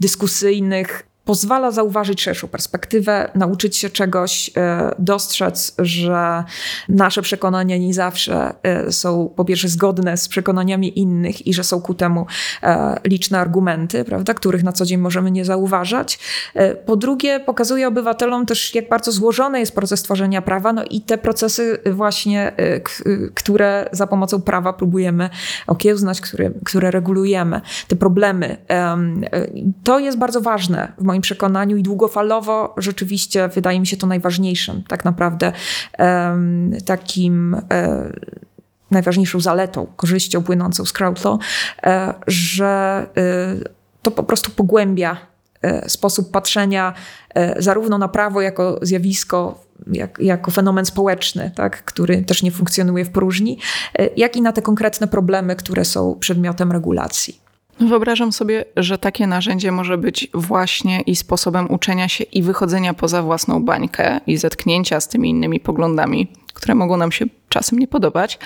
dyskusyjnych 0.00 1.07
pozwala 1.28 1.70
zauważyć 1.70 2.22
szerszą 2.22 2.48
perspektywę, 2.48 3.30
nauczyć 3.34 3.76
się 3.76 3.90
czegoś, 3.90 4.50
e, 4.56 4.94
dostrzec, 4.98 5.74
że 5.78 6.44
nasze 6.88 7.22
przekonania 7.22 7.76
nie 7.76 7.94
zawsze 7.94 8.54
e, 8.62 8.92
są 8.92 9.32
po 9.36 9.44
pierwsze 9.44 9.68
zgodne 9.68 10.16
z 10.16 10.28
przekonaniami 10.28 10.98
innych 10.98 11.46
i 11.46 11.54
że 11.54 11.64
są 11.64 11.80
ku 11.80 11.94
temu 11.94 12.26
e, 12.62 13.00
liczne 13.04 13.38
argumenty, 13.38 14.04
prawda, 14.04 14.34
których 14.34 14.62
na 14.62 14.72
co 14.72 14.84
dzień 14.84 14.98
możemy 14.98 15.30
nie 15.30 15.44
zauważać. 15.44 16.18
Po 16.86 16.96
drugie, 16.96 17.40
pokazuje 17.40 17.88
obywatelom 17.88 18.46
też, 18.46 18.74
jak 18.74 18.88
bardzo 18.88 19.12
złożony 19.12 19.60
jest 19.60 19.74
proces 19.74 20.02
tworzenia 20.02 20.42
prawa, 20.42 20.72
no 20.72 20.84
i 20.90 21.00
te 21.00 21.18
procesy 21.18 21.78
właśnie, 21.92 22.52
które 23.34 23.88
za 23.92 24.06
pomocą 24.06 24.42
prawa 24.42 24.72
próbujemy 24.72 25.30
okiełznać, 25.66 26.20
które, 26.20 26.50
które 26.64 26.90
regulujemy, 26.90 27.60
te 27.88 27.96
problemy. 27.96 28.56
To 29.84 29.98
jest 29.98 30.18
bardzo 30.18 30.40
ważne 30.40 30.92
w 30.98 31.04
moim 31.04 31.17
moim 31.18 31.22
przekonaniu 31.22 31.76
i 31.76 31.82
długofalowo 31.82 32.74
rzeczywiście 32.76 33.48
wydaje 33.48 33.80
mi 33.80 33.86
się 33.86 33.96
to 33.96 34.06
najważniejszym, 34.06 34.82
tak 34.88 35.04
naprawdę 35.04 35.52
takim 36.84 37.54
e, 37.54 38.12
najważniejszą 38.90 39.40
zaletą, 39.40 39.86
korzyścią 39.96 40.42
płynącą 40.42 40.84
z 40.84 40.92
crowdlaw, 40.92 41.38
e, 41.82 42.14
że 42.26 43.06
e, 43.16 43.68
to 44.02 44.10
po 44.10 44.22
prostu 44.22 44.50
pogłębia 44.50 45.16
sposób 45.86 46.30
patrzenia 46.30 46.94
zarówno 47.58 47.98
na 47.98 48.08
prawo 48.08 48.40
jako 48.40 48.78
zjawisko, 48.82 49.64
jak, 49.92 50.18
jako 50.18 50.50
fenomen 50.50 50.84
społeczny, 50.84 51.50
tak, 51.54 51.84
który 51.84 52.22
też 52.22 52.42
nie 52.42 52.50
funkcjonuje 52.50 53.04
w 53.04 53.10
próżni, 53.10 53.58
jak 54.16 54.36
i 54.36 54.42
na 54.42 54.52
te 54.52 54.62
konkretne 54.62 55.08
problemy, 55.08 55.56
które 55.56 55.84
są 55.84 56.16
przedmiotem 56.20 56.72
regulacji. 56.72 57.47
Wyobrażam 57.80 58.32
sobie, 58.32 58.64
że 58.76 58.98
takie 58.98 59.26
narzędzie 59.26 59.72
może 59.72 59.98
być 59.98 60.28
właśnie 60.34 61.00
i 61.00 61.16
sposobem 61.16 61.70
uczenia 61.70 62.08
się 62.08 62.24
i 62.24 62.42
wychodzenia 62.42 62.94
poza 62.94 63.22
własną 63.22 63.64
bańkę 63.64 64.20
i 64.26 64.36
zetknięcia 64.36 65.00
z 65.00 65.08
tymi 65.08 65.30
innymi 65.30 65.60
poglądami, 65.60 66.28
które 66.54 66.74
mogą 66.74 66.96
nam 66.96 67.12
się 67.12 67.24
czasem 67.48 67.78
nie 67.78 67.88
podobać. 67.88 68.38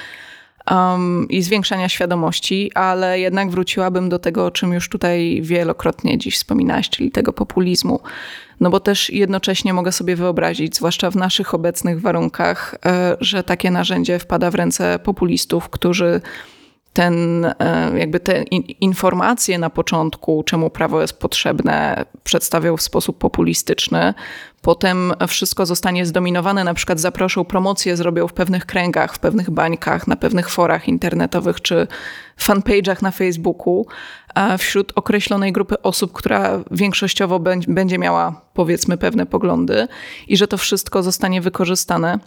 Um, 0.71 1.27
i 1.29 1.43
zwiększania 1.43 1.89
świadomości, 1.89 2.71
ale 2.75 3.21
jednak 3.21 3.51
wróciłabym 3.51 4.09
do 4.09 4.19
tego, 4.19 4.47
o 4.47 4.51
czym 4.51 4.73
już 4.73 4.89
tutaj 4.89 5.41
wielokrotnie 5.43 6.19
dziś 6.19 6.37
wspominałaś, 6.37 6.91
czyli 6.91 7.11
tego 7.11 7.33
populizmu. 7.33 8.01
No 8.61 8.71
bo 8.71 8.81
też 8.81 9.11
jednocześnie 9.11 9.75
mogę 9.75 9.93
sobie 9.93 10.17
wyobrazić, 10.17 10.77
zwłaszcza 10.77 11.11
w 11.11 11.17
naszych 11.17 11.55
obecnych 11.55 12.01
warunkach, 12.01 12.75
e, 12.87 13.17
że 13.21 13.43
takie 13.43 13.71
narzędzie 13.71 14.19
wpada 14.19 14.51
w 14.51 14.55
ręce 14.55 14.99
populistów, 14.99 15.69
którzy 15.69 16.21
ten, 16.93 17.45
e, 17.45 17.99
jakby 17.99 18.21
te 18.21 18.43
informacje 18.81 19.59
na 19.59 19.71
początku, 19.71 20.43
czemu 20.43 20.71
prawo 20.71 21.01
jest 21.01 21.19
potrzebne, 21.19 22.05
przedstawiał 22.25 22.77
w 22.77 22.83
sposób 22.83 23.19
populistyczny. 23.19 24.15
Potem 24.63 25.13
wszystko 25.29 25.67
zostanie 25.67 26.07
zdominowane, 26.07 26.65
na 26.65 26.75
przykład 26.75 27.01
zaproszą 27.01 27.45
promocję, 27.45 27.97
zrobią 27.97 28.29
w 28.29 28.33
pewnych 28.33 28.67
kręgach, 28.67 29.15
w 29.15 29.19
pewnych 29.19 29.51
bańkach, 29.51 30.07
na 30.07 30.17
pewnych 30.17 30.51
forach 30.51 30.89
internetowych 30.89 31.61
czy 31.61 31.87
fanpage'ach 32.41 33.03
na 33.03 33.11
Facebooku 33.11 33.87
wśród 34.59 34.93
określonej 34.95 35.53
grupy 35.53 35.83
osób, 35.83 36.13
która 36.13 36.61
większościowo 36.71 37.41
będzie 37.69 37.99
miała 37.99 38.41
powiedzmy 38.55 38.99
pewne 38.99 39.27
poglądy 39.27 39.89
i 40.29 40.37
że 40.37 40.49
to 40.49 40.59
wszystko 40.59 41.03
zostanie 41.03 41.41
wykorzystane 41.41 42.19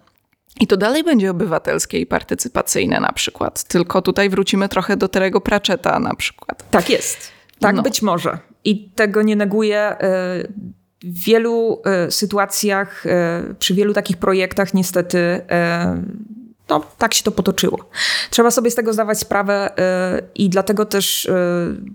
i 0.59 0.67
to 0.67 0.77
dalej 0.77 1.03
będzie 1.03 1.31
obywatelskie 1.31 1.99
i 1.99 2.05
partycypacyjne 2.05 2.99
na 2.99 3.11
przykład. 3.11 3.63
Tylko 3.63 4.01
tutaj 4.01 4.29
wrócimy 4.29 4.69
trochę 4.69 4.97
do 4.97 5.07
Terego 5.07 5.41
Pratchetta 5.41 5.99
na 5.99 6.15
przykład. 6.15 6.69
Tak 6.71 6.89
jest. 6.89 7.31
Tak 7.59 7.75
no. 7.75 7.81
być 7.81 8.01
może. 8.01 8.37
I 8.63 8.89
tego 8.89 9.21
nie 9.21 9.35
neguję. 9.35 9.95
W 11.05 11.23
wielu 11.25 11.81
e, 11.85 12.11
sytuacjach, 12.11 13.05
e, 13.05 13.43
przy 13.59 13.73
wielu 13.73 13.93
takich 13.93 14.17
projektach 14.17 14.73
niestety 14.73 15.17
e, 15.17 16.01
no, 16.69 16.85
tak 16.97 17.13
się 17.13 17.23
to 17.23 17.31
potoczyło. 17.31 17.89
Trzeba 18.29 18.51
sobie 18.51 18.71
z 18.71 18.75
tego 18.75 18.93
zdawać 18.93 19.19
sprawę 19.19 19.69
i 20.35 20.49
dlatego 20.49 20.85
też 20.85 21.29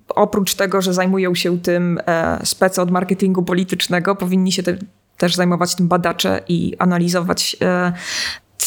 oprócz 0.08 0.54
tego, 0.54 0.82
że 0.82 0.94
zajmują 0.94 1.34
się 1.34 1.60
tym 1.60 2.00
spece 2.44 2.82
od 2.82 2.90
marketingu 2.90 3.42
politycznego, 3.42 4.14
powinni 4.14 4.52
się 4.52 4.62
te, 4.62 4.76
też 5.16 5.34
zajmować 5.34 5.74
tym 5.74 5.88
badacze 5.88 6.40
i 6.48 6.76
analizować 6.78 7.56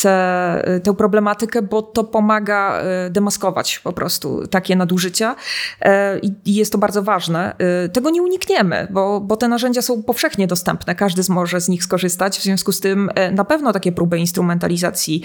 tę, 0.01 0.79
tę 0.83 0.93
problematykę, 0.93 1.61
bo 1.61 1.81
to 1.81 2.03
pomaga 2.03 2.79
e, 2.79 3.09
demaskować 3.09 3.79
po 3.79 3.93
prostu 3.93 4.47
takie 4.47 4.75
nadużycia 4.75 5.35
e, 5.81 6.19
i 6.19 6.55
jest 6.55 6.71
to 6.71 6.77
bardzo 6.77 7.03
ważne. 7.03 7.55
E, 7.57 7.89
tego 7.89 8.09
nie 8.09 8.21
unikniemy, 8.21 8.87
bo, 8.91 9.21
bo 9.21 9.37
te 9.37 9.47
narzędzia 9.47 9.81
są 9.81 10.03
powszechnie 10.03 10.47
dostępne, 10.47 10.95
każdy 10.95 11.21
może 11.29 11.61
z 11.61 11.69
nich 11.69 11.83
skorzystać, 11.83 12.37
w 12.37 12.43
związku 12.43 12.71
z 12.71 12.79
tym 12.79 13.09
na 13.31 13.43
pewno 13.43 13.73
takie 13.73 13.91
próby 13.91 14.17
instrumentalizacji 14.17 15.21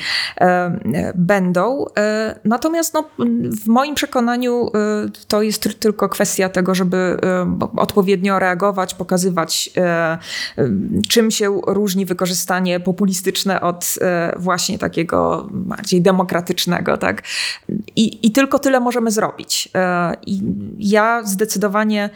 będą. 1.14 1.84
Natomiast 2.44 2.94
no, 2.94 3.04
w 3.64 3.66
moim 3.66 3.94
przekonaniu 3.94 4.70
to 5.28 5.42
jest 5.42 5.80
tylko 5.80 6.08
kwestia 6.08 6.48
tego, 6.48 6.74
żeby 6.74 7.16
odpowiednio 7.76 8.38
reagować, 8.38 8.94
pokazywać 8.94 9.70
czym 11.08 11.30
się 11.30 11.60
różni 11.66 12.06
wykorzystanie 12.06 12.80
populistyczne 12.80 13.60
od 13.60 13.94
właśnie 14.36 14.57
właśnie 14.58 14.78
takiego 14.78 15.48
bardziej 15.50 16.02
demokratycznego, 16.02 16.96
tak? 16.96 17.22
I, 17.96 18.26
i 18.26 18.32
tylko 18.32 18.58
tyle 18.58 18.80
możemy 18.80 19.10
zrobić. 19.10 19.68
E, 19.74 20.14
I 20.26 20.42
ja 20.78 21.22
zdecydowanie 21.24 22.10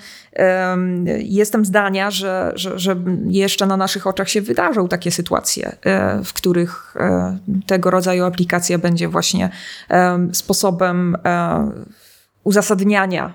jestem 1.19 1.65
zdania, 1.65 2.11
że, 2.11 2.53
że, 2.55 2.79
że 2.79 2.97
jeszcze 3.27 3.67
na 3.67 3.77
naszych 3.77 4.07
oczach 4.07 4.29
się 4.29 4.41
wydarzą 4.41 4.89
takie 4.89 5.11
sytuacje, 5.11 5.77
e, 5.85 6.25
w 6.25 6.33
których 6.33 6.97
e, 6.97 7.39
tego 7.67 7.91
rodzaju 7.91 8.25
aplikacja 8.25 8.79
będzie 8.79 9.09
właśnie 9.09 9.51
sposobem 10.33 11.17
uzasadniania 12.45 13.35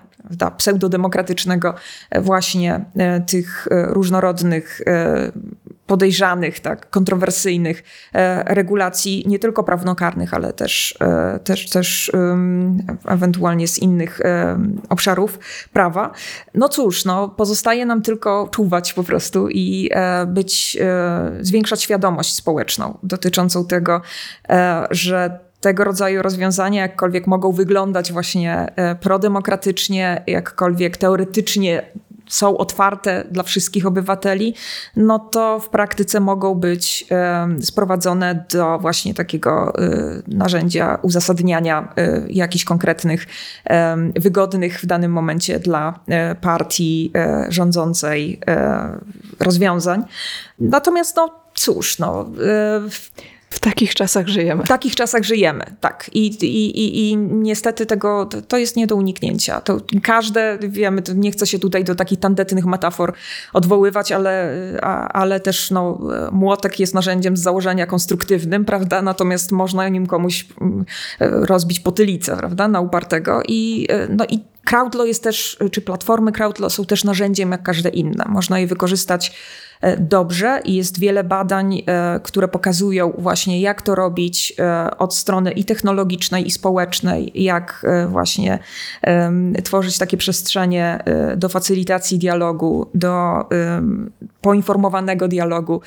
pseudodemokratycznego 0.58 1.74
właśnie 2.22 2.86
tych 3.28 3.68
różnorodnych 3.72 4.82
podejrzanych, 5.88 6.60
tak, 6.60 6.90
kontrowersyjnych 6.90 7.84
e, 8.14 8.44
regulacji, 8.56 9.24
nie 9.28 9.40
tylko 9.40 9.64
prawnokarnych, 9.64 10.34
ale 10.34 10.54
też, 10.54 10.98
e, 11.02 11.40
też, 11.44 11.70
też 11.70 12.12
ewentualnie 13.08 13.68
z 13.68 13.80
innych 13.80 14.20
obszarów 14.90 15.40
prawa. 15.74 16.12
No 16.54 16.70
cóż, 16.70 17.06
no, 17.06 17.30
pozostaje 17.30 17.86
nam 17.86 18.02
tylko 18.02 18.50
czuwać 18.52 18.94
po 18.94 19.04
prostu 19.04 19.50
i 19.50 19.90
e, 19.92 20.26
być, 20.26 20.78
zwiększać 21.42 21.84
świadomość 21.84 22.36
społeczną 22.36 22.98
dotyczącą 23.04 23.66
tego, 23.66 24.02
że 24.92 25.40
tego 25.60 25.84
rodzaju 25.84 26.22
rozwiązania, 26.22 26.82
jakkolwiek 26.82 27.28
mogą 27.28 27.52
wyglądać 27.52 28.14
właśnie 28.14 28.74
prodemokratycznie, 29.02 30.24
jakkolwiek 30.28 30.98
teoretycznie 30.98 31.84
są 32.28 32.58
otwarte 32.58 33.24
dla 33.32 33.44
wszystkich 33.44 33.86
obywateli, 33.86 34.54
no 34.96 35.20
to 35.20 35.60
w 35.60 35.70
praktyce 35.70 36.20
mogą 36.20 36.56
być 36.56 37.06
sprowadzone 37.62 38.46
do 38.54 38.80
właśnie 38.80 39.14
takiego 39.14 39.74
y, 39.84 40.24
narzędzia 40.28 41.00
uzasadniania 41.02 41.94
y, 42.00 42.28
jakichś 42.30 42.66
konkretnych, 42.66 43.26
wygodnych 44.16 44.80
w 44.80 44.86
danym 44.86 45.12
momencie 45.12 45.60
dla 45.60 46.00
e, 46.08 46.36
partii 46.36 47.12
rządzącej 47.50 48.42
rozwiązań. 49.40 50.04
Natomiast 50.60 51.16
no 51.16 51.30
cóż, 51.54 52.00
no 52.00 52.26
w 53.50 53.60
takich 53.60 53.96
czasach 53.96 54.28
żyjemy. 54.28 54.64
W 54.64 54.68
takich 54.68 54.96
czasach 54.96 55.24
żyjemy, 55.24 55.66
tak. 55.82 56.10
I, 56.14 56.28
i, 56.28 56.80
i, 56.80 57.12
i 57.12 57.18
niestety 57.18 57.86
tego, 57.86 58.30
to 58.48 58.58
jest 58.58 58.76
nie 58.76 58.88
do 58.88 58.96
uniknięcia. 58.96 59.62
To 59.62 59.78
każde, 60.04 60.58
wiemy, 60.62 61.02
nie 61.16 61.32
chcę 61.32 61.48
się 61.48 61.60
tutaj 61.60 61.84
do 61.84 61.96
takich 61.96 62.20
tandetnych 62.20 62.66
metafor 62.66 63.14
odwoływać, 63.54 64.12
ale, 64.12 64.54
ale 65.14 65.40
też 65.40 65.72
no, 65.72 66.00
młotek 66.32 66.80
jest 66.80 66.94
narzędziem 66.94 67.38
z 67.38 67.42
założenia 67.42 67.86
konstruktywnym, 67.86 68.66
prawda? 68.66 69.02
Natomiast 69.02 69.52
można 69.52 69.90
nim 69.90 70.08
komuś 70.08 70.46
mm, 70.62 70.86
rozbić 71.20 71.80
potylicę, 71.80 72.38
prawda? 72.38 72.68
Na 72.68 72.82
upartego. 72.82 73.42
I, 73.48 73.88
no, 74.10 74.26
i 74.30 74.40
Crowdlaw 74.70 75.08
jest 75.08 75.24
też, 75.24 75.58
czy 75.72 75.82
platformy 75.82 76.32
Crowdlaw 76.32 76.74
są 76.74 76.86
też 76.86 77.04
narzędziem 77.04 77.52
jak 77.52 77.64
każde 77.64 77.90
inne. 77.90 78.26
Można 78.28 78.60
je 78.60 78.68
wykorzystać 78.68 79.32
E, 79.82 79.98
dobrze 79.98 80.62
i 80.66 80.76
jest 80.76 81.00
wiele 81.00 81.24
badań, 81.24 81.84
e, 81.86 82.20
które 82.24 82.48
pokazują 82.48 83.14
właśnie, 83.18 83.62
jak 83.62 83.82
to 83.82 83.96
robić 83.96 84.54
e, 84.60 84.98
od 84.98 85.16
strony 85.16 85.52
i 85.52 85.66
technologicznej, 85.66 86.48
i 86.48 86.52
społecznej, 86.52 87.32
jak 87.44 87.86
właśnie 88.08 88.60
tworzyć 89.64 89.98
takie 89.98 90.18
przestrzenie 90.18 91.04
do 91.38 91.50
facylitacji 91.50 92.20
dialogu, 92.20 92.90
do 92.94 93.46
poinformowanego 94.42 95.28
dialogu. 95.28 95.82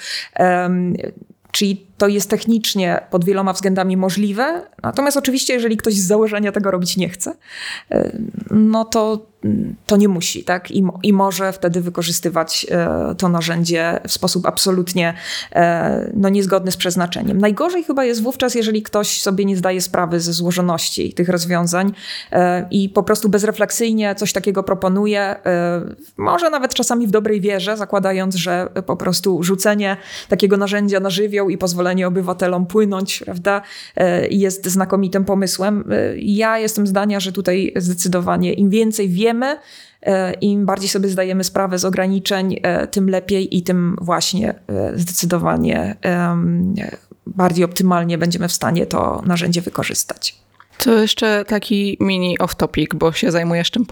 Czyli 1.53 1.87
to 2.01 2.09
jest 2.09 2.31
technicznie 2.31 3.01
pod 3.11 3.25
wieloma 3.25 3.53
względami 3.53 3.97
możliwe, 3.97 4.63
natomiast 4.83 5.17
oczywiście, 5.17 5.55
jeżeli 5.55 5.77
ktoś 5.77 5.95
z 5.95 6.07
założenia 6.07 6.53
tego 6.53 6.71
robić 6.71 6.97
nie 6.97 7.09
chce, 7.09 7.35
no 8.51 8.85
to 8.85 9.31
to 9.87 9.97
nie 9.97 10.09
musi, 10.09 10.45
tak? 10.45 10.71
I, 10.71 10.85
I 11.03 11.13
może 11.13 11.53
wtedy 11.53 11.81
wykorzystywać 11.81 12.67
e, 12.71 13.15
to 13.19 13.29
narzędzie 13.29 14.01
w 14.09 14.13
sposób 14.13 14.47
absolutnie 14.47 15.15
no, 16.15 16.29
niezgodny 16.29 16.71
z 16.71 16.77
przeznaczeniem. 16.77 17.39
Najgorzej 17.39 17.85
chyba 17.85 18.05
jest 18.05 18.23
wówczas, 18.23 18.55
jeżeli 18.55 18.83
ktoś 18.83 19.21
sobie 19.21 19.45
nie 19.45 19.57
zdaje 19.57 19.81
sprawy 19.81 20.21
ze 20.21 20.33
złożoności 20.33 21.13
tych 21.13 21.29
rozwiązań 21.29 21.93
i 22.71 22.89
po 22.89 23.03
prostu 23.03 23.29
bezrefleksyjnie 23.29 24.15
coś 24.15 24.33
takiego 24.33 24.63
proponuje, 24.63 25.37
może 26.17 26.51
nawet 26.51 26.75
czasami 26.75 27.07
w 27.07 27.11
dobrej 27.11 27.41
wierze, 27.41 27.77
zakładając, 27.77 28.35
że 28.35 28.69
po 28.87 28.97
prostu 28.97 29.43
rzucenie 29.43 29.97
takiego 30.29 30.57
narzędzia 30.57 31.01
na 31.01 31.11
żywioł 31.11 31.51
i 31.51 31.59
pozwolenie 31.59 31.90
obywatelom 32.07 32.67
płynąć, 32.67 33.23
prawda, 33.25 33.63
e, 33.97 34.29
jest 34.29 34.67
znakomitym 34.67 35.25
pomysłem. 35.25 35.85
E, 35.91 36.19
ja 36.19 36.59
jestem 36.59 36.87
zdania, 36.87 37.21
że 37.21 37.33
tutaj 37.33 37.73
zdecydowanie 37.77 38.53
im 38.53 38.71
więcej 38.71 39.09
wiemy, 39.09 39.59
e, 40.03 40.33
im 40.33 40.67
bardziej 40.67 40.89
sobie 40.89 41.09
zdajemy 41.09 41.45
sprawę 41.45 41.79
z 41.79 41.85
ograniczeń, 41.85 42.57
tym 42.91 43.11
lepiej 43.11 43.57
i 43.57 43.63
tym 43.63 43.97
właśnie 44.01 44.55
zdecydowanie 44.95 45.97
bardziej 47.27 47.65
optymalnie 47.65 48.19
będziemy 48.19 48.49
w 48.49 48.53
stanie 48.53 48.87
to 48.87 49.23
narzędzie 49.27 49.61
wykorzystać. 49.61 50.39
To 50.79 50.99
jeszcze 50.99 51.45
taki 51.45 51.97
mini 52.01 52.39
off-topic, 52.39 52.95
bo 52.95 53.13
się 53.13 53.31
zajmujesz 53.31 53.71
tym 53.71 53.87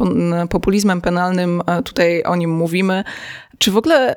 populizmem 0.50 1.00
penalnym, 1.00 1.62
tutaj 1.84 2.22
o 2.22 2.36
nim 2.36 2.50
mówimy. 2.50 3.04
Czy 3.58 3.70
w 3.70 3.76
ogóle 3.76 4.16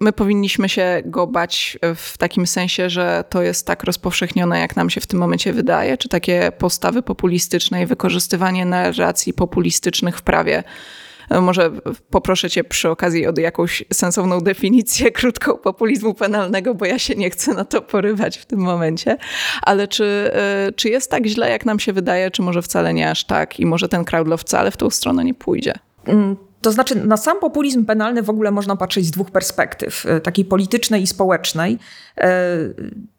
my 0.00 0.12
powinniśmy 0.12 0.68
się 0.68 1.02
go 1.04 1.26
bać 1.26 1.78
w 1.94 2.18
takim 2.18 2.46
sensie, 2.46 2.90
że 2.90 3.24
to 3.28 3.42
jest 3.42 3.66
tak 3.66 3.84
rozpowszechnione, 3.84 4.60
jak 4.60 4.76
nam 4.76 4.90
się 4.90 5.00
w 5.00 5.06
tym 5.06 5.18
momencie 5.18 5.52
wydaje? 5.52 5.96
Czy 5.98 6.08
takie 6.08 6.52
postawy 6.58 7.02
populistyczne 7.02 7.82
i 7.82 7.86
wykorzystywanie 7.86 8.64
narracji 8.64 9.32
populistycznych 9.32 10.18
w 10.18 10.22
prawie? 10.22 10.62
Może 11.40 11.70
poproszę 12.10 12.50
Cię 12.50 12.64
przy 12.64 12.90
okazji 12.90 13.26
o 13.26 13.32
jakąś 13.36 13.84
sensowną 13.92 14.40
definicję 14.40 15.10
krótką 15.20 15.56
populizmu 15.56 16.14
penalnego, 16.14 16.74
bo 16.74 16.84
ja 16.84 16.98
się 16.98 17.14
nie 17.14 17.30
chcę 17.30 17.54
na 17.54 17.64
to 17.64 17.82
porywać 17.82 18.38
w 18.38 18.46
tym 18.46 18.60
momencie. 18.60 19.16
Ale 19.62 19.88
czy, 19.88 20.30
e, 20.34 20.72
czy 20.72 20.88
jest 20.88 21.10
tak 21.10 21.26
źle, 21.26 21.50
jak 21.50 21.66
nam 21.66 21.80
się 21.80 21.92
wydaje, 21.92 22.30
czy 22.30 22.42
może 22.42 22.62
wcale 22.62 22.94
nie 22.94 23.10
aż 23.10 23.24
tak 23.24 23.60
i 23.60 23.66
może 23.66 23.88
ten 23.88 24.04
crowdlaw 24.04 24.40
wcale 24.40 24.70
w 24.70 24.76
tą 24.76 24.90
stronę 24.90 25.24
nie 25.24 25.34
pójdzie? 25.34 25.74
Mm, 26.06 26.36
to 26.60 26.72
znaczy, 26.72 26.94
na 26.94 27.16
sam 27.16 27.40
populizm 27.40 27.84
penalny 27.84 28.22
w 28.22 28.30
ogóle 28.30 28.50
można 28.50 28.76
patrzeć 28.76 29.06
z 29.06 29.10
dwóch 29.10 29.30
perspektyw: 29.30 30.06
e, 30.06 30.20
takiej 30.20 30.44
politycznej 30.44 31.02
i 31.02 31.06
społecznej. 31.06 31.78
E, 32.18 32.56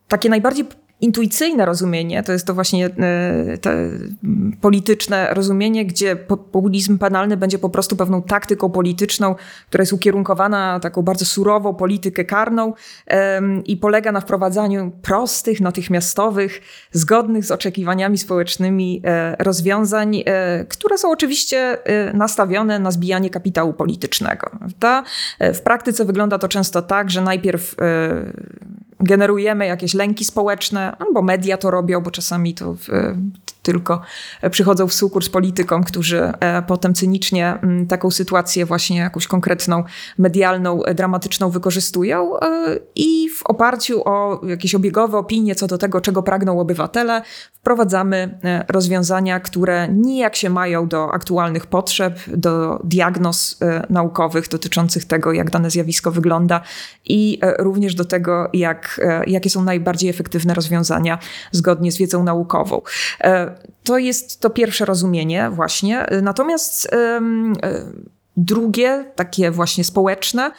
takie 0.07 0.29
najbardziej 0.29 0.65
intuicyjne 1.01 1.65
rozumienie, 1.65 2.23
to 2.23 2.31
jest 2.31 2.47
to 2.47 2.53
właśnie 2.53 2.89
polityczne 4.61 5.33
rozumienie, 5.33 5.85
gdzie 5.85 6.15
populizm 6.15 6.97
penalny 6.97 7.37
będzie 7.37 7.59
po 7.59 7.69
prostu 7.69 7.95
pewną 7.95 8.21
taktyką 8.21 8.69
polityczną, 8.69 9.35
która 9.69 9.81
jest 9.81 9.93
ukierunkowana 9.93 10.73
na 10.73 10.79
taką 10.79 11.01
bardzo 11.01 11.25
surową 11.25 11.73
politykę 11.73 12.25
karną 12.25 12.73
i 13.65 13.77
polega 13.77 14.11
na 14.11 14.21
wprowadzaniu 14.21 14.91
prostych, 15.01 15.61
natychmiastowych, 15.61 16.61
zgodnych 16.91 17.45
z 17.45 17.51
oczekiwaniami 17.51 18.17
społecznymi 18.17 19.01
e, 19.05 19.35
rozwiązań, 19.39 20.23
e, 20.25 20.65
które 20.65 20.97
są 20.97 21.11
oczywiście 21.11 21.85
e, 21.85 22.13
nastawione 22.13 22.79
na 22.79 22.91
zbijanie 22.91 23.29
kapitału 23.29 23.73
politycznego. 23.73 24.51
W 25.53 25.61
praktyce 25.61 26.05
wygląda 26.05 26.39
to 26.39 26.47
często 26.47 26.81
tak, 26.81 27.09
że 27.09 27.21
najpierw 27.21 27.75
generujemy 29.03 29.65
jakieś 29.65 29.93
lęki 29.93 30.25
społeczne, 30.25 30.97
albo 30.99 31.21
media 31.21 31.57
to 31.57 31.71
robią, 31.71 32.01
bo 32.01 32.11
czasami 32.11 32.53
to 32.53 32.75
tylko 33.61 34.01
przychodzą 34.51 34.87
w 34.87 34.93
sukurs 34.93 35.29
politykom, 35.29 35.83
którzy 35.83 36.21
e, 36.39 36.61
potem 36.61 36.93
cynicznie 36.93 37.59
mm, 37.63 37.87
taką 37.87 38.11
sytuację 38.11 38.65
właśnie 38.65 38.97
jakąś 38.97 39.27
konkretną, 39.27 39.83
medialną, 40.17 40.83
e, 40.83 40.93
dramatyczną 40.93 41.49
wykorzystują 41.49 42.39
e, 42.39 42.45
i 42.95 43.29
w 43.29 43.43
oparciu 43.45 44.01
o 44.05 44.41
jakieś 44.47 44.75
obiegowe 44.75 45.17
opinie 45.17 45.55
co 45.55 45.67
do 45.67 45.77
tego, 45.77 46.01
czego 46.01 46.23
pragną 46.23 46.59
obywatele, 46.59 47.21
wprowadzamy 47.53 48.39
rozwiązania, 48.67 49.39
które 49.39 49.87
nijak 49.87 50.35
się 50.35 50.49
mają 50.49 50.87
do 50.87 51.13
aktualnych 51.13 51.67
potrzeb, 51.67 52.19
do 52.27 52.79
diagnoz 52.83 53.59
naukowych 53.89 54.47
dotyczących 54.47 55.05
tego, 55.05 55.33
jak 55.33 55.49
dane 55.49 55.69
zjawisko 55.69 56.11
wygląda 56.11 56.61
i 57.05 57.39
również 57.59 57.95
do 57.95 58.05
tego, 58.05 58.49
jak, 58.53 59.01
jakie 59.27 59.49
są 59.49 59.63
najbardziej 59.63 60.09
efektywne 60.09 60.53
rozwiązania 60.53 61.19
zgodnie 61.51 61.91
z 61.91 61.97
wiedzą 61.97 62.23
naukową. 62.23 62.81
To 63.83 63.97
jest 63.97 64.39
to 64.39 64.49
pierwsze 64.49 64.85
rozumienie 64.85 65.49
właśnie. 65.53 66.05
Natomiast 66.21 66.89
Drugie, 68.37 69.11
takie 69.15 69.51
właśnie 69.51 69.83
społeczne, 69.83 70.51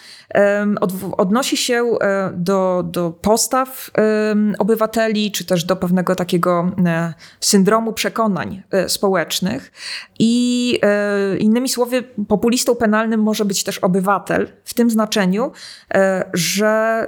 odnosi 1.16 1.56
się 1.56 1.84
e, 2.00 2.30
do, 2.34 2.84
do 2.86 3.10
postaw 3.10 3.90
obywateli, 4.58 5.32
czy 5.32 5.44
też 5.44 5.64
do 5.64 5.76
pewnego 5.76 6.14
takiego 6.14 6.72
e, 6.86 7.14
syndromu 7.40 7.92
przekonań 7.92 8.62
e, 8.70 8.88
społecznych. 8.88 9.72
I 10.18 10.80
innymi 11.38 11.68
słowy, 11.68 12.02
populistą 12.28 12.74
penalnym 12.74 13.22
może 13.22 13.44
być 13.44 13.64
też 13.64 13.78
obywatel, 13.78 14.48
w 14.64 14.74
tym 14.74 14.90
znaczeniu, 14.90 15.52
że 16.32 17.06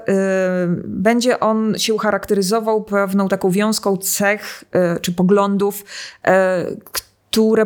będzie 0.84 1.40
on 1.40 1.78
się 1.78 1.98
charakteryzował 1.98 2.84
pewną 2.84 3.28
taką 3.28 3.50
wiązką 3.50 3.96
cech 3.96 4.64
czy 5.00 5.12
poglądów, 5.12 5.84
które 6.84 7.13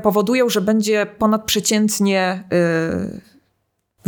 powodują, 0.03 0.49
że 0.49 0.61
będzie 0.61 1.07
ponadprzeciętnie 1.19 2.45
yy, 2.51 3.21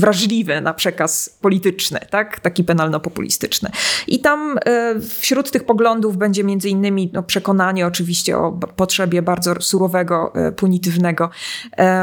wrażliwy 0.00 0.60
na 0.60 0.74
przekaz 0.74 1.38
polityczny, 1.40 2.00
tak? 2.10 2.40
taki 2.40 2.64
penalno-populistyczny. 2.64 3.70
I 4.06 4.20
tam 4.20 4.58
y, 4.58 5.00
wśród 5.00 5.50
tych 5.50 5.64
poglądów 5.64 6.16
będzie 6.16 6.44
między 6.44 6.68
innymi 6.68 7.10
no, 7.12 7.22
przekonanie 7.22 7.86
oczywiście 7.86 8.38
o 8.38 8.52
potrzebie 8.52 9.22
bardzo 9.22 9.54
surowego, 9.60 10.32
y, 10.48 10.52
punitywnego 10.52 11.30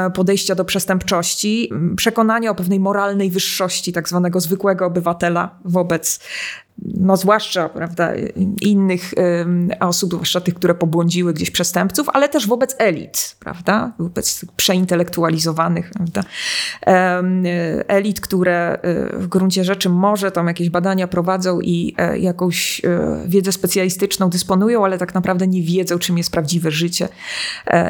y, 0.08 0.12
podejścia 0.12 0.56
do 0.56 0.66
przestępczości, 0.66 1.72
przekonanie 1.96 2.52
o 2.52 2.56
pewnej 2.56 2.80
moralnej 2.80 3.30
wyższości 3.30 3.94
tak 3.94 4.10
zwanego 4.10 4.40
zwykłego 4.40 4.86
obywatela 4.86 5.60
wobec 5.66 6.20
no 6.88 7.18
zwłaszcza 7.18 7.70
prawda, 7.70 8.14
innych 8.62 9.14
osób, 9.80 10.14
zwłaszcza 10.14 10.42
tych, 10.42 10.54
które 10.54 10.76
pobłądziły 10.76 11.34
gdzieś 11.34 11.52
przestępców, 11.52 12.10
ale 12.14 12.30
też 12.30 12.48
wobec 12.48 12.76
elit, 12.78 13.36
prawda, 13.40 13.94
wobec 14.00 14.46
przeintelektualizowanych 14.56 15.90
prawda, 15.90 16.24
elit, 17.88 18.22
które 18.22 18.80
e, 18.82 19.18
w 19.18 19.28
gruncie 19.28 19.64
rzeczy 19.64 19.90
może 19.90 20.32
tam 20.32 20.48
jakieś 20.48 20.70
badania 20.70 21.08
prowadzą 21.08 21.62
i 21.62 21.96
e, 21.98 22.20
jakąś 22.20 22.82
e, 22.86 23.24
wiedzę 23.26 23.52
specjalistyczną 23.52 24.30
dysponują, 24.30 24.86
ale 24.86 24.98
tak 24.98 25.14
naprawdę 25.14 25.48
nie 25.48 25.62
wiedzą, 25.62 26.00
czym 26.00 26.18
jest 26.18 26.32
prawdziwe 26.32 26.72
życie 26.72 27.08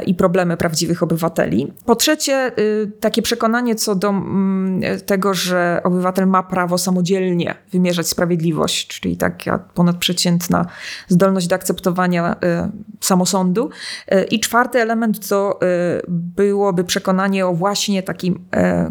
i 0.06 0.16
problemy 0.16 0.58
prawdziwych 0.58 1.04
obywateli. 1.04 1.74
Po 1.86 1.96
trzecie, 1.96 2.52
takie 3.00 3.22
przekonanie 3.22 3.76
co 3.76 3.96
do 3.96 4.10
mm, 4.10 4.82
tego, 5.06 5.34
że 5.34 5.82
obywatel 5.84 6.28
ma 6.28 6.44
prawo 6.44 6.78
samodzielnie 6.78 7.56
wymierzać 7.72 8.08
sprawiedliwość, 8.08 8.87
czyli 8.88 9.18
taka 9.18 9.60
ponadprzeciętna 9.60 10.66
zdolność 11.08 11.48
do 11.48 11.56
akceptowania 11.56 12.34
y, 12.34 12.38
samosądu. 13.02 13.70
Y, 14.14 14.24
I 14.24 14.40
czwarty 14.40 14.82
element 14.82 15.28
to 15.28 15.60
y, 15.62 16.02
byłoby 16.08 16.84
przekonanie 16.84 17.48
o 17.48 17.54
właśnie 17.54 18.04
takiej 18.04 18.36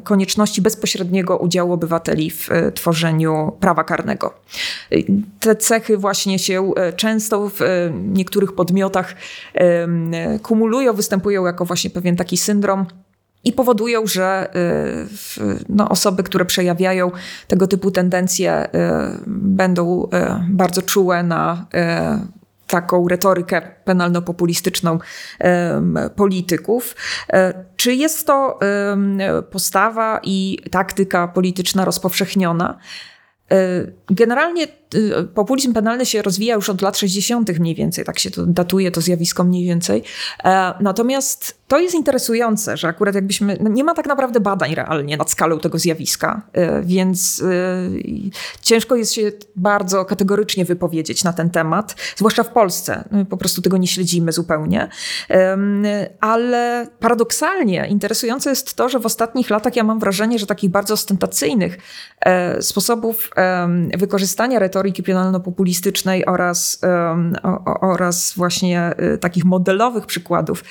konieczności 0.04 0.62
bezpośredniego 0.62 1.38
udziału 1.38 1.72
obywateli 1.72 2.30
w 2.30 2.48
tworzeniu 2.74 3.52
prawa 3.60 3.84
karnego. 3.84 4.34
Te 5.40 5.56
cechy 5.56 5.96
właśnie 5.96 6.38
się 6.38 6.72
często 6.96 7.48
w 7.48 7.60
niektórych 7.92 8.52
podmiotach 8.52 9.14
kumulują, 10.42 10.92
występują 10.92 11.46
jako 11.46 11.64
właśnie 11.64 11.90
pewien 11.90 12.16
taki 12.16 12.36
syndrom 12.36 12.86
i 13.46 13.52
powodują, 13.52 14.06
że 14.06 14.48
y, 15.38 15.64
no, 15.68 15.88
osoby, 15.88 16.22
które 16.22 16.44
przejawiają 16.44 17.10
tego 17.48 17.66
typu 17.66 17.90
tendencje, 17.90 18.64
y, 18.64 18.68
będą 19.26 20.04
y, 20.04 20.08
bardzo 20.48 20.82
czułe 20.82 21.22
na 21.22 21.66
taką 22.66 23.08
retorykę 23.08 23.62
penalno-populistyczną 23.84 24.98
polityków. 26.16 26.96
E, 27.32 27.64
czy 27.76 27.94
jest 27.94 28.26
to 28.26 28.58
postawa 29.50 30.20
i 30.22 30.58
taktyka 30.70 31.28
polityczna 31.28 31.84
rozpowszechniona? 31.84 32.78
E, 33.50 33.56
generalnie 34.10 34.66
populizm 35.34 35.72
penalny 35.72 36.06
się 36.06 36.22
rozwija 36.22 36.54
już 36.54 36.70
od 36.70 36.82
lat 36.82 36.98
60. 36.98 37.58
mniej 37.58 37.74
więcej, 37.74 38.04
tak 38.04 38.18
się 38.18 38.30
to 38.30 38.46
datuje 38.46 38.90
to 38.90 39.00
zjawisko 39.00 39.44
mniej 39.44 39.64
więcej. 39.64 40.02
E, 40.44 40.74
natomiast 40.80 41.58
to 41.68 41.78
jest 41.78 41.94
interesujące, 41.94 42.76
że 42.76 42.88
akurat 42.88 43.14
jakbyśmy, 43.14 43.58
no 43.60 43.70
nie 43.70 43.84
ma 43.84 43.94
tak 43.94 44.06
naprawdę 44.06 44.40
badań 44.40 44.74
realnie 44.74 45.16
nad 45.16 45.30
skalą 45.30 45.58
tego 45.58 45.78
zjawiska, 45.78 46.42
e, 46.52 46.82
więc 46.82 47.42
ciężko 48.60 48.96
jest 48.96 49.12
się 49.12 49.32
bardzo 49.56 50.04
kategorycznie 50.04 50.64
wypowiedzieć 50.64 51.24
na 51.24 51.32
ten 51.32 51.50
temat, 51.50 51.96
zwłaszcza 52.16 52.42
w 52.42 52.48
Polsce. 52.48 53.08
My 53.10 53.24
po 53.24 53.36
prostu 53.36 53.62
tego 53.62 53.76
nie 53.76 53.86
śledzimy 53.86 54.32
zupełnie. 54.32 54.88
Ale 56.20 56.88
paradoksalnie 57.00 57.86
interesujące 57.90 58.50
jest 58.50 58.74
to, 58.74 58.88
że 58.88 58.98
w 58.98 59.06
ostatnich 59.06 59.50
latach 59.50 59.76
ja 59.76 59.84
mam 59.84 59.98
wrażenie, 59.98 60.38
że 60.38 60.46
takich 60.46 60.70
bardzo 60.70 60.94
ostentacyjnych 60.94 61.78
sposobów 62.60 63.30
wykorzystania 63.98 64.58
retoryki 64.58 64.75
retoryki 64.76 65.02
penalno-populistycznej 65.02 66.24
oraz, 66.26 66.80
oraz 67.80 68.34
właśnie 68.36 68.94
y, 69.14 69.18
takich 69.18 69.44
modelowych 69.44 70.06
przykładów 70.06 70.64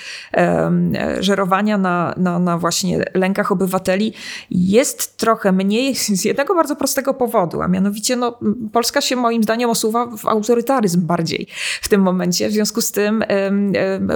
żerowania 1.19 1.77
na, 1.77 2.13
na, 2.17 2.39
na 2.39 2.57
właśnie 2.57 3.05
lękach 3.13 3.51
obywateli 3.51 4.13
jest 4.51 5.17
trochę 5.17 5.51
mniej 5.51 5.95
z 5.95 6.25
jednego 6.25 6.55
bardzo 6.55 6.75
prostego 6.75 7.13
powodu, 7.13 7.61
a 7.61 7.67
mianowicie 7.67 8.15
no, 8.15 8.39
Polska 8.73 9.01
się 9.01 9.15
moim 9.15 9.43
zdaniem 9.43 9.69
osuwa 9.69 10.07
w 10.17 10.25
autorytaryzm 10.25 11.05
bardziej 11.05 11.47
w 11.81 11.89
tym 11.89 12.01
momencie. 12.01 12.49
W 12.49 12.51
związku 12.51 12.81
z 12.81 12.91
tym 12.91 13.23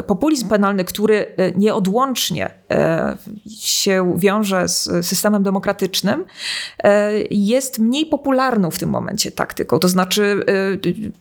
populizm 0.08 0.50
penalny, 0.50 0.86
który 0.86 1.16
y, 1.16 1.54
nieodłącznie 1.58 2.50
e, 2.72 3.18
się 3.60 4.14
wiąże 4.18 4.68
z 4.68 5.06
systemem 5.06 5.44
demokratycznym, 5.44 6.26
e, 6.84 7.12
jest 7.32 7.80
mniej 7.80 8.06
popularną 8.06 8.72
w 8.72 8.78
tym 8.80 8.90
momencie 8.90 9.32
taktyką. 9.32 9.79
To 9.80 9.88
znaczy, 9.88 10.46
y, 10.86 11.12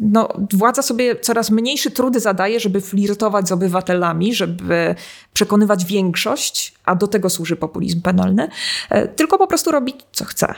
no, 0.00 0.28
władza 0.52 0.82
sobie 0.82 1.16
coraz 1.16 1.50
mniejszy 1.50 1.90
trudy 1.90 2.20
zadaje, 2.20 2.60
żeby 2.60 2.80
flirtować 2.80 3.48
z 3.48 3.52
obywatelami, 3.52 4.34
żeby 4.34 4.94
przekonywać 5.32 5.84
większość, 5.84 6.74
a 6.84 6.94
do 6.94 7.06
tego 7.06 7.30
służy 7.30 7.56
populizm 7.56 8.00
penalny, 8.02 8.48
e, 8.90 9.08
tylko 9.08 9.38
po 9.38 9.46
prostu 9.46 9.70
robić, 9.70 9.96
co 10.12 10.24
chce. 10.24 10.54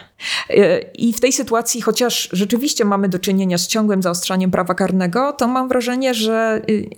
E, 0.50 0.78
I 0.78 1.12
w 1.12 1.20
tej 1.20 1.32
sytuacji, 1.32 1.80
chociaż 1.80 2.28
rzeczywiście 2.32 2.84
mamy 2.84 3.08
do 3.08 3.18
czynienia 3.18 3.58
z 3.58 3.66
ciągłym 3.66 4.02
zaostrzaniem 4.02 4.50
prawa 4.50 4.74
karnego, 4.74 5.32
to 5.32 5.48
mam 5.48 5.68
wrażenie, 5.68 6.14
że 6.14 6.62
y, 6.70 6.90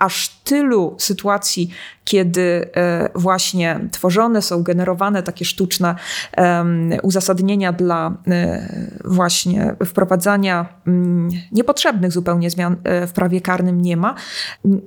aż 0.00 0.28
tylu 0.28 0.96
sytuacji, 0.98 1.70
kiedy 2.04 2.70
e, 2.76 3.08
właśnie 3.14 3.80
tworzone 3.90 4.42
są, 4.42 4.62
generowane 4.62 5.22
takie 5.22 5.44
sztuczne 5.44 5.94
uzasadnienia 7.02 7.72
dla 7.72 8.14
e, 8.28 8.68
właśnie 9.04 9.76
wprowadzania 9.86 10.66
mm, 10.86 11.28
niepotrzebnych 11.52 12.12
zupełnie 12.12 12.50
zmian 12.50 12.76
e, 12.84 13.06
w 13.06 13.12
prawie 13.12 13.40
karnym 13.40 13.80
nie 13.80 13.96
ma, 13.96 14.14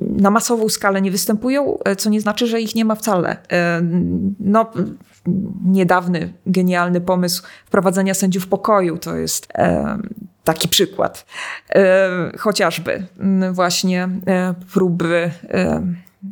na 0.02 0.32
masową 0.32 0.70
skalę 0.70 1.02
nie 1.02 1.12
występują, 1.12 1.78
co 1.98 2.10
nie 2.10 2.22
znaczy, 2.22 2.48
że 2.48 2.62
ich 2.62 2.76
nie 2.76 2.86
ma 2.86 2.96
wcale. 2.96 3.38
No, 4.40 4.72
niedawny, 5.66 6.34
genialny 6.46 7.02
pomysł 7.02 7.44
wprowadzenia 7.66 8.14
sędziów 8.14 8.48
pokoju 8.48 8.98
to 8.98 9.16
jest 9.16 9.48
taki 10.44 10.68
przykład. 10.68 11.26
Chociażby 12.38 13.08
właśnie 13.52 14.10
próby 14.74 15.32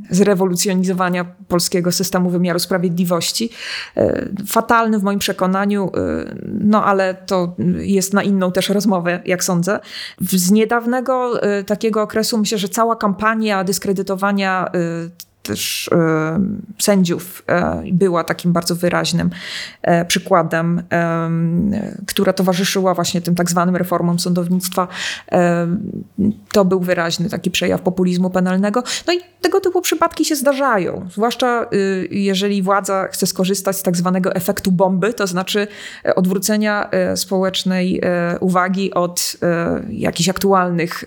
zrewolucjonizowania 0.10 1.26
polskiego 1.48 1.92
systemu 1.92 2.30
wymiaru 2.30 2.60
sprawiedliwości. 2.60 3.50
E, 3.98 4.26
fatalny 4.48 5.00
w 5.00 5.04
moim 5.04 5.20
przekonaniu, 5.20 5.92
e, 5.96 6.36
no 6.46 6.86
ale 6.86 7.14
to 7.14 7.56
jest 7.78 8.14
na 8.14 8.24
inną 8.24 8.52
też 8.52 8.70
rozmowę, 8.70 9.22
jak 9.26 9.44
sądzę. 9.44 9.80
Z 10.22 10.52
niedawnego 10.52 11.44
e, 11.44 11.64
takiego 11.64 12.02
okresu 12.02 12.38
myślę, 12.38 12.58
że 12.58 12.70
cała 12.70 12.96
kampania 12.96 13.64
dyskredytowania 13.64 14.72
też 15.44 15.90
e, 15.94 16.40
sędziów 16.80 17.44
e, 17.48 17.84
była 17.94 18.24
takim 18.24 18.54
bardzo 18.54 18.76
wyraźnym 18.76 19.30
e, 19.82 20.06
przykładem, 20.06 20.84
która 22.08 22.34
towarzyszyła 22.34 22.94
właśnie 22.94 23.22
tym 23.22 23.36
tak 23.36 23.50
zwanym 23.50 23.76
reformom 23.76 24.20
sądownictwa. 24.20 24.88
To 26.52 26.66
był 26.66 26.80
wyraźny 26.80 27.30
taki 27.30 27.52
przejaw 27.52 27.82
populizmu 27.82 28.30
penalnego. 28.30 28.84
No 29.08 29.14
i 29.14 29.18
tego 29.42 29.60
typu 29.60 29.82
przypadki 29.82 30.26
się 30.26 30.36
zdarzają, 30.36 31.08
zwłaszcza 31.12 31.66
jeżeli 32.12 32.62
władza 32.62 33.08
chce 33.08 33.28
skorzystać 33.28 33.78
z 33.78 33.84
tak 33.84 33.98
zwanego 33.98 34.36
efektu 34.36 34.72
bomby, 34.72 35.14
to 35.14 35.28
znaczy 35.28 35.68
odwrócenia 36.16 36.90
społecznej 37.16 38.02
uwagi 38.40 38.94
od 38.94 39.38
jakichś 39.90 40.30
aktualnych 40.30 41.04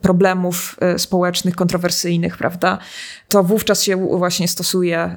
problemów 0.00 0.76
społecznych, 0.96 1.56
kontrowersyjnych, 1.56 2.36
prawda? 2.36 2.78
To 3.28 3.42
wówczas 3.44 3.82
się 3.82 3.96
właśnie 3.96 4.48
stosuje 4.48 5.16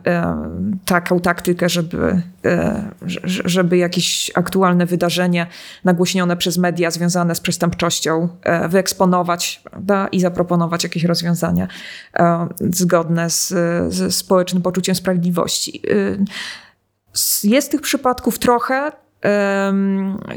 taką 0.86 1.20
taktykę, 1.20 1.70
żeby, 1.70 2.22
żeby 3.46 3.78
jakieś 3.78 4.32
aktualne 4.36 4.86
wydarzenie 4.86 5.48
nagłośnione 5.84 6.38
przez 6.38 6.58
media 6.58 6.92
związane 6.92 7.36
z 7.36 7.40
przestępczością 7.40 8.28
e, 8.44 8.70
wyeksponować 8.70 9.62
prawda, 9.64 10.08
i 10.08 10.20
zaproponować 10.20 10.84
jakieś 10.84 11.04
rozwiązania 11.04 11.68
zgodne 12.60 13.30
z, 13.30 13.48
z 13.94 14.16
społecznym 14.16 14.64
poczuciem 14.64 14.96
sprawiedliwości. 14.96 15.82
Jest 17.44 17.72
tych 17.72 17.82
przypadków 17.82 18.40
trochę. 18.40 18.92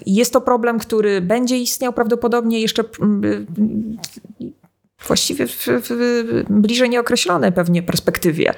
Jest 0.07 0.33
to 0.33 0.41
problem, 0.41 0.79
który 0.79 1.21
będzie 1.21 1.59
istniał 1.59 1.93
prawdopodobnie 1.93 2.61
jeszcze 2.61 2.85
właściwie 5.07 5.47
w, 5.47 5.67
w, 5.67 6.45
bliżej 6.51 6.91
nieokreślonej 6.91 7.53
pewnie 7.53 7.83
perspektywie. 7.83 8.55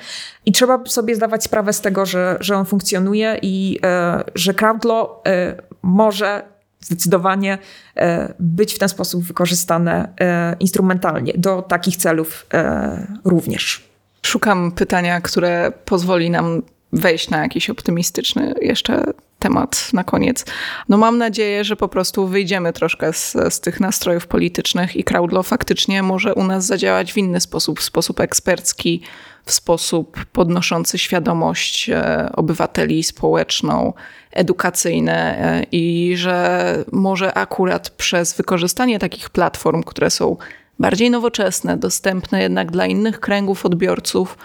I 0.46 0.52
trzeba 0.52 0.84
sobie 0.86 1.16
zdawać 1.16 1.44
sprawę 1.44 1.72
z 1.72 1.80
tego, 1.80 2.06
że, 2.06 2.36
że 2.40 2.56
on 2.56 2.64
funkcjonuje 2.64 3.38
i 3.42 3.78
e, 3.84 4.24
że 4.34 4.54
crowdlaw 4.54 5.08
e, 5.26 5.62
może 5.82 6.54
zdecydowanie 6.80 7.58
e, 7.96 8.34
być 8.38 8.74
w 8.74 8.78
ten 8.78 8.88
sposób 8.88 9.24
wykorzystane 9.24 10.08
e, 10.20 10.56
instrumentalnie 10.60 11.32
do 11.36 11.62
takich 11.62 11.96
celów 11.96 12.46
e, 12.54 13.06
również. 13.24 13.88
Szukam 14.22 14.72
pytania, 14.72 15.20
które 15.20 15.72
pozwoli 15.84 16.30
nam 16.30 16.62
wejść 16.94 17.30
na 17.30 17.42
jakiś 17.42 17.70
optymistyczny 17.70 18.54
jeszcze 18.60 19.04
temat 19.38 19.92
na 19.92 20.04
koniec. 20.04 20.44
No 20.88 20.96
mam 20.96 21.18
nadzieję, 21.18 21.64
że 21.64 21.76
po 21.76 21.88
prostu 21.88 22.26
wyjdziemy 22.26 22.72
troszkę 22.72 23.12
z, 23.12 23.32
z 23.32 23.60
tych 23.60 23.80
nastrojów 23.80 24.26
politycznych 24.26 24.96
i 24.96 25.04
Crowdlaw 25.04 25.46
faktycznie 25.46 26.02
może 26.02 26.34
u 26.34 26.44
nas 26.44 26.66
zadziałać 26.66 27.12
w 27.12 27.16
inny 27.16 27.40
sposób, 27.40 27.80
w 27.80 27.82
sposób 27.82 28.20
ekspercki, 28.20 29.02
w 29.44 29.52
sposób 29.52 30.24
podnoszący 30.24 30.98
świadomość 30.98 31.90
e, 31.90 32.30
obywateli 32.32 33.02
społeczną, 33.02 33.92
edukacyjne 34.32 35.38
e, 35.38 35.66
i 35.72 36.12
że 36.16 36.84
może 36.92 37.34
akurat 37.34 37.90
przez 37.90 38.34
wykorzystanie 38.34 38.98
takich 38.98 39.30
platform, 39.30 39.82
które 39.82 40.10
są 40.10 40.36
bardziej 40.78 41.10
nowoczesne, 41.10 41.76
dostępne 41.76 42.42
jednak 42.42 42.70
dla 42.70 42.86
innych 42.86 43.20
kręgów 43.20 43.66
odbiorców, 43.66 44.36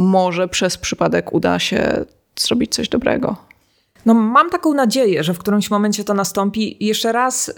może 0.00 0.48
przez 0.48 0.78
przypadek 0.78 1.32
uda 1.32 1.58
się 1.58 2.04
zrobić 2.36 2.74
coś 2.74 2.88
dobrego. 2.88 3.36
No, 4.06 4.14
mam 4.14 4.50
taką 4.50 4.74
nadzieję, 4.74 5.24
że 5.24 5.34
w 5.34 5.38
którymś 5.38 5.70
momencie 5.70 6.04
to 6.04 6.14
nastąpi. 6.14 6.76
Jeszcze 6.86 7.12
raz 7.12 7.48
y, 7.48 7.52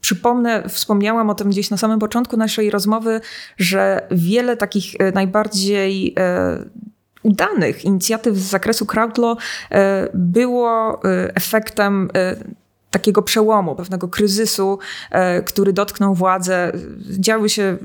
przypomnę, 0.00 0.68
wspomniałam 0.68 1.30
o 1.30 1.34
tym 1.34 1.50
gdzieś 1.50 1.70
na 1.70 1.76
samym 1.76 1.98
początku 1.98 2.36
naszej 2.36 2.70
rozmowy, 2.70 3.20
że 3.56 4.06
wiele 4.10 4.56
takich 4.56 4.94
y, 4.94 5.12
najbardziej 5.14 6.08
y, 6.08 6.86
udanych 7.22 7.84
inicjatyw 7.84 8.36
z 8.36 8.50
zakresu 8.50 8.86
crowdlaw 8.86 9.38
y, 9.38 9.76
było 10.14 11.00
y, 11.04 11.34
efektem 11.34 12.08
y, 12.16 12.65
takiego 12.96 13.22
przełomu, 13.22 13.74
pewnego 13.74 14.08
kryzysu, 14.08 14.78
e, 15.10 15.42
który 15.42 15.72
dotknął 15.72 16.14
władzę. 16.14 16.72
Działy 17.10 17.48
się 17.48 17.76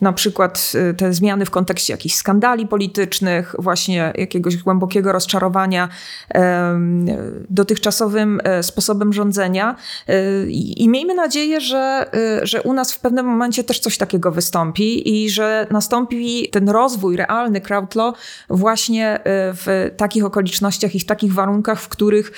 na 0.00 0.12
przykład 0.12 0.72
e, 0.74 0.94
te 0.94 1.12
zmiany 1.12 1.44
w 1.46 1.50
kontekście 1.50 1.92
jakichś 1.92 2.14
skandali 2.14 2.66
politycznych, 2.66 3.54
właśnie 3.58 4.12
jakiegoś 4.18 4.56
głębokiego 4.56 5.12
rozczarowania 5.12 5.88
dotychczasowym 7.50 8.40
e, 8.44 8.62
sposobem 8.62 9.12
rządzenia. 9.12 9.76
I 10.76 10.88
miejmy 10.88 11.14
nadzieję, 11.14 11.60
że, 11.60 12.10
że 12.42 12.62
u 12.62 12.72
nas 12.72 12.92
w 12.92 13.00
pewnym 13.00 13.26
momencie 13.26 13.64
też 13.64 13.80
coś 13.80 13.98
takiego 13.98 14.30
wystąpi 14.32 15.14
i 15.14 15.30
że 15.30 15.66
nastąpi 15.70 16.48
ten 16.50 16.68
rozwój 16.68 17.16
realny 17.16 17.60
crowdlaw 17.60 18.14
właśnie 18.50 19.20
w 19.24 19.90
takich 19.96 20.24
okolicznościach 20.24 20.94
i 20.94 21.00
w 21.00 21.06
takich 21.06 21.34
warunkach, 21.34 21.80
w 21.80 21.88
których 21.88 22.32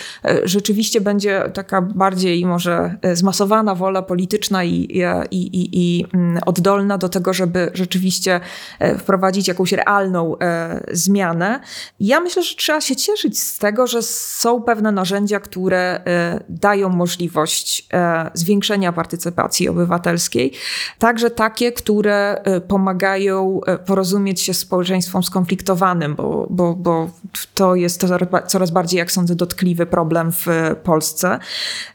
rzeczywiście 0.45 1.01
będzie 1.01 1.51
tak 1.55 1.64
taka 1.65 1.83
bardziej 1.83 2.47
może 2.47 2.97
e, 3.03 3.17
zmasowana 3.17 3.75
wola 3.75 4.03
polityczna 4.03 4.65
i, 4.65 4.89
i, 5.31 5.37
i, 5.37 5.69
i 5.73 6.07
mm, 6.15 6.43
oddolna 6.47 6.99
do 6.99 7.09
tego, 7.09 7.33
żeby 7.33 7.71
rzeczywiście 7.75 8.41
e, 8.79 8.99
wprowadzić 8.99 9.49
jakąś 9.49 9.73
realną 9.73 10.39
e, 10.39 10.85
zmianę. 10.93 11.61
Ja 12.01 12.21
myślę, 12.21 12.43
że 12.43 12.55
trzeba 12.57 12.81
się 12.81 12.97
cieszyć 12.97 13.41
z 13.41 13.59
tego, 13.59 13.87
że 13.87 14.03
są 14.03 14.63
pewne 14.63 14.93
narzędzia, 14.93 15.41
które 15.41 16.01
dają 16.49 16.89
możliwość 16.89 17.89
zwiększenia 18.35 18.93
partycypacji 18.93 19.69
obywatelskiej, 19.69 20.53
także 20.99 21.31
takie, 21.31 21.73
które 21.73 22.43
pomagają 22.69 23.61
porozumieć 23.87 24.41
się 24.41 24.55
z 24.55 24.59
społeczeństwem 24.59 25.23
skonfliktowanym, 25.23 26.15
bo, 26.15 26.47
bo, 26.51 26.75
bo 26.75 27.11
to 27.55 27.75
jest 27.75 28.07
coraz 28.47 28.71
bardziej, 28.71 28.99
jak 28.99 29.13
sądzę, 29.13 29.35
dotkliwy 29.35 29.87
problem 29.87 30.33
w 30.33 30.47
Polsce. 30.83 31.39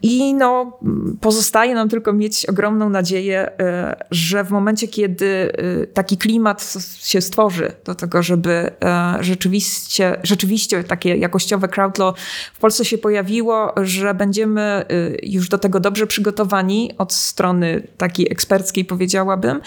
I 0.02 0.34
no, 0.34 0.80
pozostaje 1.22 1.76
nam 1.76 1.90
tylko 1.90 2.14
mieć 2.14 2.46
ogromną 2.46 2.90
nadzieję, 2.90 3.52
e, 3.60 4.06
że 4.12 4.44
w 4.44 4.50
momencie, 4.50 4.88
kiedy 4.88 5.54
e, 5.84 5.88
taki 5.88 6.18
klimat 6.18 6.74
się 7.00 7.22
stworzy 7.22 7.72
do 7.86 7.96
tego, 7.96 8.24
żeby 8.24 8.50
e, 8.52 9.18
rzeczywiście, 9.20 10.20
rzeczywiście 10.24 10.84
takie 10.84 11.16
jakościowe 11.16 11.68
crowdlaw 11.68 12.20
w 12.54 12.60
Polsce 12.60 12.86
się 12.86 12.98
pojawiło, 12.98 13.74
że 13.78 14.14
będziemy 14.14 14.86
już 15.24 15.50
do 15.50 15.58
tego 15.58 15.80
dobrze 15.80 16.08
przygotowani 16.08 16.92
od 16.98 17.14
strony 17.14 17.88
takiej 17.98 18.32
eksperckiej, 18.32 18.86
powiedziałabym, 18.86 19.62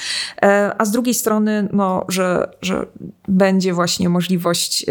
a 0.78 0.84
z 0.84 0.90
drugiej 0.90 1.14
strony, 1.14 1.68
no, 1.72 2.04
że, 2.08 2.50
że 2.62 2.86
będzie 3.28 3.74
właśnie 3.74 4.08
możliwość 4.08 4.86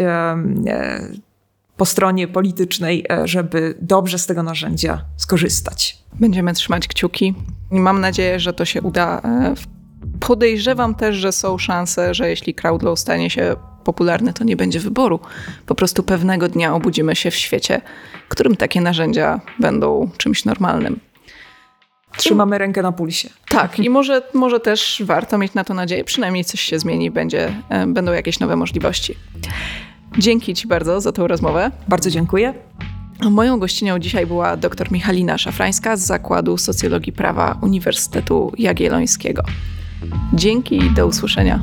po 1.82 1.86
stronie 1.86 2.28
politycznej, 2.28 3.04
e, 3.10 3.28
żeby 3.28 3.74
dobrze 3.80 4.18
z 4.18 4.26
tego 4.26 4.42
narzędzia 4.42 5.04
skorzystać. 5.16 5.98
Będziemy 6.20 6.52
trzymać 6.52 6.88
kciuki 6.88 7.34
i 7.70 7.80
mam 7.80 8.00
nadzieję, 8.00 8.40
że 8.40 8.52
to 8.52 8.64
się 8.64 8.82
uda. 8.82 9.20
E, 9.24 9.54
podejrzewam 10.20 10.94
też, 10.94 11.16
że 11.16 11.32
są 11.32 11.58
szanse, 11.58 12.14
że 12.14 12.28
jeśli 12.28 12.54
Crowdlow 12.54 12.98
stanie 12.98 13.30
się 13.30 13.56
popularny, 13.84 14.32
to 14.32 14.44
nie 14.44 14.56
będzie 14.56 14.80
wyboru. 14.80 15.20
Po 15.66 15.74
prostu 15.74 16.02
pewnego 16.02 16.48
dnia 16.48 16.74
obudzimy 16.74 17.16
się 17.16 17.30
w 17.30 17.36
świecie, 17.36 17.80
w 18.26 18.28
którym 18.28 18.56
takie 18.56 18.80
narzędzia 18.80 19.40
będą 19.60 20.10
czymś 20.16 20.44
normalnym. 20.44 21.00
Trzymamy 22.16 22.58
rękę 22.58 22.82
na 22.82 22.92
pulsie. 22.92 23.28
Tak, 23.48 23.78
i 23.78 23.90
może, 23.90 24.22
może 24.34 24.60
też 24.60 25.02
warto 25.04 25.38
mieć 25.38 25.54
na 25.54 25.64
to 25.64 25.74
nadzieję, 25.74 26.04
przynajmniej 26.04 26.44
coś 26.44 26.60
się 26.60 26.78
zmieni, 26.78 27.10
będzie, 27.10 27.54
e, 27.68 27.86
będą 27.86 28.12
jakieś 28.12 28.40
nowe 28.40 28.56
możliwości. 28.56 29.16
Dzięki 30.18 30.54
Ci 30.54 30.68
bardzo 30.68 31.00
za 31.00 31.12
tę 31.12 31.28
rozmowę. 31.28 31.70
Bardzo 31.88 32.10
dziękuję. 32.10 32.54
Moją 33.30 33.58
gościnią 33.58 33.98
dzisiaj 33.98 34.26
była 34.26 34.56
dr 34.56 34.92
Michalina 34.92 35.38
Szafrańska 35.38 35.96
z 35.96 36.06
Zakładu 36.06 36.56
Socjologii 36.58 37.12
Prawa 37.12 37.58
Uniwersytetu 37.62 38.52
Jagiellońskiego. 38.58 39.42
Dzięki 40.34 40.76
i 40.76 40.90
do 40.90 41.06
usłyszenia. 41.06 41.62